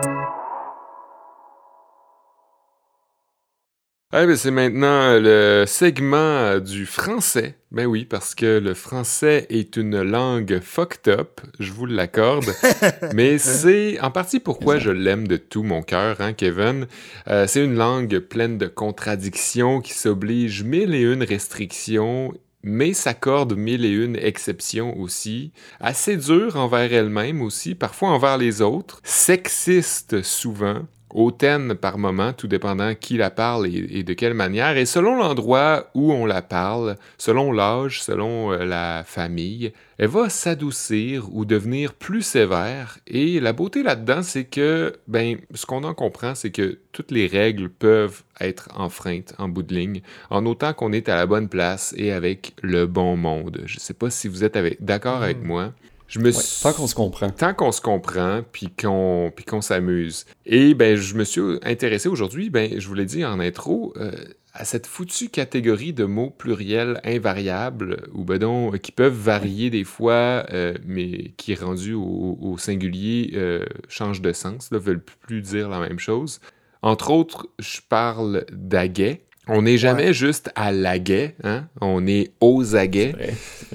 Eh 4.16 4.26
ben, 4.26 4.36
c'est 4.36 4.52
maintenant 4.52 5.18
le 5.18 5.64
segment 5.66 6.60
du 6.60 6.86
français. 6.86 7.56
Ben 7.72 7.84
oui, 7.84 8.04
parce 8.04 8.36
que 8.36 8.60
le 8.60 8.72
français 8.72 9.44
est 9.50 9.76
une 9.76 10.02
langue 10.02 10.60
fucked 10.62 11.12
up, 11.12 11.40
je 11.58 11.72
vous 11.72 11.84
l'accorde. 11.84 12.44
Mais 13.12 13.38
c'est 13.38 13.98
en 13.98 14.12
partie 14.12 14.38
pourquoi 14.38 14.78
je 14.78 14.92
l'aime 14.92 15.26
de 15.26 15.36
tout 15.36 15.64
mon 15.64 15.82
cœur, 15.82 16.20
hein, 16.20 16.32
Kevin? 16.32 16.86
Euh, 17.26 17.48
c'est 17.48 17.64
une 17.64 17.74
langue 17.74 18.20
pleine 18.20 18.56
de 18.56 18.68
contradictions 18.68 19.80
qui 19.80 19.94
s'oblige 19.94 20.62
mille 20.62 20.94
et 20.94 21.02
une 21.02 21.24
restrictions 21.24 22.32
mais 22.64 22.94
s'accorde 22.94 23.56
mille 23.56 23.84
et 23.84 23.90
une 23.90 24.16
exceptions 24.16 24.98
aussi, 24.98 25.52
assez 25.80 26.16
dure 26.16 26.56
envers 26.56 26.92
elle-même 26.92 27.42
aussi, 27.42 27.74
parfois 27.74 28.08
envers 28.08 28.38
les 28.38 28.62
autres, 28.62 29.00
sexiste 29.04 30.22
souvent, 30.22 30.86
hautaine 31.14 31.74
par 31.74 31.96
moment, 31.98 32.32
tout 32.32 32.48
dépendant 32.48 32.94
qui 32.94 33.16
la 33.16 33.30
parle 33.30 33.66
et, 33.66 33.86
et 33.98 34.02
de 34.02 34.12
quelle 34.12 34.34
manière, 34.34 34.76
et 34.76 34.86
selon 34.86 35.16
l'endroit 35.16 35.90
où 35.94 36.12
on 36.12 36.26
la 36.26 36.42
parle, 36.42 36.96
selon 37.18 37.52
l'âge, 37.52 38.02
selon 38.02 38.52
euh, 38.52 38.64
la 38.64 39.02
famille, 39.06 39.72
elle 39.98 40.08
va 40.08 40.28
s'adoucir 40.28 41.32
ou 41.34 41.44
devenir 41.44 41.94
plus 41.94 42.22
sévère. 42.22 42.98
Et 43.06 43.38
la 43.40 43.52
beauté 43.52 43.82
là-dedans, 43.82 44.22
c'est 44.22 44.44
que, 44.44 44.94
ben, 45.06 45.38
ce 45.54 45.66
qu'on 45.66 45.84
en 45.84 45.94
comprend, 45.94 46.34
c'est 46.34 46.50
que 46.50 46.78
toutes 46.92 47.10
les 47.12 47.26
règles 47.28 47.68
peuvent 47.68 48.22
être 48.40 48.68
enfreintes 48.74 49.34
en 49.38 49.48
bout 49.48 49.62
de 49.62 49.74
ligne, 49.74 50.02
en 50.30 50.44
autant 50.46 50.72
qu'on 50.74 50.92
est 50.92 51.08
à 51.08 51.14
la 51.16 51.26
bonne 51.26 51.48
place 51.48 51.94
et 51.96 52.10
avec 52.12 52.54
le 52.62 52.86
bon 52.86 53.16
monde. 53.16 53.62
Je 53.66 53.78
sais 53.78 53.94
pas 53.94 54.10
si 54.10 54.26
vous 54.28 54.42
êtes 54.44 54.58
d'accord 54.82 55.22
avec 55.22 55.42
Mm. 55.42 55.46
moi. 55.46 55.72
Je 56.06 56.18
me 56.18 56.26
Ouais, 56.26 56.32
suis- 56.32 56.62
tant 56.62 56.72
qu'on 56.72 56.86
se 56.86 56.94
comprend. 56.94 57.30
tant 57.30 57.54
qu'on 57.54 57.72
se 57.72 57.80
comprend 57.80 58.42
puis 58.52 58.68
qu'on 58.68 59.32
s'amuse. 59.60 60.26
Et 60.46 60.74
ben 60.74 60.96
je 60.96 61.14
me 61.14 61.24
suis 61.24 61.40
intéressé 61.62 62.08
aujourd'hui, 62.08 62.50
ben 62.50 62.78
je 62.78 62.86
vous 62.86 62.94
l'ai 62.94 63.06
dit 63.06 63.24
en 63.24 63.40
intro, 63.40 63.92
euh, 63.96 64.12
à 64.52 64.64
cette 64.64 64.86
foutue 64.86 65.30
catégorie 65.30 65.92
de 65.92 66.04
mots 66.04 66.30
pluriels 66.30 67.00
invariables 67.04 68.06
ou 68.14 68.22
ben 68.24 68.38
donc, 68.38 68.78
qui 68.78 68.92
peuvent 68.92 69.12
varier 69.18 69.70
des 69.70 69.82
fois, 69.84 70.46
euh, 70.52 70.74
mais 70.86 71.32
qui 71.36 71.54
rendu 71.56 71.94
au, 71.94 72.38
au 72.40 72.58
singulier 72.58 73.32
euh, 73.34 73.64
change 73.88 74.20
de 74.20 74.32
sens, 74.32 74.70
ne 74.70 74.78
veulent 74.78 75.02
plus 75.02 75.40
dire 75.40 75.68
la 75.70 75.80
même 75.80 75.98
chose. 75.98 76.40
Entre 76.82 77.10
autres, 77.10 77.48
je 77.58 77.80
parle 77.88 78.44
d'aguet. 78.52 79.23
On 79.46 79.62
n'est 79.62 79.76
jamais 79.76 80.14
juste 80.14 80.50
à 80.54 80.72
l'aguet, 80.72 81.34
hein? 81.44 81.64
on 81.80 82.06
est 82.06 82.32
aux 82.40 82.76
aguets. 82.76 83.14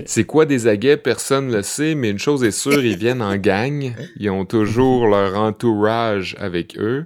C'est 0.05 0.23
quoi 0.23 0.45
des 0.45 0.67
aguets? 0.67 0.97
Personne 0.97 1.47
ne 1.47 1.57
le 1.57 1.63
sait, 1.63 1.93
mais 1.93 2.09
une 2.09 2.19
chose 2.19 2.43
est 2.43 2.51
sûre, 2.51 2.83
ils 2.83 2.97
viennent 2.97 3.21
en 3.21 3.37
gang. 3.37 3.93
Ils 4.17 4.29
ont 4.31 4.45
toujours 4.45 5.07
leur 5.07 5.39
entourage 5.39 6.35
avec 6.39 6.77
eux. 6.77 7.05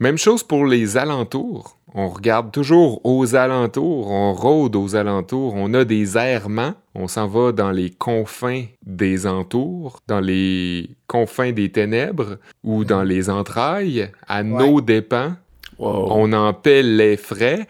Même 0.00 0.18
chose 0.18 0.42
pour 0.42 0.66
les 0.66 0.96
alentours. 0.96 1.78
On 1.94 2.08
regarde 2.08 2.52
toujours 2.52 3.00
aux 3.04 3.34
alentours, 3.34 4.10
on 4.10 4.34
rôde 4.34 4.76
aux 4.76 4.94
alentours, 4.94 5.54
on 5.54 5.72
a 5.72 5.84
des 5.84 6.18
errements, 6.18 6.74
on 6.94 7.08
s'en 7.08 7.26
va 7.26 7.50
dans 7.52 7.70
les 7.70 7.90
confins 7.90 8.64
des 8.84 9.26
entours, 9.26 10.00
dans 10.06 10.20
les 10.20 10.90
confins 11.06 11.52
des 11.52 11.72
ténèbres 11.72 12.36
ou 12.62 12.84
dans 12.84 13.02
les 13.02 13.30
entrailles, 13.30 14.10
à 14.26 14.42
nos 14.42 14.82
dépens 14.82 15.32
On 15.78 16.32
en 16.32 16.52
paie 16.54 16.82
les 16.82 17.16
frais. 17.16 17.66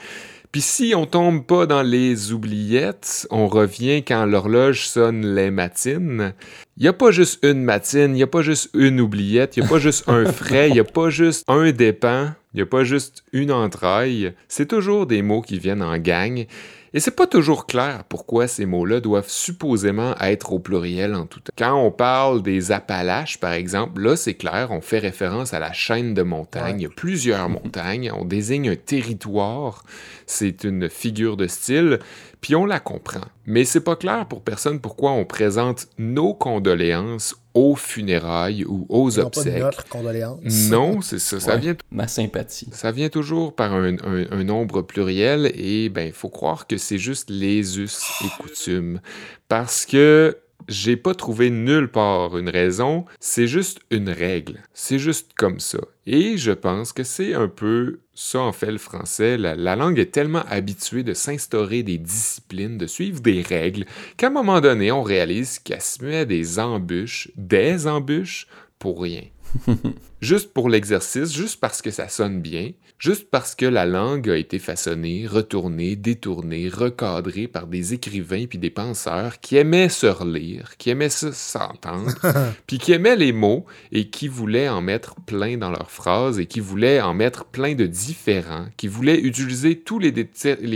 Puis 0.51 0.63
si 0.63 0.95
on 0.97 1.05
tombe 1.05 1.45
pas 1.45 1.67
dans 1.67 1.83
les 1.83 2.33
oubliettes, 2.33 3.27
on 3.31 3.49
revient 3.49 4.03
quand 4.03 4.25
l'horloge 4.25 4.89
sonne 4.89 5.35
les 5.35 5.51
matines. 5.51 6.33
Il 6.79 6.85
n'y 6.85 6.89
a 6.89 6.95
pas 6.95 7.11
juste 7.11 7.45
une 7.45 7.63
matine, 7.63 8.13
il 8.13 8.15
n'y 8.15 8.23
a 8.23 8.27
pas 8.27 8.41
juste 8.41 8.71
une 8.73 8.99
oubliette, 9.01 9.57
il 9.57 9.61
n'y 9.61 9.67
a 9.67 9.69
pas 9.69 9.79
juste 9.79 10.09
un 10.09 10.25
frais, 10.25 10.69
il 10.69 10.73
n'y 10.73 10.81
a 10.81 10.85
pas 10.85 11.11
juste 11.11 11.45
un 11.49 11.71
dépens, 11.71 12.31
il 12.55 12.57
n'y 12.57 12.63
a 12.63 12.67
pas 12.67 12.83
juste 12.83 13.25
une 13.33 13.53
entraille. 13.53 14.33
C'est 14.49 14.69
toujours 14.69 15.07
des 15.07 15.21
mots 15.21 15.43
qui 15.43 15.59
viennent 15.59 15.83
en 15.83 15.99
gang. 15.99 16.47
Et 16.95 17.01
c'est 17.01 17.15
pas 17.15 17.27
toujours 17.27 17.67
clair 17.67 18.05
pourquoi 18.09 18.49
ces 18.49 18.65
mots-là 18.67 19.01
doivent 19.01 19.29
supposément 19.29 20.15
être 20.21 20.53
au 20.53 20.59
pluriel 20.59 21.15
en 21.15 21.27
tout 21.27 21.41
temps. 21.41 21.53
Quand 21.57 21.75
on 21.75 21.91
parle 21.91 22.43
des 22.43 22.73
Appalaches, 22.73 23.39
par 23.39 23.53
exemple, 23.53 24.01
là 24.01 24.17
c'est 24.17 24.35
clair, 24.35 24.69
on 24.71 24.81
fait 24.81 24.99
référence 24.99 25.53
à 25.53 25.59
la 25.59 25.73
chaîne 25.73 26.15
de 26.15 26.23
montagnes. 26.23 26.81
Il 26.81 26.83
y 26.85 26.87
a 26.87 26.91
plusieurs 26.91 27.49
montagnes, 27.49 28.11
on 28.15 28.25
désigne 28.25 28.71
un 28.71 28.77
territoire, 28.77 29.85
c'est 30.27 30.65
une 30.65 30.89
figure 30.89 31.37
de 31.37 31.47
style, 31.47 31.99
puis 32.41 32.55
on 32.55 32.65
la 32.67 32.81
comprend. 32.81 33.21
Mais 33.47 33.65
c'est 33.65 33.81
pas 33.81 33.97
clair 33.97 34.27
pour 34.27 34.43
personne 34.43 34.81
pourquoi 34.81 35.11
on 35.13 35.25
présente 35.25 35.89
nos 35.99 36.35
condoléances 36.35 37.35
aux 37.55 37.75
funérailles 37.75 38.65
ou 38.65 38.87
aux 38.89 39.11
pas 39.11 39.23
obsèques. 39.23 39.59
notre 39.61 39.89
condoléance. 39.89 40.41
Non, 40.71 41.01
c'est 41.01 41.19
ça. 41.19 41.41
Ça 41.41 41.55
Ouais. 41.55 41.61
vient 41.61 41.77
Ma 41.91 42.07
sympathie. 42.07 42.69
ça 42.73 42.93
vient 42.93 43.09
toujours 43.09 43.55
par 43.55 43.73
un, 43.75 43.95
un- 43.99 44.31
un 44.31 44.45
nombre 44.45 44.83
pluriel 44.83 45.51
et 45.55 45.89
ben 45.89 46.13
faut 46.13 46.29
croire 46.29 46.67
que 46.67 46.77
c'est 46.77 46.99
juste 46.99 47.31
les 47.31 47.79
us 47.81 48.01
et 48.25 48.43
coutumes 48.43 49.01
parce 49.49 49.85
que 49.87 50.37
j'ai 50.69 50.97
pas 50.97 51.15
trouvé 51.15 51.51
nulle 51.51 51.89
part 51.89 52.37
une 52.37 52.49
raison, 52.49 53.07
c'est 53.21 53.47
juste 53.47 53.81
une 53.91 54.11
règle, 54.11 54.61
c'est 54.75 54.99
juste 54.99 55.33
comme 55.37 55.61
ça. 55.61 55.79
Et 56.07 56.37
je 56.37 56.53
pense 56.53 56.93
que 56.93 57.05
c'est 57.05 57.35
un 57.35 57.49
peu 57.49 58.01
ça 58.15 58.41
en 58.41 58.53
fait 58.53 58.71
le 58.71 58.79
français. 58.79 59.37
La, 59.39 59.57
la 59.57 59.77
langue 59.77 59.99
est 59.99 60.13
tellement 60.13 60.45
habituée 60.49 61.03
de 61.03 61.15
s'instaurer 61.15 61.83
des 61.83 61.99
disciplines, 61.99 62.79
de 62.79 62.87
suivre 62.87 63.21
des 63.21 63.43
règles, 63.43 63.87
qu'à 64.17 64.29
un 64.29 64.31
moment 64.31 64.61
donné 64.61 64.93
on 64.93 65.03
réalise 65.03 65.59
qu'elle 65.59 65.81
se 65.81 66.05
met 66.05 66.27
des 66.27 66.59
embûches, 66.59 67.31
des 67.37 67.87
embûches 67.87 68.47
pour 68.79 69.03
rien. 69.03 69.23
Juste 70.21 70.53
pour 70.53 70.69
l'exercice, 70.69 71.33
juste 71.33 71.61
parce 71.61 71.81
que 71.81 71.93
ça 71.93 72.09
sonne 72.09 72.41
bien, 72.41 72.73
juste 72.99 73.31
parce 73.31 73.55
que 73.55 73.67
la 73.67 73.87
langue 73.87 74.29
a 74.29 74.37
été 74.37 74.59
façonnée, 74.59 75.29
retournée, 75.29 75.95
détournée, 75.95 76.69
recadrée 76.69 77.47
par 77.47 77.69
des 77.69 77.95
écrivains 77.95 78.47
puis 78.47 78.59
des 78.59 78.71
penseurs 78.71 79.39
qui 79.39 79.57
aimaient 79.57 79.89
se 79.89 80.09
relire, 80.09 80.77
qui 80.77 80.91
aimaient 80.91 81.09
se 81.09 81.31
s'entendre, 81.31 82.15
puis 82.67 82.79
qui 82.79 82.91
aimaient 82.91 83.15
les 83.15 83.31
mots 83.31 83.65
et 83.93 84.11
qui 84.11 84.27
voulaient 84.27 84.69
en 84.69 84.83
mettre 84.83 85.15
plein 85.25 85.57
dans 85.57 85.71
leurs 85.71 85.93
phrases 85.93 86.41
et 86.41 86.47
qui 86.47 86.59
voulaient 86.59 87.01
en 87.01 87.15
mettre 87.15 87.45
plein 87.45 87.77
de 87.77 87.87
différents, 87.87 88.67
qui 88.77 88.89
voulaient 88.89 89.21
utiliser 89.21 89.79
tous 89.79 90.01
les 90.01 90.11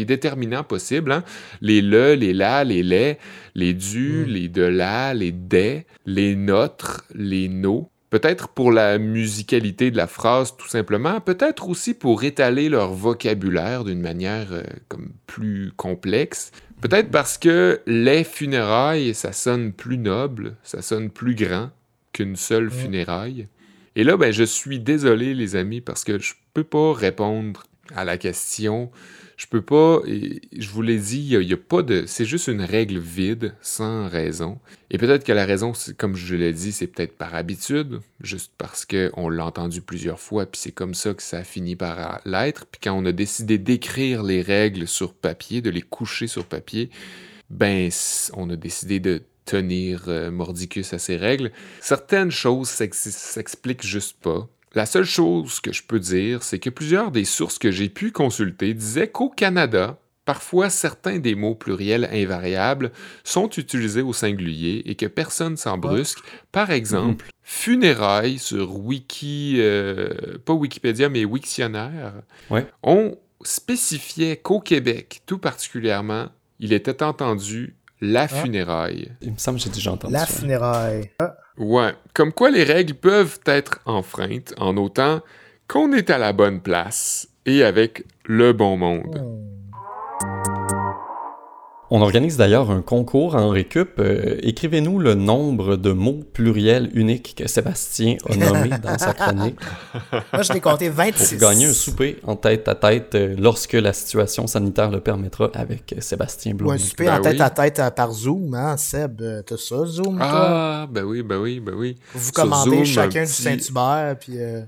déterminants 0.05 0.63
possibles, 0.63 1.11
hein, 1.11 1.25
les 1.61 1.83
le, 1.83 2.15
les 2.15 2.33
la, 2.33 2.63
les 2.63 2.85
les, 2.85 3.19
les 3.57 3.75
du, 3.75 4.25
Mm. 4.27 4.27
les 4.27 4.49
de 4.49 4.63
la, 4.63 5.15
les 5.15 5.33
des, 5.33 5.87
les 6.07 6.37
notre, 6.37 7.05
les 7.15 7.49
nos. 7.49 7.91
Peut-être 8.13 8.49
pour 8.49 8.73
la 8.73 8.99
musicalité 8.99 9.91
de 9.91 9.97
la 9.97 10.07
phrase 10.07 10.55
tout 10.59 10.69
simplement, 10.69 11.19
peut-être 11.23 11.67
aussi 11.71 11.95
pour 11.95 12.25
étaler 12.25 12.69
leur 12.69 12.93
vocabulaire 12.93 13.85
d'une 13.85 14.03
manière 14.03 14.49
euh, 14.53 14.63
comme 14.89 15.13
plus 15.27 15.73
complexe. 15.79 16.51
Peut-être 16.83 17.11
parce 17.11 17.39
que 17.39 17.81
les 17.87 18.23
funérailles, 18.23 19.15
ça 19.15 19.33
sonne 19.33 19.73
plus 19.73 19.97
noble, 19.97 20.57
ça 20.63 20.83
sonne 20.83 21.09
plus 21.09 21.35
grand 21.35 21.71
qu'une 22.13 22.37
seule 22.37 22.67
Mm. 22.67 22.71
funéraille. 22.71 23.49
Et 23.97 24.05
là, 24.05 24.19
ben, 24.19 24.31
je 24.31 24.45
suis 24.45 24.79
désolé, 24.79 25.33
les 25.33 25.57
amis, 25.57 25.81
parce 25.81 26.05
que 26.05 26.19
je 26.19 26.35
peux 26.53 26.65
pas 26.65 26.93
répondre 26.93 27.63
à 27.97 28.05
la 28.05 28.19
question. 28.19 28.91
Je 29.43 29.49
peux 29.49 29.61
pas. 29.61 30.01
je 30.07 30.69
vous 30.69 30.83
l'ai 30.83 30.99
dit, 30.99 31.21
il 31.21 31.53
a, 31.53 31.57
pas 31.57 31.83
de. 31.83 32.05
C'est 32.07 32.25
juste 32.25 32.47
une 32.47 32.61
règle 32.61 33.01
vide, 33.01 33.57
sans 33.61 34.09
raison. 34.09 34.61
Et 34.89 34.99
peut-être 34.99 35.25
que 35.25 35.33
la 35.33 35.45
raison, 35.45 35.73
comme 35.99 36.15
je 36.15 36.37
l'ai 36.37 36.53
dit, 36.53 36.71
c'est 36.71 36.87
peut-être 36.87 37.17
par 37.19 37.35
habitude, 37.35 37.99
juste 38.21 38.53
parce 38.57 38.87
qu'on 38.87 39.29
l'a 39.29 39.45
entendu 39.45 39.81
plusieurs 39.81 40.21
fois, 40.21 40.47
puis 40.47 40.61
c'est 40.61 40.71
comme 40.71 40.95
ça 40.95 41.13
que 41.13 41.25
ça 41.25 41.39
a 41.39 41.43
fini 41.43 41.75
par 41.75 42.21
l'être. 42.25 42.67
Puis 42.67 42.81
quand 42.85 42.93
on 42.97 43.05
a 43.05 43.11
décidé 43.11 43.59
d'écrire 43.59 44.23
les 44.23 44.43
règles 44.43 44.87
sur 44.87 45.13
papier, 45.13 45.61
de 45.61 45.71
les 45.71 45.83
coucher 45.83 46.29
sur 46.29 46.47
papier, 46.47 46.89
ben, 47.51 47.91
on 48.35 48.49
a 48.49 48.55
décidé 48.55 49.01
de 49.01 49.23
tenir 49.45 50.05
euh, 50.07 50.31
mordicus 50.31 50.93
à 50.93 51.01
ces 51.01 51.17
règles. 51.17 51.51
Certaines 51.81 52.31
choses 52.31 52.69
s'ex- 52.69 53.11
s'expliquent 53.11 53.85
juste 53.85 54.21
pas. 54.21 54.49
La 54.75 54.87
seule 54.87 55.05
chose 55.05 55.61
que 55.61 55.73
je 55.73 55.83
peux 55.83 56.01
dire, 56.01 56.43
c'est 56.43 56.59
que 56.59 56.71
plusieurs 56.71 57.11
des 57.11 57.25
sources 57.25 57.59
que 57.59 57.71
j'ai 57.71 57.89
pu 57.89 58.11
consulter 58.13 58.73
disaient 58.75 59.09
qu'au 59.11 59.29
Canada, 59.29 59.99
parfois 60.25 60.71
certains 60.71 61.19
des 61.19 61.35
mots 61.35 61.55
pluriels 61.55 62.09
invariables 62.11 62.91
sont 63.23 63.51
utilisés 63.51 64.03
au 64.03 64.13
singulier 64.13 64.83
et 64.87 64.95
que 64.95 65.07
personne 65.07 65.57
s'en 65.57 65.77
brusque. 65.79 66.21
Par 66.53 66.71
exemple, 66.71 67.27
funérailles 67.43 68.39
sur 68.39 68.79
Wiki, 68.79 69.57
euh, 69.59 70.39
pas 70.45 70.55
Wikipédia, 70.55 71.09
mais 71.09 71.25
Wiktionnaire, 71.25 72.15
Ouais. 72.51 72.67
on 72.83 73.17
spécifiait 73.43 74.37
qu'au 74.37 74.61
Québec, 74.61 75.23
tout 75.27 75.39
particulièrement, 75.39 76.29
il 76.61 76.73
était 76.73 77.03
entendu 77.03 77.77
la 78.03 78.29
funéraille. 78.29 79.13
Il 79.23 79.33
me 79.33 79.39
semble 79.39 79.57
que 79.59 79.65
j'ai 79.65 79.71
déjà 79.71 79.93
entendu 79.93 80.13
La 80.13 80.27
ça. 80.27 80.41
funéraille. 80.41 81.11
Ah, 81.21 81.37
Ouais, 81.57 81.93
comme 82.15 82.33
quoi 82.33 82.51
les 82.51 82.65
règles 82.65 82.95
peuvent 82.95 83.39
être 83.47 83.81
enfreintes 83.87 84.53
en 84.59 84.77
autant 84.77 85.21
qu'on 85.69 85.93
est 85.93 86.11
à 86.11 86.19
la 86.19 86.33
bonne 86.33 86.61
place 86.61 87.29
et 87.47 87.63
avec 87.63 88.05
le 88.27 88.53
bon 88.53 88.77
monde. 88.77 89.19
hmm. 89.23 89.62
On 91.95 92.01
organise 92.01 92.39
d'ailleurs 92.39 92.71
un 92.71 92.81
concours 92.81 93.35
en 93.35 93.51
récup. 93.51 93.99
Euh, 93.99 94.39
Écrivez-nous 94.43 94.99
le 94.99 95.15
nombre 95.15 95.77
de 95.77 95.93
mots 95.93 96.21
pluriels 96.33 96.89
uniques 96.95 97.35
que 97.37 97.47
Sébastien 97.47 98.17
a 98.31 98.35
nommé 98.35 98.71
dans 98.83 98.97
sa 98.97 99.13
chronique 99.13 99.59
Moi, 100.33 100.41
je 100.43 100.55
l'ai 100.55 100.61
compté 100.63 100.87
pour 100.89 100.97
26. 100.97 101.37
gagner 101.37 101.67
un 101.67 101.73
souper 101.75 102.17
en 102.25 102.35
tête 102.35 102.67
à 102.67 102.75
tête 102.75 103.15
euh, 103.15 103.37
lorsque 103.39 103.75
la 103.75 103.93
situation 103.93 104.47
sanitaire 104.47 104.91
le 104.91 105.01
permettra 105.01 105.51
avec 105.53 105.93
euh, 105.93 106.01
Sébastien 106.01 106.53
Ou 106.53 106.57
Blum. 106.57 106.71
un 106.73 106.79
souper 106.79 107.05
Ben 107.05 107.19
en 107.19 107.21
tête 107.21 107.35
oui. 107.35 107.43
à 107.43 107.51
tête 107.51 107.79
euh, 107.79 107.91
par 107.91 108.11
Zoom, 108.11 108.55
hein, 108.55 108.79
Seb? 108.79 109.21
T'as 109.47 109.57
ça, 109.59 109.85
Zoom, 109.85 110.17
toi? 110.17 110.27
Ah, 110.31 110.87
ben 110.91 111.05
oui, 111.05 111.23
ben 111.23 111.37
oui, 111.41 111.61
ben 111.61 111.75
oui. 111.77 111.99
Vous 112.15 112.25
sur 112.25 112.33
commandez 112.33 112.71
Zoom, 112.71 112.85
chacun 112.87 113.21
un 113.21 113.25
du 113.25 113.31
Saint-Hubert, 113.33 114.17
puis... 114.19 114.41
euh, 114.41 114.63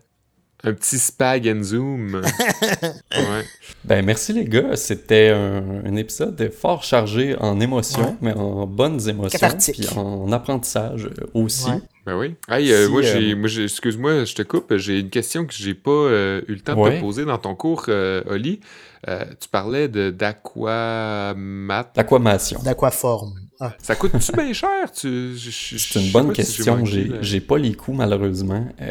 Un 0.66 0.72
petit 0.72 0.98
spag 0.98 1.46
and 1.48 1.62
zoom. 1.62 2.22
ouais. 3.12 3.44
Ben 3.84 4.04
merci 4.04 4.32
les 4.32 4.44
gars, 4.46 4.76
c'était 4.76 5.28
un, 5.28 5.84
un 5.84 5.96
épisode 5.96 6.50
fort 6.50 6.82
chargé 6.82 7.36
en 7.38 7.60
émotions, 7.60 8.02
Ouais. 8.02 8.16
mais 8.22 8.32
en 8.32 8.66
bonnes 8.66 9.06
émotions, 9.08 9.48
puis 9.72 9.86
en 9.96 10.32
apprentissage 10.32 11.04
euh, 11.06 11.26
aussi. 11.34 11.68
Ouais. 11.70 11.80
Ben 12.06 12.18
oui. 12.18 12.34
Hey, 12.48 12.70
euh, 12.72 12.86
Si, 12.86 12.92
moi, 12.92 13.00
euh, 13.00 13.04
j'ai, 13.04 13.34
moi, 13.34 13.48
j'ai- 13.48 13.64
excuse-moi, 13.64 14.24
je 14.24 14.34
te 14.34 14.42
coupe. 14.42 14.76
J'ai 14.76 15.00
une 15.00 15.08
question 15.10 15.46
que 15.46 15.54
j'ai 15.54 15.72
pas 15.74 15.90
euh, 15.90 16.42
eu 16.48 16.54
le 16.54 16.60
temps 16.60 16.74
de 16.84 16.90
te 16.96 17.00
poser 17.00 17.24
dans 17.24 17.38
ton 17.38 17.54
cours, 17.54 17.86
euh, 17.88 18.22
Oli. 18.28 18.60
Euh, 19.08 19.24
tu 19.40 19.48
parlais 19.50 19.88
de 19.88 20.10
d'aquamat. 20.10 21.92
L'aquamation. 21.96 22.60
D'aquaforme. 22.62 23.34
Ah, 23.60 23.72
Ça 23.80 23.94
coûte-tu 23.94 24.32
bien 24.32 24.52
cher? 24.52 24.90
Tu, 24.92 25.34
je- 25.36 25.50
je- 25.50 25.76
je 25.76 25.92
C'est 25.92 26.04
une 26.04 26.10
bonne 26.10 26.30
si 26.30 26.36
question. 26.36 26.76
manqué, 26.78 27.10
J'ai 27.20 27.40
pas 27.40 27.56
les 27.56 27.72
coûts 27.74 27.92
malheureusement, 27.92 28.66
Euh, 28.82 28.90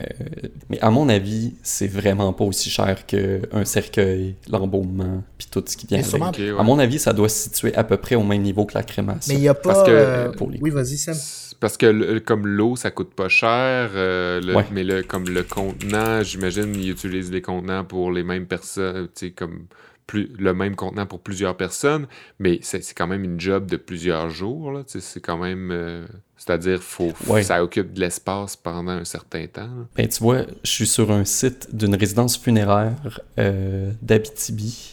mais 0.69 0.79
à 0.79 0.89
mon 0.89 1.09
avis, 1.09 1.53
c'est 1.63 1.87
vraiment 1.87 2.31
pas 2.31 2.45
aussi 2.45 2.69
cher 2.69 3.05
qu'un 3.05 3.65
cercueil, 3.65 4.35
l'embaumement, 4.49 5.23
puis 5.37 5.47
tout 5.51 5.63
ce 5.67 5.75
qui 5.75 5.85
vient 5.87 5.97
avec. 5.99 6.09
sûrement- 6.09 6.29
Ok, 6.29 6.37
ouais. 6.39 6.53
À 6.57 6.63
mon 6.63 6.79
avis, 6.79 6.97
ça 6.99 7.11
doit 7.13 7.27
se 7.29 7.43
situer 7.49 7.75
à 7.75 7.83
peu 7.83 7.97
près 7.97 8.15
au 8.15 8.23
même 8.23 8.41
niveau 8.41 8.65
que 8.65 8.73
la 8.75 8.83
crémation. 8.83 9.33
mais 9.33 9.39
il 9.39 9.41
n'y 9.41 9.47
a 9.49 9.53
pas... 9.53 9.73
Parce 9.73 9.83
que- 9.85 9.91
euh, 9.91 10.31
Pour 10.31 10.49
les 10.49 10.59
Oui, 10.61 10.69
vas-y, 10.69 10.97
Seb. 10.97 11.15
Parce 11.63 11.77
que 11.77 11.85
le- 11.85 12.19
comme 12.19 12.45
l'eau, 12.45 12.75
ça 12.75 12.91
coûte 12.91 13.13
pas 13.13 13.29
cher, 13.29 13.91
euh, 13.95 14.41
le- 14.41 14.53
Ouais. 14.53 14.65
mais 14.73 14.83
le, 14.83 15.01
comme 15.01 15.29
le 15.29 15.43
contenant, 15.43 16.21
j'imagine, 16.21 16.75
ils 16.75 16.89
utilisent 16.91 17.31
les 17.31 17.41
contenants 17.41 17.85
pour 17.85 18.11
les 18.11 18.21
mêmes 18.21 18.47
personnes, 18.47 19.07
tu 19.15 19.27
sais, 19.27 19.31
comme 19.31 19.67
plus, 20.05 20.29
le 20.37 20.53
même 20.53 20.75
contenant 20.75 21.05
pour 21.05 21.21
plusieurs 21.21 21.55
personnes, 21.55 22.07
mais 22.37 22.59
c'est 22.63 22.83
quand 22.93 23.07
même 23.07 23.23
une 23.23 23.39
job 23.39 23.65
de 23.67 23.77
plusieurs 23.77 24.29
jours, 24.29 24.73
là, 24.73 24.83
c'est 24.85 25.21
quand 25.21 25.37
même, 25.37 25.69
euh, 25.71 26.05
c'est-à-dire, 26.45 26.81
faut, 26.81 27.11
faut- 27.15 27.33
Ouais. 27.33 27.43
ça 27.43 27.63
occupe 27.63 27.93
de 27.93 27.99
l'espace 28.01 28.55
pendant 28.55 28.91
un 28.91 29.05
certain 29.05 29.45
temps. 29.47 29.69
Ben, 29.95 30.07
tu 30.07 30.21
vois, 30.21 30.41
je 30.63 30.69
suis 30.71 30.87
sur 30.87 31.11
un 31.11 31.23
site 31.25 31.69
d'une 31.73 31.95
résidence 31.95 32.37
funéraire 32.37 33.19
euh, 33.39 33.91
d'Abitibi 34.01 34.89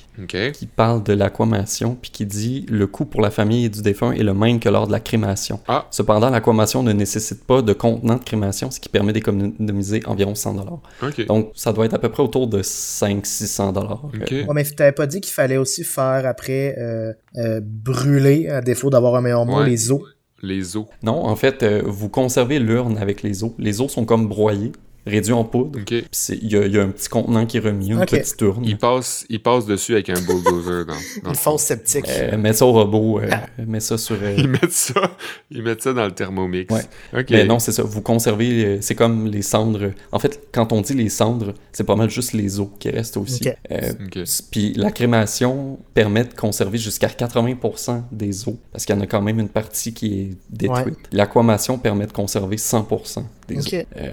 qui 0.53 0.67
parle 0.67 1.03
de 1.03 1.15
l'aquamation 1.15 1.95
puis 2.01 2.11
qui 2.11 2.27
dit 2.27 2.67
le 2.69 2.87
coût 2.87 3.07
pour 3.07 3.23
la 3.23 3.31
famille 3.31 3.71
du 3.71 3.81
défunt 3.81 4.13
est 4.13 4.23
le 4.23 4.35
même 4.35 4.61
que 4.61 4.69
lors 4.69 4.87
de 4.87 4.93
la 4.93 5.01
crémation. 5.01 5.61
Ah. 5.67 5.87
Cependant, 5.91 6.29
l'aquamation 6.29 6.83
ne 6.83 6.93
nécessite 6.93 7.43
pas 7.45 7.63
de 7.63 7.73
contenant 7.73 8.17
de 8.17 8.25
crémation, 8.25 8.71
ce 8.71 8.79
qui 8.81 8.91
permet 8.91 9.15
d'économiser 9.15 10.03
environ 10.05 10.35
100 10.35 10.55
dollars. 10.55 10.81
Donc, 11.27 11.53
ça 11.55 11.73
doit 11.73 11.87
être 11.87 11.95
à 11.95 11.99
peu 11.99 12.11
près 12.11 12.23
autour 12.23 12.49
de 12.49 12.61
500-600 12.63 13.73
dollars. 13.73 14.05
OK. 14.05 14.31
Ouais, 14.31 14.47
mais 14.55 14.65
t'avais 14.65 14.93
pas 14.93 15.07
dit 15.07 15.23
qu'il 15.23 15.33
fallait 15.33 15.57
aussi 15.57 15.85
faire 15.85 16.27
après 16.27 16.77
euh, 16.79 17.13
euh, 17.37 17.61
brûler, 17.65 18.49
à 18.49 18.61
défaut 18.61 18.91
d'avoir 18.91 19.15
un 19.15 19.23
meilleur 19.23 19.47
mot, 19.47 19.61
Ouais. 19.61 19.71
les 19.71 19.91
os? 19.91 20.03
Les 20.43 20.77
os. 20.77 20.87
Non, 21.03 21.25
en 21.25 21.37
fait, 21.37 21.63
euh, 21.63 21.83
vous 21.85 22.09
conservez 22.09 22.59
l'urne 22.59 22.99
avec 22.99 23.23
les 23.23 23.45
os. 23.45 23.53
Les 23.59 23.81
os 23.81 23.93
sont 23.93 24.05
comme 24.05 24.29
broyés, 24.29 24.73
réduit 25.07 25.33
en 25.33 25.45
poudre. 25.45 25.79
Il 25.89 26.53
y, 26.53 26.57
a- 26.57 26.67
il 26.67 26.73
y 26.75 26.79
a 26.79 26.83
un 26.83 26.89
petit 26.91 27.09
contenant 27.09 27.47
qui 27.47 27.57
est 27.57 27.61
remis, 27.61 27.89
une 27.91 28.03
Ok. 28.03 28.11
petite 28.11 28.37
tourne. 28.37 28.65
Il 28.65 28.79
passe, 28.79 29.25
il 29.29 29.41
passe 29.43 29.67
dessus 29.67 29.93
avec 29.95 30.09
un 30.11 30.21
bulldozer 30.21 30.85
dans, 30.87 30.95
dans 31.25 31.53
Une 31.53 31.59
sceptique. 31.59 32.05
Euh, 32.09 32.37
mets 32.37 32.53
ça 32.53 32.67
au 32.67 32.73
robot, 32.73 33.21
euh, 33.21 33.29
mets 33.67 33.81
ça 33.81 33.97
sur... 33.99 34.17
euh, 34.23 34.35
Ils 34.37 34.49
mettent 34.49 34.73
ça, 34.73 35.01
ils 35.51 35.63
mettent 35.63 35.83
ça 35.83 35.93
dans 35.93 36.05
le 36.07 36.13
thermomix. 36.13 36.71
Ouais. 36.73 37.25
Mais 37.31 37.45
non, 37.45 37.59
c'est 37.59 37.73
ça. 37.73 37.83
Vous 37.83 38.03
conservez, 38.03 38.65
euh, 38.65 38.79
c'est 38.81 38.95
comme 38.95 39.27
les 39.27 39.43
cendres. 39.43 39.93
En 40.13 40.19
fait, 40.19 40.49
quand 40.53 40.73
on 40.73 40.81
dit 40.81 40.95
les 40.95 41.09
cendres, 41.09 41.55
c'est 41.73 41.85
pas 41.85 41.97
mal 41.97 42.11
juste 42.11 42.33
les 42.33 42.61
os 42.61 42.69
qui 42.79 42.91
restent 42.91 43.17
aussi. 43.17 43.49
Euh. 43.71 43.93
Puis 44.51 44.73
la 44.75 44.91
crémation 44.91 45.79
permet 45.95 46.25
de 46.25 46.35
conserver 46.35 46.79
jusqu'à 46.79 47.09
80% 47.09 48.03
des 48.13 48.49
os, 48.49 48.55
parce 48.73 48.85
qu'il 48.85 48.95
y 48.95 48.99
en 48.99 49.01
a 49.03 49.07
quand 49.07 49.23
même 49.23 49.39
une 49.41 49.49
partie 49.49 49.93
qui 49.93 50.21
est 50.21 50.31
détruite. 50.51 50.99
L'aquamation 51.13 51.79
permet 51.79 52.07
de 52.07 52.13
conserver 52.13 52.57
100% 52.57 53.25
des. 53.57 53.87
Euh, 53.97 54.09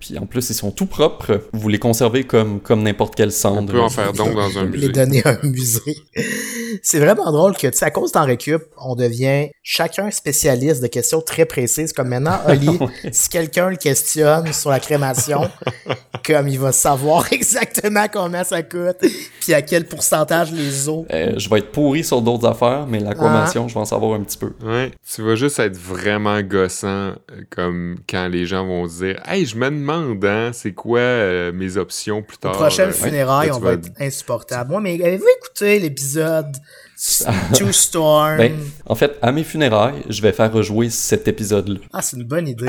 puis 0.00 0.18
en 0.18 0.26
plus, 0.26 0.50
ils 0.50 0.54
sont 0.54 0.70
tout 0.70 0.86
propres. 0.86 1.42
Vous 1.52 1.68
les 1.68 1.78
conservez 1.78 2.24
comme, 2.24 2.60
comme 2.60 2.82
n'importe 2.82 3.14
quelle 3.14 3.28
On 3.28 3.32
cendre. 3.32 3.72
peut 3.72 3.80
en 3.80 3.88
faire 3.88 4.12
don 4.12 4.32
dans 4.34 4.58
un 4.58 4.64
les 4.64 4.70
musée. 4.70 4.88
donner 4.88 5.22
à 5.24 5.38
un 5.42 5.46
musée. 5.48 5.96
C'est 6.82 6.98
vraiment 7.00 7.30
drôle 7.32 7.56
que, 7.56 7.66
tu 7.66 7.78
sais, 7.78 7.84
à 7.86 7.90
cause 7.90 8.12
d'en 8.12 8.24
récup, 8.26 8.62
on 8.80 8.94
devient 8.94 9.48
chacun 9.62 10.10
spécialiste 10.10 10.82
de 10.82 10.86
questions 10.86 11.20
très 11.20 11.44
précises. 11.44 11.92
Comme 11.92 12.08
maintenant, 12.08 12.38
Oli, 12.48 12.78
si 13.12 13.28
quelqu'un 13.28 13.70
le 13.70 13.76
questionne 13.76 14.52
sur 14.52 14.70
la 14.70 14.78
crémation, 14.80 15.48
comme 16.26 16.48
il 16.48 16.58
va 16.58 16.72
savoir 16.72 17.32
exactement 17.32 18.06
combien 18.12 18.44
ça 18.44 18.62
coûte, 18.62 18.96
puis 19.40 19.54
à 19.54 19.62
quel 19.62 19.86
pourcentage 19.86 20.52
les 20.52 20.88
os. 20.88 21.04
Euh, 21.12 21.32
je 21.38 21.48
vais 21.48 21.58
être 21.60 21.72
pourri 21.72 22.04
sur 22.04 22.20
d'autres 22.22 22.46
affaires, 22.46 22.86
mais 22.86 23.00
l'aquamation, 23.00 23.64
Ah. 23.64 23.68
je 23.68 23.74
vais 23.74 23.80
en 23.80 23.84
savoir 23.84 24.12
un 24.18 24.22
petit 24.22 24.38
peu. 24.38 24.52
Ouais, 24.64 24.92
tu 25.14 25.22
vas 25.22 25.34
juste 25.34 25.58
être 25.58 25.76
vraiment 25.76 26.40
gossant 26.42 26.88
euh, 26.88 27.14
comme 27.50 27.96
quand 28.08 28.28
les 28.28 28.46
gens 28.46 28.66
vont 28.66 28.77
se 28.86 29.04
dire 29.04 29.22
Hey, 29.26 29.46
je 29.46 29.56
me 29.56 29.70
demande, 29.70 30.24
hein, 30.24 30.50
c'est 30.52 30.72
quoi 30.72 31.00
euh, 31.00 31.52
mes 31.52 31.76
options 31.76 32.22
plus 32.22 32.36
tard. 32.36 32.52
prochaines 32.52 32.90
Euh, 32.90 32.92
funérailles, 32.92 33.50
on 33.50 33.58
va 33.58 33.72
être 33.72 33.90
insupportable. 33.98 34.70
Moi, 34.70 34.80
mais 34.80 34.94
avez-vous 34.94 35.26
écouté 35.38 35.78
l'épisode 35.80 36.54
Two 37.56 37.72
Storm? 37.72 38.36
Ben, 38.36 38.52
en 38.86 38.94
fait, 38.94 39.18
à 39.22 39.32
mes 39.32 39.44
funérailles, 39.44 40.02
je 40.08 40.20
vais 40.22 40.32
faire 40.32 40.52
rejouer 40.52 40.90
cet 40.90 41.26
épisode-là. 41.26 41.80
Ah, 41.92 42.02
c'est 42.02 42.16
une 42.16 42.24
bonne 42.24 42.46
idée. 42.46 42.66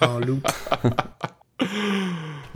En 0.00 0.18
loop. 0.20 0.46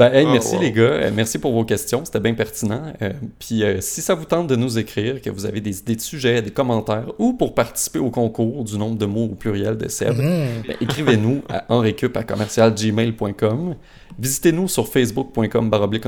Ben, 0.00 0.10
hey, 0.14 0.24
Oh, 0.26 0.32
merci 0.32 0.54
wow. 0.54 0.62
les 0.62 0.72
gars, 0.72 0.82
Euh, 0.82 1.10
merci 1.14 1.38
pour 1.38 1.52
vos 1.52 1.62
questions, 1.66 2.02
c'était 2.06 2.20
bien 2.20 2.32
pertinent. 2.32 2.84
Euh, 3.02 3.12
Puis 3.38 3.62
euh, 3.62 3.82
si 3.82 4.00
ça 4.00 4.14
vous 4.14 4.24
tente 4.24 4.46
de 4.46 4.56
nous 4.56 4.78
écrire, 4.78 5.20
que 5.20 5.28
vous 5.28 5.44
avez 5.44 5.60
des 5.60 5.80
idées 5.80 5.94
de 5.96 6.00
sujets, 6.00 6.40
des 6.40 6.50
commentaires, 6.50 7.12
ou 7.18 7.34
pour 7.34 7.54
participer 7.54 7.98
au 7.98 8.08
concours 8.08 8.64
du 8.64 8.78
nombre 8.78 8.96
de 8.96 9.04
mots 9.04 9.24
au 9.24 9.34
pluriel 9.34 9.76
de 9.76 9.88
Seb, 9.88 10.14
Hmm. 10.16 10.62
ben, 10.66 10.76
écrivez-nous 10.80 11.42
à 11.50 11.64
enrecup 11.68 12.16
à 12.16 12.22
commercialgmail.com. 12.22 13.74
Visitez-nous 14.18 14.68
sur 14.68 14.88
facebook.com 14.88 15.68
baroblique. 15.68 16.06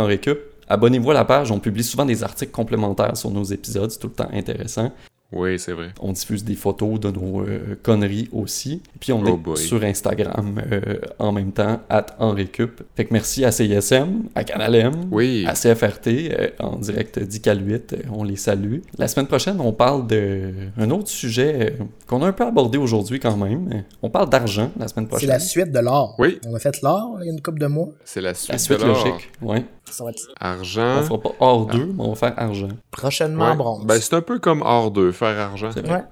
Abonnez-vous 0.69 1.11
à 1.11 1.15
la 1.15 1.27
page, 1.27 1.51
on 1.51 1.59
publie 1.59 1.85
souvent 1.85 2.07
des 2.07 2.23
articles 2.25 2.51
complémentaires 2.53 3.15
sur 3.19 3.31
nos 3.31 3.45
épisodes, 3.45 3.91
c'est 3.91 3.99
tout 3.99 4.09
le 4.09 4.15
temps 4.15 4.31
intéressant. 4.33 4.91
Oui, 5.33 5.59
c'est 5.59 5.73
vrai. 5.73 5.89
On 6.01 6.13
diffuse 6.13 6.45
des 6.45 6.55
photos 6.55 7.01
de 7.01 7.11
nos 7.11 7.41
euh, 7.43 7.77
conneries 7.83 8.29
aussi. 8.33 8.83
Puis 9.01 9.13
on 9.13 9.23
Oh 9.25 9.29
est 9.29 9.37
boy. 9.37 9.57
sur 9.57 9.83
Instagram 9.83 10.61
euh, 10.71 10.97
en 11.19 11.33
même 11.33 11.53
temps, 11.53 11.81
at 11.89 12.07
Enrecup. 12.19 12.83
Fait 12.97 13.05
que 13.07 13.13
merci 13.13 13.45
à 13.45 13.51
CISM, 13.53 14.25
à 14.35 14.45
Canal 14.45 14.75
M, 14.75 14.93
Oui. 15.11 15.45
à 15.49 15.55
CFRT, 15.55 16.07
euh, 16.09 16.49
en 16.61 16.77
direct 16.77 17.19
d'ICAL 17.19 17.67
8, 17.67 17.93
euh, 17.93 17.97
on 18.13 18.25
les 18.25 18.37
salue. 18.37 18.81
La 18.99 19.09
semaine 19.09 19.27
prochaine, 19.27 19.61
on 19.61 19.73
parle 19.73 20.07
d'un 20.07 20.91
autre 20.91 21.09
sujet 21.09 21.73
euh, 21.81 21.85
qu'on 22.07 22.23
a 22.23 22.27
un 22.27 22.33
peu 22.33 22.45
abordé 22.47 22.79
aujourd'hui 22.79 23.19
quand 23.21 23.37
même. 23.37 23.85
On 24.03 24.11
parle 24.11 24.29
d'argent 24.29 24.71
la 24.79 24.89
semaine 24.89 25.07
C'est 25.07 25.11
prochaine. 25.11 25.29
la 25.31 25.39
suite 25.39 25.73
de 25.73 25.79
l'or. 25.79 26.15
Oui. 26.19 26.39
On 26.47 26.55
a 26.55 26.59
fait 26.59 26.81
l'or 26.83 27.19
il 27.23 27.27
y 27.27 27.31
a 27.31 27.33
une 27.33 27.41
couple 27.41 27.59
de 27.61 27.67
mois. 27.67 27.89
C'est 28.05 28.21
la 28.21 28.35
suite, 28.35 28.53
La 28.53 28.59
suite 28.59 28.81
de 28.81 28.85
logique, 28.87 29.31
ouais. 29.41 29.65
Ça 29.91 30.05
va 30.05 30.11
être 30.11 30.23
On 30.41 30.45
Argent. 30.47 31.03
fera 31.03 31.21
pas 31.21 31.33
hors 31.41 31.67
2, 31.67 31.87
mais 31.87 31.93
on 31.99 32.11
va 32.11 32.15
faire 32.15 32.35
argent. 32.37 32.69
prochainement 32.91 33.51
Ouais. 33.51 33.57
bronze. 33.57 33.85
Ben, 33.85 33.99
c'est 34.01 34.15
un 34.15 34.23
peu 34.23 34.39
comme 34.39 34.63
hors 34.63 34.91
2, 34.91 35.13
faire 35.23 35.39
argent. 35.39 35.71
C'est 35.73 35.87
vrai. 35.87 36.05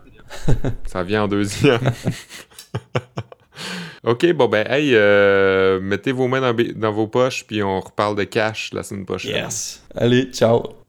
Ouais. 0.48 0.54
Ça 0.86 1.02
vient 1.02 1.24
en 1.24 1.28
deuxième. 1.28 1.80
ok, 4.04 4.32
bon 4.32 4.48
ben, 4.48 4.66
hey, 4.68 4.92
euh, 4.94 5.80
mettez 5.80 6.12
vos 6.12 6.28
mains 6.28 6.40
dans, 6.40 6.56
dans 6.76 6.92
vos 6.92 7.08
poches, 7.08 7.44
puis 7.46 7.62
on 7.62 7.80
reparle 7.80 8.16
de 8.16 8.24
cash 8.24 8.72
la 8.72 8.82
semaine 8.82 9.04
prochaine. 9.04 9.34
Yes. 9.34 9.82
Allez, 9.94 10.30
ciao. 10.32 10.79